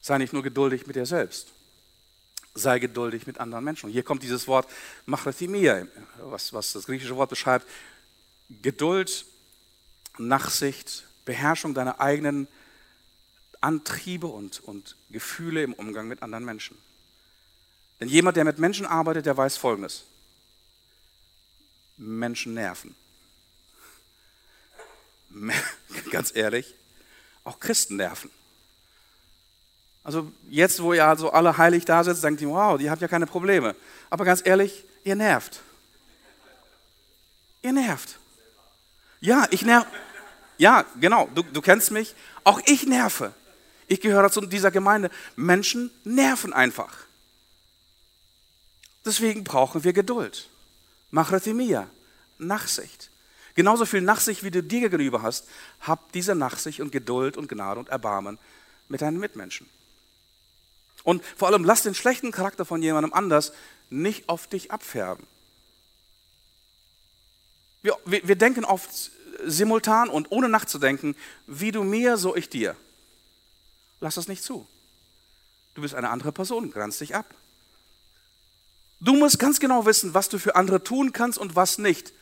Sei 0.00 0.18
nicht 0.18 0.32
nur 0.32 0.42
geduldig 0.42 0.86
mit 0.86 0.96
dir 0.96 1.06
selbst, 1.06 1.48
sei 2.54 2.78
geduldig 2.78 3.26
mit 3.26 3.38
anderen 3.40 3.64
Menschen. 3.64 3.86
Und 3.86 3.92
hier 3.92 4.02
kommt 4.02 4.22
dieses 4.22 4.46
Wort 4.46 4.68
Machrethimia, 5.06 5.86
was, 6.18 6.52
was 6.52 6.72
das 6.72 6.86
griechische 6.86 7.16
Wort 7.16 7.30
beschreibt. 7.30 7.66
Geduld, 8.62 9.24
Nachsicht, 10.18 11.04
Beherrschung 11.24 11.74
deiner 11.74 12.00
eigenen 12.00 12.48
Antriebe 13.60 14.26
und, 14.26 14.60
und 14.60 14.96
Gefühle 15.10 15.62
im 15.62 15.72
Umgang 15.72 16.08
mit 16.08 16.22
anderen 16.22 16.44
Menschen. 16.44 16.76
Denn 18.00 18.08
jemand, 18.08 18.36
der 18.36 18.44
mit 18.44 18.58
Menschen 18.58 18.86
arbeitet, 18.86 19.26
der 19.26 19.36
weiß 19.36 19.56
Folgendes. 19.56 20.04
Menschen 21.96 22.54
nerven. 22.54 22.94
Ganz 26.10 26.34
ehrlich, 26.34 26.74
auch 27.44 27.58
Christen 27.60 27.96
nerven. 27.96 28.30
Also 30.04 30.30
jetzt, 30.50 30.82
wo 30.82 30.92
ihr 30.92 31.06
also 31.06 31.30
alle 31.30 31.56
heilig 31.56 31.86
da 31.86 32.04
sitzt, 32.04 32.22
denkt 32.22 32.42
ihr, 32.42 32.50
wow, 32.50 32.78
die 32.78 32.90
habt 32.90 33.00
ja 33.00 33.08
keine 33.08 33.26
Probleme. 33.26 33.74
Aber 34.10 34.26
ganz 34.26 34.42
ehrlich, 34.44 34.84
ihr 35.02 35.16
nervt. 35.16 35.62
Ihr 37.62 37.72
nervt. 37.72 38.18
Ja, 39.20 39.46
ich 39.50 39.62
nerv. 39.62 39.86
Ja, 40.58 40.84
genau, 41.00 41.28
du, 41.34 41.42
du 41.42 41.60
kennst 41.60 41.90
mich. 41.90 42.14
Auch 42.44 42.60
ich 42.66 42.86
nerve. 42.86 43.32
Ich 43.86 44.00
gehöre 44.00 44.30
zu 44.30 44.40
dieser 44.42 44.70
Gemeinde. 44.70 45.10
Menschen 45.36 45.90
nerven 46.04 46.52
einfach. 46.52 46.96
Deswegen 49.04 49.44
brauchen 49.44 49.84
wir 49.84 49.92
Geduld. 49.92 50.48
Machratimia, 51.10 51.88
Nachsicht. 52.38 53.10
Genauso 53.54 53.86
viel 53.86 54.00
Nachsicht, 54.00 54.42
wie 54.42 54.50
du 54.50 54.62
dir 54.62 54.88
gegenüber 54.88 55.22
hast, 55.22 55.46
hab 55.80 56.10
diese 56.12 56.34
Nachsicht 56.34 56.80
und 56.80 56.90
Geduld 56.90 57.36
und 57.36 57.48
Gnade 57.48 57.78
und 57.78 57.88
Erbarmen 57.88 58.38
mit 58.88 59.02
deinen 59.02 59.18
Mitmenschen. 59.18 59.68
Und 61.04 61.22
vor 61.36 61.48
allem 61.48 61.64
lass 61.64 61.82
den 61.82 61.94
schlechten 61.94 62.32
Charakter 62.32 62.64
von 62.64 62.82
jemandem 62.82 63.12
anders 63.12 63.52
nicht 63.90 64.28
auf 64.28 64.46
dich 64.48 64.72
abfärben. 64.72 65.26
Wir, 67.82 67.96
wir, 68.06 68.26
wir 68.26 68.36
denken 68.36 68.64
oft, 68.64 69.10
simultan 69.44 70.08
und 70.08 70.30
ohne 70.30 70.48
nachzudenken, 70.48 71.16
wie 71.46 71.72
du 71.72 71.82
mir, 71.82 72.16
so 72.16 72.36
ich 72.36 72.48
dir. 72.48 72.76
Lass 74.00 74.16
das 74.16 74.28
nicht 74.28 74.42
zu. 74.42 74.66
Du 75.74 75.82
bist 75.82 75.94
eine 75.94 76.10
andere 76.10 76.32
Person, 76.32 76.70
grenzt 76.70 77.00
dich 77.00 77.14
ab. 77.14 77.34
Du 79.00 79.14
musst 79.14 79.38
ganz 79.38 79.60
genau 79.60 79.86
wissen, 79.86 80.14
was 80.14 80.28
du 80.28 80.38
für 80.38 80.56
andere 80.56 80.82
tun 80.82 81.12
kannst 81.12 81.38
und 81.38 81.56
was 81.56 81.78
nicht. 81.78 82.12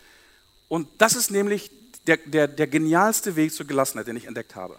Und 0.69 0.89
das 0.99 1.15
ist 1.15 1.31
nämlich 1.31 1.71
der, 2.07 2.17
der, 2.17 2.49
der 2.49 2.67
genialste 2.67 3.37
Weg 3.37 3.53
zur 3.53 3.67
Gelassenheit, 3.67 4.07
den 4.07 4.17
ich 4.17 4.25
entdeckt 4.25 4.57
habe. 4.57 4.79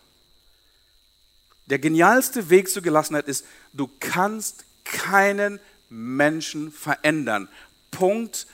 Der 1.68 1.80
genialste 1.80 2.50
Weg 2.50 2.70
zur 2.70 2.82
Gelassenheit 2.82 3.28
ist, 3.28 3.46
du 3.72 3.90
kannst 4.00 4.66
keinen 4.84 5.60
Menschen 5.90 6.72
verändern. 6.72 7.48
Punkt, 7.92 8.48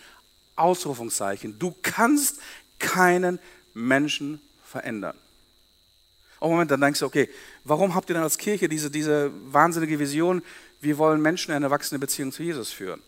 Ausrufungszeichen. 0.56 1.58
Du 1.58 1.76
kannst 1.82 2.40
keinen 2.78 3.40
Menschen 3.88 4.42
verändern. 4.64 5.18
Oh 6.40 6.50
Moment, 6.50 6.72
dann 6.72 6.82
denkst 6.82 7.00
du, 7.00 7.06
okay, 7.06 7.30
warum 7.64 7.96
habt 7.96 8.10
ihr 8.10 8.14
dann 8.14 8.24
als 8.24 8.38
Kirche 8.38 8.70
diese, 8.70 8.90
diese 8.90 9.32
wahnsinnige 9.52 10.00
Vision, 10.00 10.42
wir 10.80 10.98
wollen 10.98 11.22
Menschen 11.22 11.52
in 11.52 11.58
eine 11.58 11.70
wachsende 11.70 12.00
Beziehung 12.00 12.32
zu 12.32 12.44
Jesus 12.44 12.72
führen? 12.72 13.02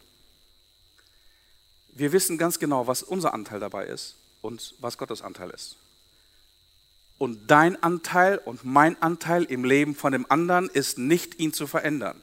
Wir 1.94 2.12
wissen 2.12 2.38
ganz 2.38 2.60
genau, 2.60 2.88
was 2.88 3.04
unser 3.04 3.34
Anteil 3.34 3.60
dabei 3.60 3.86
ist 3.86 4.16
und 4.42 4.76
was 4.80 4.98
Gottes 4.98 5.22
Anteil 5.22 5.50
ist. 5.52 5.78
Und 7.18 7.52
dein 7.52 7.82
Anteil 7.84 8.38
und 8.38 8.66
mein 8.66 9.02
Anteil 9.02 9.44
im 9.44 9.64
Leben 9.64 9.96
von 9.96 10.12
dem 10.12 10.30
anderen 10.30 10.70
ist 10.70 10.98
nicht, 10.98 11.40
ihn 11.40 11.54
zu 11.54 11.68
verändern. 11.68 12.20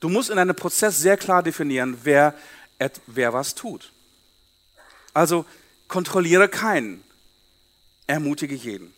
Du 0.00 0.08
musst 0.08 0.30
in 0.30 0.38
einem 0.38 0.56
Prozess 0.56 0.98
sehr 0.98 1.16
klar 1.16 1.42
definieren, 1.42 1.98
wer, 2.02 2.34
wer 3.06 3.32
was 3.32 3.54
tut. 3.54 3.92
Also 5.12 5.44
Kontrolliere 5.90 6.48
keinen, 6.48 7.02
ermutige 8.06 8.54
jeden. 8.54 8.94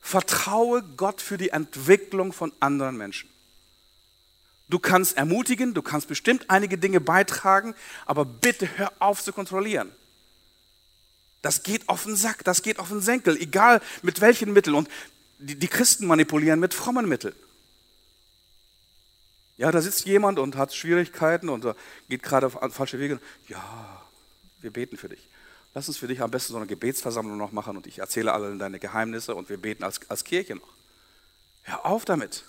Vertraue 0.00 0.82
Gott 0.82 1.20
für 1.20 1.38
die 1.38 1.50
Entwicklung 1.50 2.32
von 2.32 2.52
anderen 2.58 2.96
Menschen. 2.96 3.30
Du 4.68 4.80
kannst 4.80 5.16
ermutigen, 5.16 5.72
du 5.72 5.80
kannst 5.80 6.08
bestimmt 6.08 6.50
einige 6.50 6.76
Dinge 6.76 7.00
beitragen, 7.00 7.76
aber 8.04 8.24
bitte 8.24 8.68
hör 8.78 8.92
auf 8.98 9.22
zu 9.22 9.32
kontrollieren. 9.32 9.92
Das 11.40 11.62
geht 11.62 11.88
auf 11.88 12.02
den 12.02 12.16
Sack, 12.16 12.42
das 12.42 12.62
geht 12.62 12.80
auf 12.80 12.88
den 12.88 13.00
Senkel, 13.00 13.40
egal 13.40 13.80
mit 14.02 14.20
welchen 14.20 14.52
Mitteln. 14.52 14.74
Und 14.74 14.88
die, 15.38 15.54
die 15.54 15.68
Christen 15.68 16.08
manipulieren 16.08 16.58
mit 16.58 16.74
frommen 16.74 17.08
Mitteln. 17.08 17.36
Ja, 19.56 19.70
da 19.70 19.80
sitzt 19.80 20.04
jemand 20.04 20.40
und 20.40 20.56
hat 20.56 20.74
Schwierigkeiten 20.74 21.48
und 21.48 21.64
geht 22.08 22.24
gerade 22.24 22.46
auf 22.46 22.74
falsche 22.74 22.98
Wege. 22.98 23.20
Ja, 23.46 24.02
wir 24.62 24.72
beten 24.72 24.96
für 24.96 25.08
dich. 25.08 25.28
Lass 25.72 25.86
uns 25.86 25.98
für 25.98 26.08
dich 26.08 26.20
am 26.20 26.30
besten 26.30 26.52
so 26.52 26.56
eine 26.56 26.66
Gebetsversammlung 26.66 27.38
noch 27.38 27.52
machen 27.52 27.76
und 27.76 27.86
ich 27.86 28.00
erzähle 28.00 28.32
allen 28.32 28.58
deine 28.58 28.80
Geheimnisse 28.80 29.34
und 29.34 29.48
wir 29.48 29.56
beten 29.56 29.84
als, 29.84 30.00
als 30.10 30.24
Kirche 30.24 30.56
noch. 30.56 30.68
Hör 31.62 31.86
auf 31.86 32.04
damit. 32.04 32.44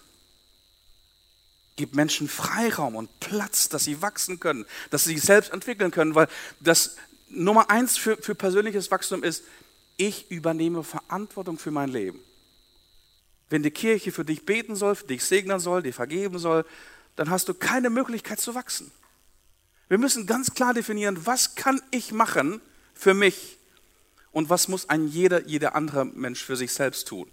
Gib 1.75 1.93
Menschen 1.95 2.27
Freiraum 2.27 2.95
und 2.95 3.19
Platz, 3.19 3.69
dass 3.69 3.83
sie 3.83 4.01
wachsen 4.01 4.39
können, 4.39 4.65
dass 4.89 5.03
sie 5.03 5.13
sich 5.13 5.21
selbst 5.21 5.51
entwickeln 5.51 5.91
können, 5.91 6.15
weil 6.15 6.27
das 6.59 6.95
Nummer 7.29 7.69
eins 7.69 7.97
für, 7.97 8.17
für 8.17 8.35
persönliches 8.35 8.89
Wachstum 8.91 9.23
ist, 9.23 9.43
ich 9.97 10.31
übernehme 10.31 10.83
Verantwortung 10.83 11.59
für 11.59 11.71
mein 11.71 11.89
Leben. 11.89 12.19
Wenn 13.49 13.63
die 13.63 13.71
Kirche 13.71 14.11
für 14.11 14.25
dich 14.25 14.45
beten 14.45 14.75
soll, 14.75 14.95
für 14.95 15.05
dich 15.05 15.23
segnen 15.23 15.59
soll, 15.59 15.83
dir 15.83 15.93
vergeben 15.93 16.39
soll, 16.39 16.65
dann 17.15 17.29
hast 17.29 17.49
du 17.49 17.53
keine 17.53 17.89
Möglichkeit 17.89 18.39
zu 18.39 18.55
wachsen. 18.55 18.91
Wir 19.89 19.97
müssen 19.97 20.25
ganz 20.25 20.53
klar 20.53 20.73
definieren, 20.73 21.25
was 21.25 21.55
kann 21.55 21.81
ich 21.91 22.11
machen 22.13 22.61
für 23.01 23.15
mich 23.15 23.57
und 24.31 24.51
was 24.51 24.67
muss 24.67 24.87
ein 24.87 25.07
jeder, 25.07 25.47
jeder 25.47 25.73
andere 25.73 26.05
Mensch 26.05 26.45
für 26.45 26.55
sich 26.55 26.71
selbst 26.71 27.07
tun. 27.07 27.27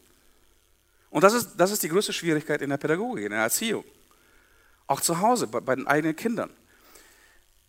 Und 1.11 1.25
das 1.25 1.35
ist, 1.35 1.57
das 1.59 1.71
ist 1.71 1.83
die 1.83 1.91
größte 1.91 2.15
Schwierigkeit 2.15 2.63
in 2.63 2.71
der 2.71 2.79
Pädagogik, 2.79 3.27
in 3.27 3.33
der 3.33 3.43
Erziehung. 3.43 3.85
Auch 4.87 5.03
zu 5.03 5.21
Hause, 5.21 5.47
bei, 5.47 5.61
bei 5.61 5.77
den 5.77 5.87
eigenen 5.87 6.17
Kindern. 6.17 6.49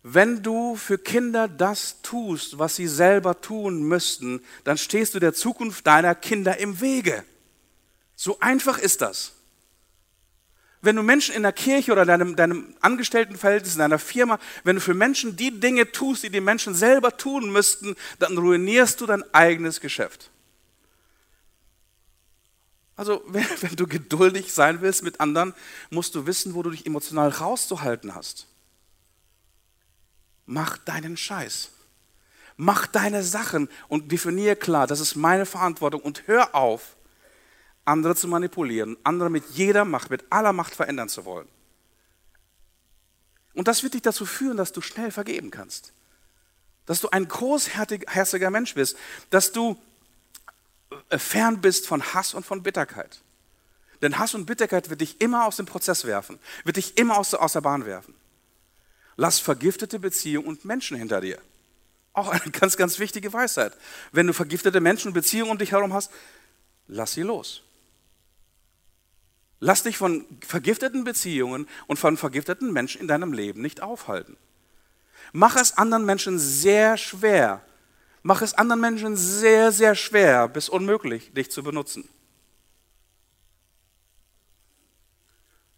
Wenn 0.02 0.42
du 0.42 0.76
für 0.76 0.96
Kinder 0.96 1.46
das 1.46 2.00
tust, 2.00 2.58
was 2.58 2.74
sie 2.74 2.88
selber 2.88 3.38
tun 3.38 3.82
müssten, 3.82 4.42
dann 4.64 4.78
stehst 4.78 5.14
du 5.14 5.18
der 5.18 5.34
Zukunft 5.34 5.86
deiner 5.86 6.14
Kinder 6.14 6.56
im 6.56 6.80
Wege. 6.80 7.22
So 8.16 8.40
einfach 8.40 8.78
ist 8.78 9.02
das. 9.02 9.34
Wenn 10.82 10.96
du 10.96 11.02
Menschen 11.02 11.34
in 11.34 11.42
der 11.42 11.52
Kirche 11.52 11.92
oder 11.92 12.06
deinem, 12.06 12.36
deinem 12.36 12.74
Angestelltenverhältnis, 12.80 13.74
in 13.74 13.80
deiner 13.80 13.98
Firma, 13.98 14.38
wenn 14.64 14.76
du 14.76 14.80
für 14.80 14.94
Menschen 14.94 15.36
die 15.36 15.60
Dinge 15.60 15.92
tust, 15.92 16.22
die 16.22 16.30
die 16.30 16.40
Menschen 16.40 16.74
selber 16.74 17.16
tun 17.16 17.52
müssten, 17.52 17.96
dann 18.18 18.38
ruinierst 18.38 19.00
du 19.00 19.06
dein 19.06 19.22
eigenes 19.34 19.80
Geschäft. 19.80 20.30
Also, 22.96 23.22
wenn, 23.28 23.76
du 23.76 23.86
geduldig 23.86 24.52
sein 24.52 24.80
willst 24.80 25.02
mit 25.02 25.20
anderen, 25.20 25.54
musst 25.90 26.14
du 26.14 26.26
wissen, 26.26 26.54
wo 26.54 26.62
du 26.62 26.70
dich 26.70 26.86
emotional 26.86 27.28
rauszuhalten 27.28 28.14
hast. 28.14 28.46
Mach 30.46 30.78
deinen 30.78 31.16
Scheiß. 31.16 31.70
Mach 32.56 32.86
deine 32.86 33.22
Sachen 33.22 33.70
und 33.88 34.12
definiere 34.12 34.56
klar, 34.56 34.86
das 34.86 35.00
ist 35.00 35.14
meine 35.14 35.46
Verantwortung 35.46 36.02
und 36.02 36.26
hör 36.26 36.54
auf, 36.54 36.96
andere 37.84 38.14
zu 38.14 38.28
manipulieren, 38.28 38.96
andere 39.04 39.30
mit 39.30 39.44
jeder 39.50 39.84
Macht, 39.84 40.10
mit 40.10 40.24
aller 40.30 40.52
Macht 40.52 40.74
verändern 40.74 41.08
zu 41.08 41.24
wollen. 41.24 41.48
Und 43.54 43.68
das 43.68 43.82
wird 43.82 43.94
dich 43.94 44.02
dazu 44.02 44.26
führen, 44.26 44.56
dass 44.56 44.72
du 44.72 44.80
schnell 44.80 45.10
vergeben 45.10 45.50
kannst. 45.50 45.92
Dass 46.86 47.00
du 47.00 47.08
ein 47.10 47.26
großherziger 47.26 48.50
Mensch 48.50 48.74
bist, 48.74 48.96
dass 49.30 49.52
du 49.52 49.76
äh, 51.10 51.18
fern 51.18 51.60
bist 51.60 51.86
von 51.86 52.02
Hass 52.14 52.34
und 52.34 52.46
von 52.46 52.62
Bitterkeit. 52.62 53.20
Denn 54.02 54.18
Hass 54.18 54.34
und 54.34 54.46
Bitterkeit 54.46 54.88
wird 54.88 55.00
dich 55.00 55.20
immer 55.20 55.46
aus 55.46 55.56
dem 55.56 55.66
Prozess 55.66 56.04
werfen, 56.04 56.38
wird 56.64 56.76
dich 56.76 56.96
immer 56.96 57.18
aus 57.18 57.30
der, 57.30 57.42
aus 57.42 57.52
der 57.52 57.60
Bahn 57.60 57.84
werfen. 57.84 58.14
Lass 59.16 59.38
vergiftete 59.38 59.98
Beziehungen 59.98 60.48
und 60.48 60.64
Menschen 60.64 60.96
hinter 60.96 61.20
dir. 61.20 61.38
Auch 62.12 62.28
eine 62.28 62.50
ganz, 62.50 62.76
ganz 62.76 62.98
wichtige 62.98 63.32
Weisheit. 63.32 63.76
Wenn 64.12 64.26
du 64.26 64.32
vergiftete 64.32 64.80
Menschen 64.80 65.08
und 65.08 65.14
Beziehungen 65.14 65.50
um 65.50 65.58
dich 65.58 65.72
herum 65.72 65.92
hast, 65.92 66.10
lass 66.88 67.12
sie 67.12 67.22
los. 67.22 67.62
Lass 69.60 69.82
dich 69.82 69.98
von 69.98 70.24
vergifteten 70.40 71.04
Beziehungen 71.04 71.68
und 71.86 71.98
von 71.98 72.16
vergifteten 72.16 72.72
Menschen 72.72 73.02
in 73.02 73.08
deinem 73.08 73.34
Leben 73.34 73.60
nicht 73.60 73.82
aufhalten. 73.82 74.36
Mach 75.32 75.56
es 75.56 75.76
anderen 75.76 76.06
Menschen 76.06 76.38
sehr 76.38 76.96
schwer. 76.96 77.62
Mach 78.22 78.40
es 78.42 78.54
anderen 78.54 78.80
Menschen 78.80 79.16
sehr, 79.16 79.70
sehr 79.70 79.94
schwer 79.94 80.48
bis 80.48 80.68
unmöglich, 80.68 81.32
dich 81.34 81.50
zu 81.50 81.62
benutzen. 81.62 82.08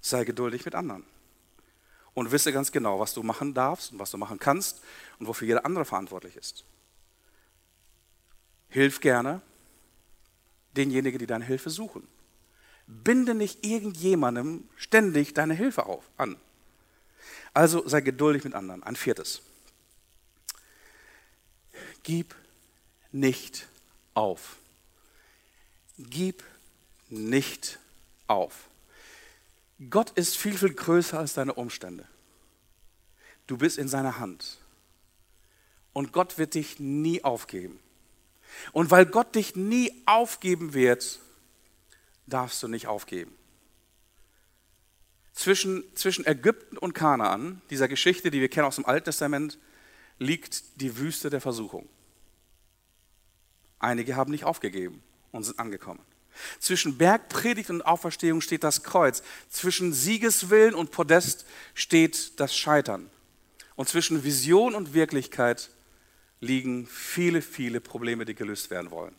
Sei 0.00 0.24
geduldig 0.24 0.64
mit 0.64 0.74
anderen 0.74 1.04
und 2.14 2.30
wisse 2.30 2.52
ganz 2.52 2.72
genau, 2.72 3.00
was 3.00 3.14
du 3.14 3.22
machen 3.22 3.54
darfst 3.54 3.92
und 3.92 3.98
was 3.98 4.10
du 4.10 4.18
machen 4.18 4.38
kannst 4.38 4.82
und 5.18 5.26
wofür 5.26 5.46
jeder 5.46 5.64
andere 5.64 5.84
verantwortlich 5.84 6.36
ist. 6.36 6.64
Hilf 8.68 9.00
gerne 9.00 9.42
denjenigen, 10.76 11.18
die 11.18 11.26
deine 11.26 11.44
Hilfe 11.44 11.70
suchen. 11.70 12.06
Binde 12.92 13.34
nicht 13.34 13.64
irgendjemandem 13.64 14.68
ständig 14.76 15.34
deine 15.34 15.54
Hilfe 15.54 15.86
auf, 15.86 16.04
an. 16.16 16.36
Also 17.54 17.86
sei 17.86 18.00
geduldig 18.00 18.44
mit 18.44 18.54
anderen. 18.54 18.82
Ein 18.82 18.96
viertes. 18.96 19.42
Gib 22.02 22.34
nicht 23.12 23.68
auf. 24.14 24.56
Gib 25.98 26.42
nicht 27.08 27.78
auf. 28.26 28.68
Gott 29.90 30.10
ist 30.10 30.36
viel, 30.36 30.56
viel 30.56 30.74
größer 30.74 31.18
als 31.18 31.34
deine 31.34 31.54
Umstände. 31.54 32.06
Du 33.46 33.56
bist 33.56 33.78
in 33.78 33.88
seiner 33.88 34.18
Hand. 34.18 34.58
Und 35.92 36.12
Gott 36.12 36.38
wird 36.38 36.54
dich 36.54 36.80
nie 36.80 37.22
aufgeben. 37.22 37.78
Und 38.72 38.90
weil 38.90 39.06
Gott 39.06 39.34
dich 39.34 39.56
nie 39.56 40.02
aufgeben 40.06 40.72
wird, 40.74 41.20
darfst 42.26 42.62
du 42.62 42.68
nicht 42.68 42.86
aufgeben. 42.86 43.36
Zwischen, 45.32 45.84
zwischen 45.96 46.26
Ägypten 46.26 46.76
und 46.76 46.92
Kanaan, 46.92 47.62
dieser 47.70 47.88
Geschichte, 47.88 48.30
die 48.30 48.40
wir 48.40 48.48
kennen 48.48 48.66
aus 48.66 48.76
dem 48.76 48.86
Alten 48.86 49.06
Testament, 49.06 49.58
liegt 50.18 50.80
die 50.80 50.98
Wüste 50.98 51.30
der 51.30 51.40
Versuchung. 51.40 51.88
Einige 53.78 54.14
haben 54.14 54.30
nicht 54.30 54.44
aufgegeben 54.44 55.02
und 55.32 55.42
sind 55.42 55.58
angekommen. 55.58 56.00
Zwischen 56.60 56.96
Bergpredigt 56.96 57.70
und 57.70 57.82
Auferstehung 57.82 58.40
steht 58.40 58.64
das 58.64 58.82
Kreuz. 58.82 59.22
Zwischen 59.48 59.92
Siegeswillen 59.92 60.74
und 60.74 60.90
Podest 60.90 61.46
steht 61.74 62.38
das 62.40 62.56
Scheitern. 62.56 63.10
Und 63.74 63.88
zwischen 63.88 64.24
Vision 64.24 64.74
und 64.74 64.94
Wirklichkeit 64.94 65.70
liegen 66.40 66.86
viele, 66.86 67.42
viele 67.42 67.80
Probleme, 67.80 68.24
die 68.24 68.34
gelöst 68.34 68.70
werden 68.70 68.90
wollen. 68.90 69.14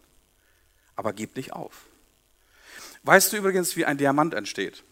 Aber 0.95 1.13
gib 1.13 1.35
nicht 1.35 1.53
auf. 1.53 1.85
Weißt 3.03 3.33
du 3.33 3.37
übrigens, 3.37 3.75
wie 3.75 3.85
ein 3.85 3.97
Diamant 3.97 4.33
entsteht? 4.33 4.83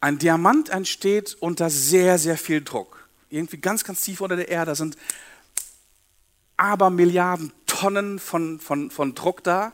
Ein 0.00 0.18
Diamant 0.18 0.68
entsteht 0.68 1.36
unter 1.40 1.70
sehr, 1.70 2.18
sehr 2.18 2.36
viel 2.36 2.62
Druck. 2.62 3.08
Irgendwie 3.30 3.58
ganz, 3.58 3.84
ganz 3.84 4.02
tief 4.02 4.20
unter 4.20 4.36
der 4.36 4.48
Erde 4.48 4.74
sind 4.74 4.96
aber 6.56 6.90
Milliarden 6.90 7.52
Tonnen 7.66 8.18
von, 8.18 8.60
von, 8.60 8.90
von 8.90 9.14
Druck 9.14 9.44
da. 9.44 9.72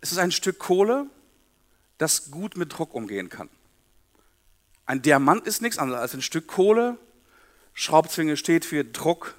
Es 0.00 0.12
ist 0.12 0.18
ein 0.18 0.32
Stück 0.32 0.58
Kohle, 0.58 1.06
das 1.98 2.30
gut 2.30 2.56
mit 2.56 2.76
Druck 2.76 2.94
umgehen 2.94 3.28
kann. 3.28 3.48
Ein 4.86 5.02
Diamant 5.02 5.46
ist 5.46 5.62
nichts 5.62 5.78
anderes 5.78 6.00
als 6.00 6.14
ein 6.14 6.22
Stück 6.22 6.46
Kohle. 6.46 6.98
Schraubzwinge 7.74 8.36
steht 8.36 8.64
für 8.64 8.84
Druck. 8.84 9.36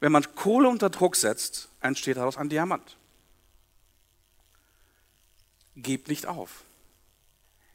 Wenn 0.00 0.12
man 0.12 0.34
Kohle 0.34 0.68
unter 0.68 0.90
Druck 0.90 1.16
setzt, 1.16 1.68
entsteht 1.80 2.18
daraus 2.18 2.36
ein 2.36 2.48
Diamant. 2.50 2.97
Gib 5.82 6.08
nicht 6.08 6.26
auf. 6.26 6.64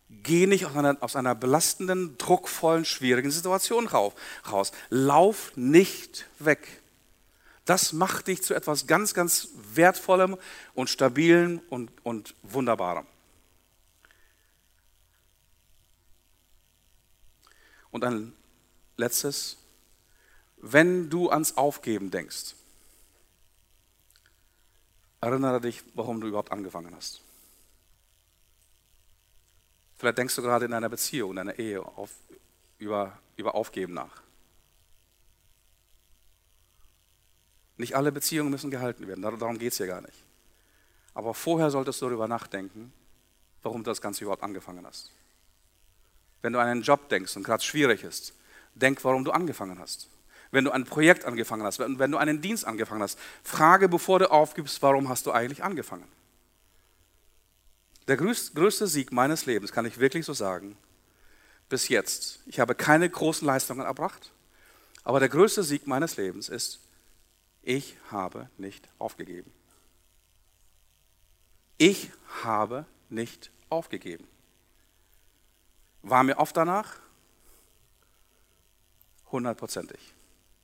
Geh 0.10 0.46
nicht 0.46 0.66
aus 0.66 0.76
einer, 0.76 0.98
aus 1.02 1.16
einer 1.16 1.36
belastenden, 1.36 2.18
druckvollen, 2.18 2.86
schwierigen 2.86 3.32
Situation 3.32 3.88
raus. 3.88 4.72
Lauf 4.90 5.54
nicht 5.56 6.28
weg. 6.40 6.82
Das 7.66 7.94
macht 7.94 8.28
dich 8.28 8.44
zu 8.44 8.54
etwas 8.54 8.88
ganz, 8.88 9.14
ganz 9.14 9.48
Wertvollem 9.74 10.38
und 10.74 10.90
Stabilem 10.90 11.62
und, 11.70 11.92
und 12.04 12.36
Wunderbarem. 12.44 13.08
Und 17.90 18.04
ein 18.04 18.34
letztes, 18.98 19.58
wenn 20.58 21.10
du 21.10 21.30
ans 21.30 21.56
Aufgeben 21.56 22.12
denkst, 22.12 22.56
erinnere 25.22 25.62
dich, 25.62 25.84
warum 25.94 26.20
du 26.20 26.28
überhaupt 26.28 26.52
angefangen 26.52 26.94
hast. 26.96 27.23
Vielleicht 30.04 30.18
denkst 30.18 30.36
du 30.36 30.42
gerade 30.42 30.66
in 30.66 30.72
deiner 30.72 30.90
Beziehung, 30.90 31.30
in 31.30 31.38
deiner 31.38 31.58
Ehe 31.58 31.82
auf, 31.82 32.10
über, 32.78 33.18
über 33.38 33.56
Aufgeben 33.56 33.94
nach. 33.94 34.22
Nicht 37.78 37.96
alle 37.96 38.12
Beziehungen 38.12 38.50
müssen 38.52 38.70
gehalten 38.70 39.08
werden, 39.08 39.22
darum 39.22 39.58
geht 39.58 39.72
es 39.72 39.78
hier 39.78 39.88
gar 39.88 40.02
nicht. 40.02 40.26
Aber 41.14 41.34
vorher 41.34 41.72
solltest 41.72 42.02
du 42.02 42.08
darüber 42.08 42.28
nachdenken, 42.28 42.92
warum 43.62 43.82
du 43.82 43.92
das 43.92 44.02
Ganze 44.02 44.26
überhaupt 44.26 44.44
angefangen 44.44 44.86
hast. 44.86 45.10
Wenn 46.42 46.52
du 46.52 46.60
an 46.60 46.68
einen 46.68 46.82
Job 46.82 47.08
denkst 47.08 47.38
und 47.38 47.44
gerade 47.44 47.64
schwierig 47.64 48.04
ist, 48.04 48.34
denk, 48.74 49.02
warum 49.06 49.24
du 49.24 49.32
angefangen 49.32 49.80
hast. 49.80 50.10
Wenn 50.52 50.66
du 50.66 50.72
ein 50.72 50.84
Projekt 50.84 51.24
angefangen 51.24 51.64
hast, 51.64 51.80
wenn, 51.80 51.98
wenn 51.98 52.12
du 52.12 52.18
einen 52.18 52.42
Dienst 52.42 52.66
angefangen 52.66 53.04
hast, 53.04 53.18
frage, 53.42 53.88
bevor 53.88 54.20
du 54.20 54.30
aufgibst, 54.30 54.82
warum 54.82 55.08
hast 55.08 55.28
du 55.28 55.32
eigentlich 55.32 55.64
angefangen? 55.64 56.10
Der 58.08 58.18
größte 58.18 58.88
Sieg 58.88 59.12
meines 59.12 59.46
Lebens, 59.46 59.72
kann 59.72 59.86
ich 59.86 59.98
wirklich 59.98 60.26
so 60.26 60.34
sagen, 60.34 60.78
bis 61.70 61.88
jetzt. 61.88 62.42
Ich 62.46 62.60
habe 62.60 62.76
keine 62.76 63.10
großen 63.10 63.46
Leistungen 63.46 63.82
erbracht, 63.82 64.32
aber 65.04 65.20
der 65.20 65.30
größte 65.30 65.64
Sieg 65.64 65.88
meines 65.88 66.18
Lebens 66.18 66.50
ist, 66.50 66.80
ich 67.62 67.98
habe 68.12 68.50
nicht 68.58 68.90
aufgegeben. 69.00 69.52
Ich 71.78 72.12
habe 72.44 72.86
nicht 73.10 73.52
aufgegeben. 73.70 74.28
War 76.02 76.24
mir 76.24 76.38
oft 76.38 76.56
danach? 76.58 77.00
Hundertprozentig. 79.32 80.14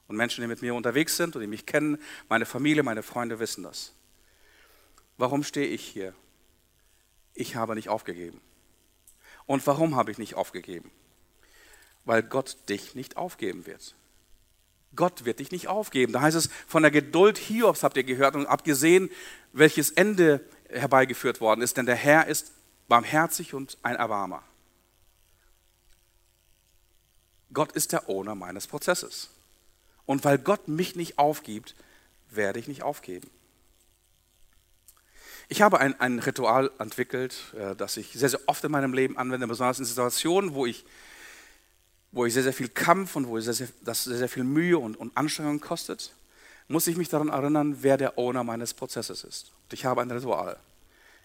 Und 0.07 0.17
Menschen, 0.17 0.41
die 0.41 0.47
mit 0.47 0.61
mir 0.61 0.75
unterwegs 0.75 1.15
sind 1.15 1.35
und 1.35 1.41
die 1.41 1.47
mich 1.47 1.65
kennen, 1.65 2.01
meine 2.27 2.45
Familie, 2.45 2.83
meine 2.83 3.03
Freunde 3.03 3.39
wissen 3.39 3.63
das. 3.63 3.93
Warum 5.17 5.43
stehe 5.43 5.67
ich 5.67 5.85
hier? 5.85 6.13
Ich 7.39 7.55
habe 7.55 7.73
nicht 7.73 7.87
aufgegeben. 7.87 8.41
Und 9.45 9.65
warum 9.65 9.95
habe 9.95 10.11
ich 10.11 10.17
nicht 10.17 10.35
aufgegeben? 10.35 10.91
Weil 12.03 12.21
Gott 12.21 12.57
dich 12.67 12.95
nicht 12.95 13.15
aufgeben 13.15 13.65
wird. 13.65 13.95
Gott 14.93 15.23
wird 15.23 15.39
dich 15.39 15.49
nicht 15.49 15.69
aufgeben. 15.69 16.11
Da 16.11 16.19
heißt 16.19 16.35
es, 16.35 16.49
von 16.67 16.83
der 16.83 16.91
Geduld 16.91 17.37
Hiobs 17.37 17.83
habt 17.83 17.95
ihr 17.95 18.03
gehört 18.03 18.35
und 18.35 18.45
abgesehen, 18.45 19.09
welches 19.53 19.89
Ende 19.91 20.43
herbeigeführt 20.67 21.39
worden 21.39 21.61
ist, 21.61 21.77
denn 21.77 21.85
der 21.85 21.95
Herr 21.95 22.27
ist 22.27 22.51
barmherzig 22.89 23.53
und 23.53 23.77
ein 23.83 23.95
Erbarmer. 23.95 24.43
Gott 27.53 27.71
ist 27.71 27.93
der 27.93 28.09
Owner 28.09 28.35
meines 28.35 28.67
Prozesses. 28.67 29.29
Und 30.05 30.25
weil 30.25 30.39
Gott 30.39 30.67
mich 30.67 30.97
nicht 30.97 31.17
aufgibt, 31.17 31.73
werde 32.29 32.59
ich 32.59 32.67
nicht 32.67 32.83
aufgeben. 32.83 33.29
Ich 35.51 35.63
habe 35.63 35.79
ein, 35.79 35.99
ein 35.99 36.19
Ritual 36.19 36.69
entwickelt, 36.77 37.55
äh, 37.57 37.75
das 37.75 37.97
ich 37.97 38.13
sehr, 38.13 38.29
sehr 38.29 38.39
oft 38.45 38.63
in 38.63 38.71
meinem 38.71 38.93
Leben 38.93 39.17
anwende, 39.17 39.47
besonders 39.47 39.79
in 39.79 39.85
Situationen, 39.85 40.53
wo 40.53 40.67
ich, 40.67 40.85
wo 42.11 42.27
ich 42.27 42.35
sehr, 42.35 42.43
sehr 42.43 42.53
viel 42.53 42.69
Kampf 42.69 43.15
und 43.15 43.27
wo 43.27 43.39
ich 43.39 43.45
sehr, 43.45 43.55
sehr, 43.55 43.67
das 43.81 44.03
sehr, 44.03 44.19
sehr 44.19 44.29
viel 44.29 44.43
Mühe 44.43 44.77
und, 44.77 44.95
und 44.95 45.17
Anstrengung 45.17 45.59
kostet, 45.59 46.13
muss 46.67 46.85
ich 46.85 46.97
mich 46.97 47.09
daran 47.09 47.29
erinnern, 47.29 47.77
wer 47.81 47.97
der 47.97 48.19
Owner 48.19 48.43
meines 48.43 48.75
Prozesses 48.75 49.23
ist. 49.23 49.51
Und 49.63 49.73
ich 49.73 49.85
habe 49.85 50.03
ein 50.03 50.11
Ritual. 50.11 50.59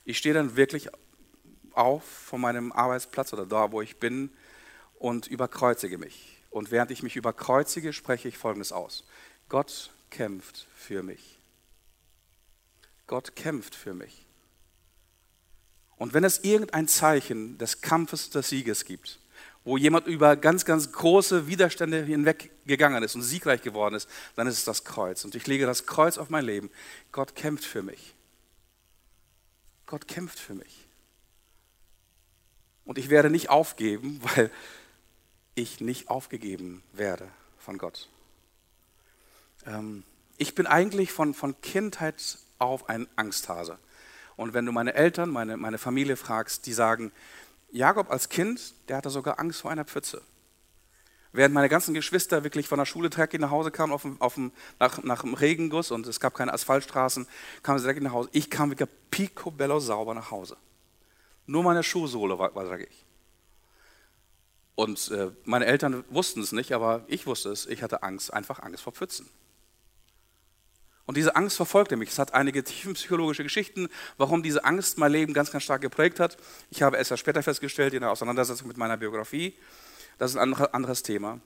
Ich 0.06 0.16
stehe 0.16 0.34
dann 0.34 0.56
wirklich 0.56 0.88
auf 1.72 2.04
von 2.04 2.40
meinem 2.40 2.72
Arbeitsplatz 2.72 3.34
oder 3.34 3.44
da, 3.44 3.72
wo 3.72 3.82
ich 3.82 3.98
bin 3.98 4.30
und 4.98 5.26
überkreuzige 5.26 5.98
mich. 5.98 6.40
Und 6.48 6.70
während 6.70 6.90
ich 6.90 7.02
mich 7.02 7.16
überkreuzige, 7.16 7.92
spreche 7.92 8.28
ich 8.28 8.38
Folgendes 8.38 8.72
aus. 8.72 9.04
Gott 9.50 9.90
kämpft 10.08 10.66
für 10.74 11.02
mich. 11.02 11.33
Gott 13.06 13.36
kämpft 13.36 13.74
für 13.74 13.94
mich. 13.94 14.26
Und 15.96 16.12
wenn 16.12 16.24
es 16.24 16.42
irgendein 16.44 16.88
Zeichen 16.88 17.58
des 17.58 17.80
Kampfes 17.80 18.30
des 18.30 18.48
Sieges 18.48 18.84
gibt, 18.84 19.20
wo 19.64 19.76
jemand 19.76 20.06
über 20.06 20.36
ganz, 20.36 20.64
ganz 20.64 20.92
große 20.92 21.46
Widerstände 21.46 22.04
hinweggegangen 22.04 23.02
ist 23.02 23.14
und 23.14 23.22
siegreich 23.22 23.62
geworden 23.62 23.94
ist, 23.94 24.08
dann 24.36 24.46
ist 24.46 24.58
es 24.58 24.64
das 24.64 24.84
Kreuz. 24.84 25.24
Und 25.24 25.34
ich 25.34 25.46
lege 25.46 25.64
das 25.64 25.86
Kreuz 25.86 26.18
auf 26.18 26.28
mein 26.28 26.44
Leben. 26.44 26.70
Gott 27.12 27.34
kämpft 27.34 27.64
für 27.64 27.82
mich. 27.82 28.14
Gott 29.86 30.06
kämpft 30.06 30.38
für 30.38 30.54
mich. 30.54 30.86
Und 32.84 32.98
ich 32.98 33.08
werde 33.08 33.30
nicht 33.30 33.48
aufgeben, 33.48 34.20
weil 34.36 34.50
ich 35.54 35.80
nicht 35.80 36.10
aufgegeben 36.10 36.82
werde 36.92 37.28
von 37.58 37.78
Gott. 37.78 38.08
Ähm, 39.66 40.02
ich 40.36 40.54
bin 40.54 40.66
eigentlich 40.66 41.12
von, 41.12 41.32
von 41.32 41.58
Kindheit 41.62 42.38
auf 42.58 42.88
ein 42.88 43.06
Angsthase. 43.16 43.78
Und 44.36 44.54
wenn 44.54 44.66
du 44.66 44.72
meine 44.72 44.94
Eltern, 44.94 45.30
meine, 45.30 45.56
meine 45.56 45.78
Familie 45.78 46.16
fragst, 46.16 46.66
die 46.66 46.72
sagen, 46.72 47.12
Jakob 47.70 48.10
als 48.10 48.28
Kind, 48.28 48.74
der 48.88 48.96
hatte 48.96 49.10
sogar 49.10 49.38
Angst 49.38 49.60
vor 49.60 49.70
einer 49.70 49.84
Pfütze. 49.84 50.22
Während 51.32 51.52
meine 51.52 51.68
ganzen 51.68 51.94
Geschwister 51.94 52.44
wirklich 52.44 52.68
von 52.68 52.78
der 52.78 52.86
Schule 52.86 53.10
dreckig 53.10 53.40
nach 53.40 53.50
Hause 53.50 53.72
kamen, 53.72 53.92
auf 53.92 54.02
dem, 54.02 54.20
auf 54.20 54.34
dem, 54.34 54.52
nach, 54.78 55.02
nach 55.02 55.22
dem 55.22 55.34
Regenguss 55.34 55.90
und 55.90 56.06
es 56.06 56.20
gab 56.20 56.34
keine 56.34 56.52
Asphaltstraßen, 56.52 57.26
kamen 57.64 57.78
sie 57.80 57.86
dreckig 57.86 58.04
nach 58.04 58.12
Hause. 58.12 58.28
Ich 58.32 58.50
kam 58.50 58.70
wirklich 58.70 58.88
picobello 59.10 59.80
sauber 59.80 60.14
nach 60.14 60.30
Hause. 60.30 60.56
Nur 61.46 61.64
meine 61.64 61.82
Schuhsohle 61.82 62.38
war, 62.38 62.54
war 62.54 62.64
dreckig. 62.64 63.04
Und 64.76 65.10
äh, 65.10 65.32
meine 65.44 65.66
Eltern 65.66 66.04
wussten 66.08 66.40
es 66.40 66.52
nicht, 66.52 66.72
aber 66.72 67.04
ich 67.08 67.26
wusste 67.26 67.50
es. 67.50 67.66
Ich 67.66 67.82
hatte 67.82 68.02
Angst, 68.02 68.32
einfach 68.32 68.60
Angst 68.60 68.82
vor 68.82 68.92
Pfützen. 68.92 69.28
Und 71.06 71.16
diese 71.16 71.36
Angst 71.36 71.56
verfolgte 71.56 71.96
mich. 71.96 72.10
Es 72.10 72.18
hat 72.18 72.32
einige 72.32 72.64
tiefenpsychologische 72.64 73.42
Geschichten, 73.42 73.88
warum 74.16 74.42
diese 74.42 74.64
Angst 74.64 74.96
mein 74.96 75.12
Leben 75.12 75.34
ganz, 75.34 75.50
ganz 75.50 75.64
stark 75.64 75.82
geprägt 75.82 76.18
hat. 76.18 76.38
Ich 76.70 76.82
habe 76.82 76.96
es 76.96 77.10
ja 77.10 77.16
später 77.16 77.42
festgestellt 77.42 77.92
in 77.92 78.00
der 78.00 78.10
Auseinandersetzung 78.10 78.68
mit 78.68 78.78
meiner 78.78 78.96
Biografie. 78.96 79.54
Das 80.18 80.30
ist 80.30 80.36
ein 80.36 80.54
anderes 80.54 81.02
Thema. 81.02 81.40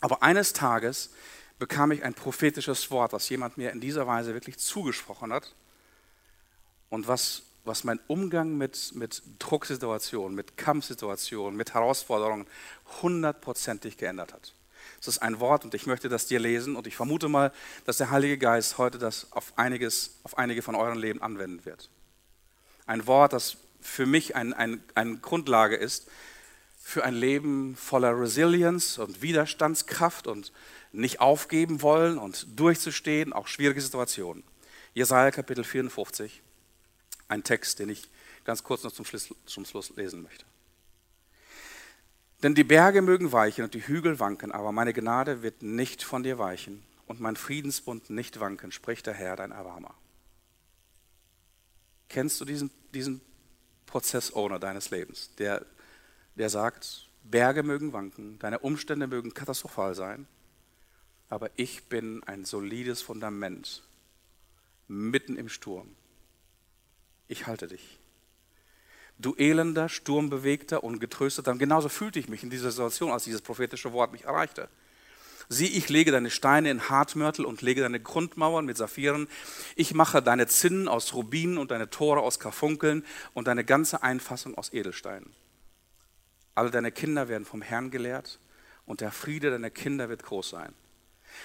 Aber 0.00 0.22
eines 0.22 0.52
Tages 0.52 1.10
bekam 1.58 1.92
ich 1.92 2.02
ein 2.02 2.14
prophetisches 2.14 2.90
Wort, 2.90 3.12
das 3.12 3.28
jemand 3.28 3.58
mir 3.58 3.70
in 3.70 3.80
dieser 3.80 4.06
Weise 4.06 4.34
wirklich 4.34 4.58
zugesprochen 4.58 5.32
hat 5.32 5.54
und 6.88 7.06
was, 7.06 7.42
was 7.64 7.84
mein 7.84 8.00
Umgang 8.08 8.56
mit, 8.56 8.94
mit 8.94 9.22
Drucksituationen, 9.38 10.34
mit 10.34 10.56
Kampfsituationen, 10.56 11.56
mit 11.56 11.74
Herausforderungen 11.74 12.46
hundertprozentig 13.02 13.98
geändert 13.98 14.32
hat. 14.32 14.54
Es 15.00 15.08
ist 15.08 15.18
ein 15.18 15.40
Wort 15.40 15.64
und 15.64 15.74
ich 15.74 15.86
möchte 15.86 16.08
das 16.08 16.26
dir 16.26 16.38
lesen 16.38 16.76
und 16.76 16.86
ich 16.86 16.94
vermute 16.94 17.28
mal, 17.28 17.52
dass 17.86 17.96
der 17.96 18.10
Heilige 18.10 18.36
Geist 18.36 18.76
heute 18.76 18.98
das 18.98 19.32
auf, 19.32 19.52
einiges, 19.56 20.18
auf 20.24 20.36
einige 20.36 20.60
von 20.60 20.74
euren 20.74 20.98
Leben 20.98 21.22
anwenden 21.22 21.64
wird. 21.64 21.88
Ein 22.86 23.06
Wort, 23.06 23.32
das 23.32 23.56
für 23.80 24.04
mich 24.04 24.36
ein, 24.36 24.52
ein, 24.52 24.82
eine 24.94 25.16
Grundlage 25.16 25.76
ist 25.76 26.06
für 26.82 27.04
ein 27.04 27.14
Leben 27.14 27.76
voller 27.76 28.18
Resilienz 28.18 28.98
und 28.98 29.22
Widerstandskraft 29.22 30.26
und 30.26 30.52
nicht 30.92 31.20
aufgeben 31.20 31.82
wollen 31.82 32.18
und 32.18 32.46
durchzustehen, 32.58 33.32
auch 33.32 33.46
schwierige 33.46 33.80
Situationen. 33.80 34.42
Jesaja 34.92 35.30
Kapitel 35.30 35.62
54, 35.62 36.42
ein 37.28 37.44
Text, 37.44 37.78
den 37.78 37.90
ich 37.90 38.08
ganz 38.44 38.64
kurz 38.64 38.82
noch 38.82 38.92
zum 38.92 39.04
Schluss, 39.04 39.32
zum 39.46 39.64
Schluss 39.64 39.94
lesen 39.96 40.22
möchte. 40.22 40.44
Denn 42.42 42.54
die 42.54 42.64
Berge 42.64 43.02
mögen 43.02 43.32
weichen 43.32 43.64
und 43.64 43.74
die 43.74 43.86
Hügel 43.86 44.18
wanken, 44.18 44.50
aber 44.52 44.72
meine 44.72 44.94
Gnade 44.94 45.42
wird 45.42 45.62
nicht 45.62 46.02
von 46.02 46.22
dir 46.22 46.38
weichen 46.38 46.82
und 47.06 47.20
mein 47.20 47.36
Friedensbund 47.36 48.08
nicht 48.08 48.40
wanken, 48.40 48.72
spricht 48.72 49.06
der 49.06 49.14
Herr, 49.14 49.36
dein 49.36 49.52
Erbarmer. 49.52 49.94
Kennst 52.08 52.40
du 52.40 52.44
diesen, 52.44 52.70
diesen 52.94 53.20
Prozess-Owner 53.86 54.58
deines 54.58 54.90
Lebens, 54.90 55.34
der, 55.36 55.66
der 56.34 56.48
sagt, 56.48 57.08
Berge 57.22 57.62
mögen 57.62 57.92
wanken, 57.92 58.38
deine 58.38 58.60
Umstände 58.60 59.06
mögen 59.06 59.34
katastrophal 59.34 59.94
sein, 59.94 60.26
aber 61.28 61.50
ich 61.56 61.84
bin 61.84 62.24
ein 62.24 62.44
solides 62.44 63.02
Fundament 63.02 63.82
mitten 64.88 65.36
im 65.36 65.48
Sturm. 65.48 65.94
Ich 67.28 67.46
halte 67.46 67.68
dich 67.68 67.99
du 69.20 69.34
elender, 69.36 69.88
sturmbewegter 69.88 70.82
und 70.82 70.98
getrösteter. 70.98 71.52
Und 71.52 71.58
genauso 71.58 71.88
fühlte 71.88 72.18
ich 72.18 72.28
mich 72.28 72.42
in 72.42 72.50
dieser 72.50 72.70
Situation, 72.70 73.12
als 73.12 73.24
dieses 73.24 73.42
prophetische 73.42 73.92
Wort 73.92 74.12
mich 74.12 74.24
erreichte. 74.24 74.68
Sieh, 75.48 75.66
ich 75.66 75.88
lege 75.88 76.12
deine 76.12 76.30
Steine 76.30 76.70
in 76.70 76.88
Hartmörtel 76.88 77.44
und 77.44 77.60
lege 77.60 77.80
deine 77.80 77.98
Grundmauern 77.98 78.64
mit 78.64 78.76
Saphiren. 78.76 79.26
Ich 79.74 79.94
mache 79.94 80.22
deine 80.22 80.46
Zinnen 80.46 80.86
aus 80.86 81.12
Rubinen 81.12 81.58
und 81.58 81.72
deine 81.72 81.90
Tore 81.90 82.20
aus 82.20 82.38
Karfunkeln 82.38 83.04
und 83.34 83.48
deine 83.48 83.64
ganze 83.64 84.04
Einfassung 84.04 84.56
aus 84.56 84.72
Edelsteinen. 84.72 85.32
Alle 86.54 86.70
deine 86.70 86.92
Kinder 86.92 87.28
werden 87.28 87.44
vom 87.44 87.62
Herrn 87.62 87.90
gelehrt 87.90 88.38
und 88.86 89.00
der 89.00 89.10
Friede 89.10 89.50
deiner 89.50 89.70
Kinder 89.70 90.08
wird 90.08 90.22
groß 90.22 90.50
sein. 90.50 90.72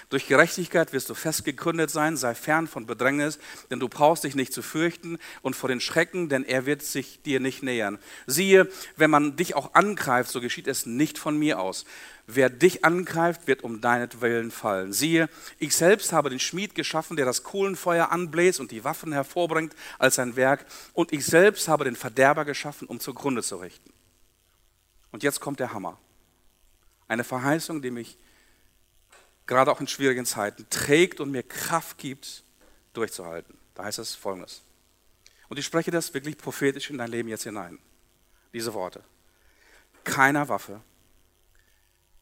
Durch 0.08 0.26
Gerechtigkeit 0.26 0.92
wirst 0.92 1.10
du 1.10 1.14
festgegründet 1.14 1.90
sein, 1.90 2.16
sei 2.16 2.34
fern 2.34 2.66
von 2.66 2.86
Bedrängnis, 2.86 3.38
denn 3.70 3.80
du 3.80 3.88
brauchst 3.88 4.24
dich 4.24 4.34
nicht 4.34 4.52
zu 4.52 4.62
fürchten 4.62 5.18
und 5.42 5.56
vor 5.56 5.68
den 5.68 5.80
Schrecken, 5.80 6.28
denn 6.28 6.44
er 6.44 6.66
wird 6.66 6.82
sich 6.82 7.22
dir 7.22 7.40
nicht 7.40 7.62
nähern. 7.62 7.98
Siehe, 8.26 8.68
wenn 8.96 9.10
man 9.10 9.36
dich 9.36 9.56
auch 9.56 9.74
angreift, 9.74 10.30
so 10.30 10.40
geschieht 10.40 10.68
es 10.68 10.86
nicht 10.86 11.18
von 11.18 11.38
mir 11.38 11.60
aus. 11.60 11.84
Wer 12.28 12.50
dich 12.50 12.84
angreift, 12.84 13.46
wird 13.46 13.62
um 13.62 13.80
deinetwillen 13.80 14.50
fallen. 14.50 14.92
Siehe, 14.92 15.28
ich 15.58 15.76
selbst 15.76 16.12
habe 16.12 16.30
den 16.30 16.40
Schmied 16.40 16.74
geschaffen, 16.74 17.16
der 17.16 17.26
das 17.26 17.44
Kohlenfeuer 17.44 18.10
anbläst 18.10 18.58
und 18.58 18.72
die 18.72 18.82
Waffen 18.84 19.12
hervorbringt 19.12 19.74
als 19.98 20.16
sein 20.16 20.34
Werk. 20.34 20.66
Und 20.92 21.12
ich 21.12 21.24
selbst 21.24 21.68
habe 21.68 21.84
den 21.84 21.94
Verderber 21.94 22.44
geschaffen, 22.44 22.88
um 22.88 22.98
zugrunde 22.98 23.42
zu 23.42 23.56
richten. 23.56 23.92
Und 25.12 25.22
jetzt 25.22 25.40
kommt 25.40 25.60
der 25.60 25.72
Hammer. 25.72 25.98
Eine 27.08 27.24
Verheißung, 27.24 27.80
die 27.80 27.92
mich 27.92 28.18
gerade 29.46 29.70
auch 29.70 29.80
in 29.80 29.86
schwierigen 29.86 30.26
Zeiten, 30.26 30.66
trägt 30.70 31.20
und 31.20 31.30
mir 31.30 31.42
Kraft 31.42 31.98
gibt, 31.98 32.44
durchzuhalten. 32.92 33.56
Da 33.74 33.84
heißt 33.84 33.98
es 33.98 34.14
folgendes. 34.14 34.62
Und 35.48 35.58
ich 35.58 35.64
spreche 35.64 35.90
das 35.90 36.12
wirklich 36.14 36.36
prophetisch 36.36 36.90
in 36.90 36.98
dein 36.98 37.10
Leben 37.10 37.28
jetzt 37.28 37.44
hinein. 37.44 37.78
Diese 38.52 38.74
Worte. 38.74 39.04
keiner 40.04 40.48
Waffe, 40.48 40.80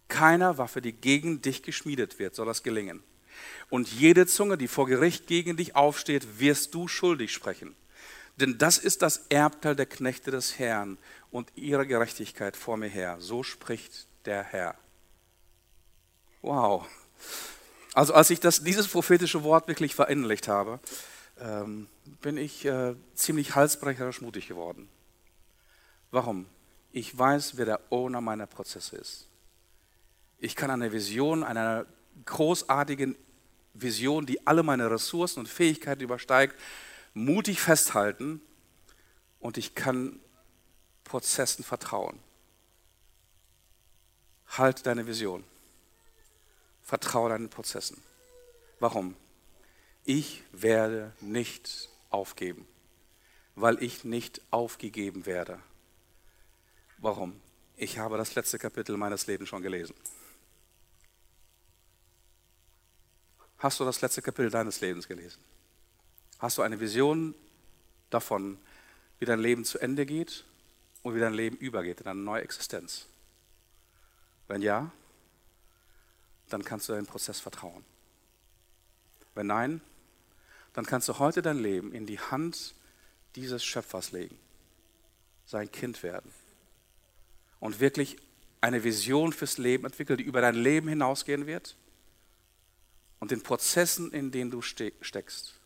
keiner 0.09 0.59
Waffe, 0.59 0.81
die 0.81 0.93
gegen 0.93 1.43
dich 1.43 1.63
geschmiedet 1.63 2.19
wird, 2.19 2.35
soll 2.35 2.47
das 2.47 2.63
gelingen. 2.63 3.03
Und 3.69 3.93
jede 3.93 4.27
Zunge, 4.27 4.57
die 4.57 4.69
vor 4.69 4.87
Gericht 4.87 5.27
gegen 5.27 5.57
dich 5.57 5.77
aufsteht, 5.77 6.39
wirst 6.39 6.75
du 6.75 6.89
schuldig 6.89 7.33
sprechen. 7.33 7.77
Denn 8.37 8.59
das 8.59 8.79
ist 8.79 9.03
das 9.03 9.27
Erbteil 9.29 9.77
der 9.77 9.87
Knechte 9.87 10.31
des 10.31 10.59
Herrn 10.59 10.99
und 11.31 11.53
ihre 11.57 11.87
Gerechtigkeit 11.87 12.57
vor 12.57 12.77
mir 12.77 12.89
her. 12.89 13.17
So 13.21 13.43
spricht 13.43 14.07
der 14.25 14.43
Herr. 14.43 14.77
Wow. 16.43 16.87
Also 17.95 18.13
als 18.13 18.29
ich 18.31 18.41
das, 18.41 18.63
dieses 18.63 18.89
prophetische 18.89 19.45
Wort 19.45 19.69
wirklich 19.69 19.95
verinnerlicht 19.95 20.49
habe, 20.49 20.81
ähm, 21.39 21.89
bin 22.21 22.37
ich 22.37 22.65
äh, 22.65 22.95
ziemlich 23.15 23.55
halsbrecherisch 23.55 24.21
mutig 24.21 24.49
geworden. 24.49 24.89
Warum? 26.11 26.47
Ich 26.91 27.17
weiß, 27.17 27.57
wer 27.57 27.65
der 27.65 27.81
Owner 27.91 28.21
meiner 28.21 28.47
Prozesse 28.47 28.97
ist. 28.97 29.29
Ich 30.39 30.57
kann 30.57 30.71
eine 30.71 30.93
Vision, 30.93 31.45
einer 31.45 31.87
großartigen 32.25 33.17
Vision, 33.75 34.27
die 34.27 34.45
alle 34.47 34.63
meine 34.63 34.91
Ressourcen 34.91 35.41
und 35.41 35.49
Fähigkeiten 35.49 36.03
übersteigt, 36.03 36.57
mutig 37.15 37.61
festhalten 37.61 38.41
und 39.41 39.57
ich 39.57 39.75
kann 39.75 40.21
Prozessen 41.05 41.65
vertrauen. 41.65 42.19
Halt 44.49 44.87
deine 44.87 45.07
Vision. 45.07 45.45
Vertraue 46.85 47.31
deinen 47.31 47.49
Prozessen. 47.49 48.01
Warum? 48.79 49.17
Ich 50.05 50.45
werde 50.53 51.13
nicht 51.21 51.89
aufgeben, 52.11 52.69
weil 53.57 53.83
ich 53.83 54.05
nicht 54.05 54.43
aufgegeben 54.51 55.25
werde. 55.25 55.59
Warum? 56.99 57.41
Ich 57.77 57.99
habe 57.99 58.19
das 58.19 58.35
letzte 58.35 58.59
Kapitel 58.59 58.97
meines 58.97 59.27
Lebens 59.27 59.49
schon 59.49 59.63
gelesen. 59.63 59.95
Hast 63.59 63.81
du 63.81 63.85
das 63.85 64.03
letzte 64.03 64.21
Kapitel 64.21 64.51
deines 64.51 64.83
Lebens 64.83 65.09
gelesen? 65.09 65.43
Hast 66.39 66.59
du 66.59 66.63
eine 66.63 66.79
Vision 66.79 67.35
davon, 68.11 68.59
wie 69.19 69.25
dein 69.25 69.41
Leben 69.41 69.65
zu 69.65 69.79
Ende 69.79 70.05
geht 70.05 70.45
und 71.03 71.15
wie 71.15 71.21
dein 71.21 71.33
Leben 71.33 71.57
übergeht 71.57 72.03
in 72.03 72.09
eine 72.09 72.21
neue 72.21 72.43
Existenz? 72.43 73.07
Wenn 74.49 74.61
ja, 74.61 74.93
dann 76.49 76.65
kannst 76.65 76.89
du 76.89 76.93
deinen 76.93 77.07
Prozess 77.07 77.41
vertrauen. 77.41 77.85
Wenn 79.35 79.47
nein, 79.47 79.81
dann 80.73 80.87
kannst 80.87 81.09
du 81.09 81.19
heute 81.19 81.43
dein 81.43 81.59
Leben 81.59 81.93
in 81.93 82.07
die 82.07 82.19
Hand 82.19 82.75
dieses 83.37 83.65
Schöpfers 83.65 84.13
legen, 84.13 84.39
sein 85.47 85.71
Kind 85.71 86.03
werden 86.03 86.31
und 87.61 87.81
wirklich 87.81 88.17
eine 88.61 88.85
Vision 88.85 89.33
fürs 89.33 89.59
Leben 89.59 89.85
entwickeln, 89.85 90.19
die 90.19 90.25
über 90.25 90.41
dein 90.41 90.55
Leben 90.55 90.89
hinausgehen 90.89 91.47
wird 91.47 91.77
und 93.21 93.31
den 93.31 93.43
Prozessen, 93.43 94.13
in 94.13 94.31
denen 94.31 94.51
du 94.51 94.63
steckst, 94.63 95.61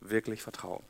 wirklich 0.00 0.42
vertrauen. 0.42 0.84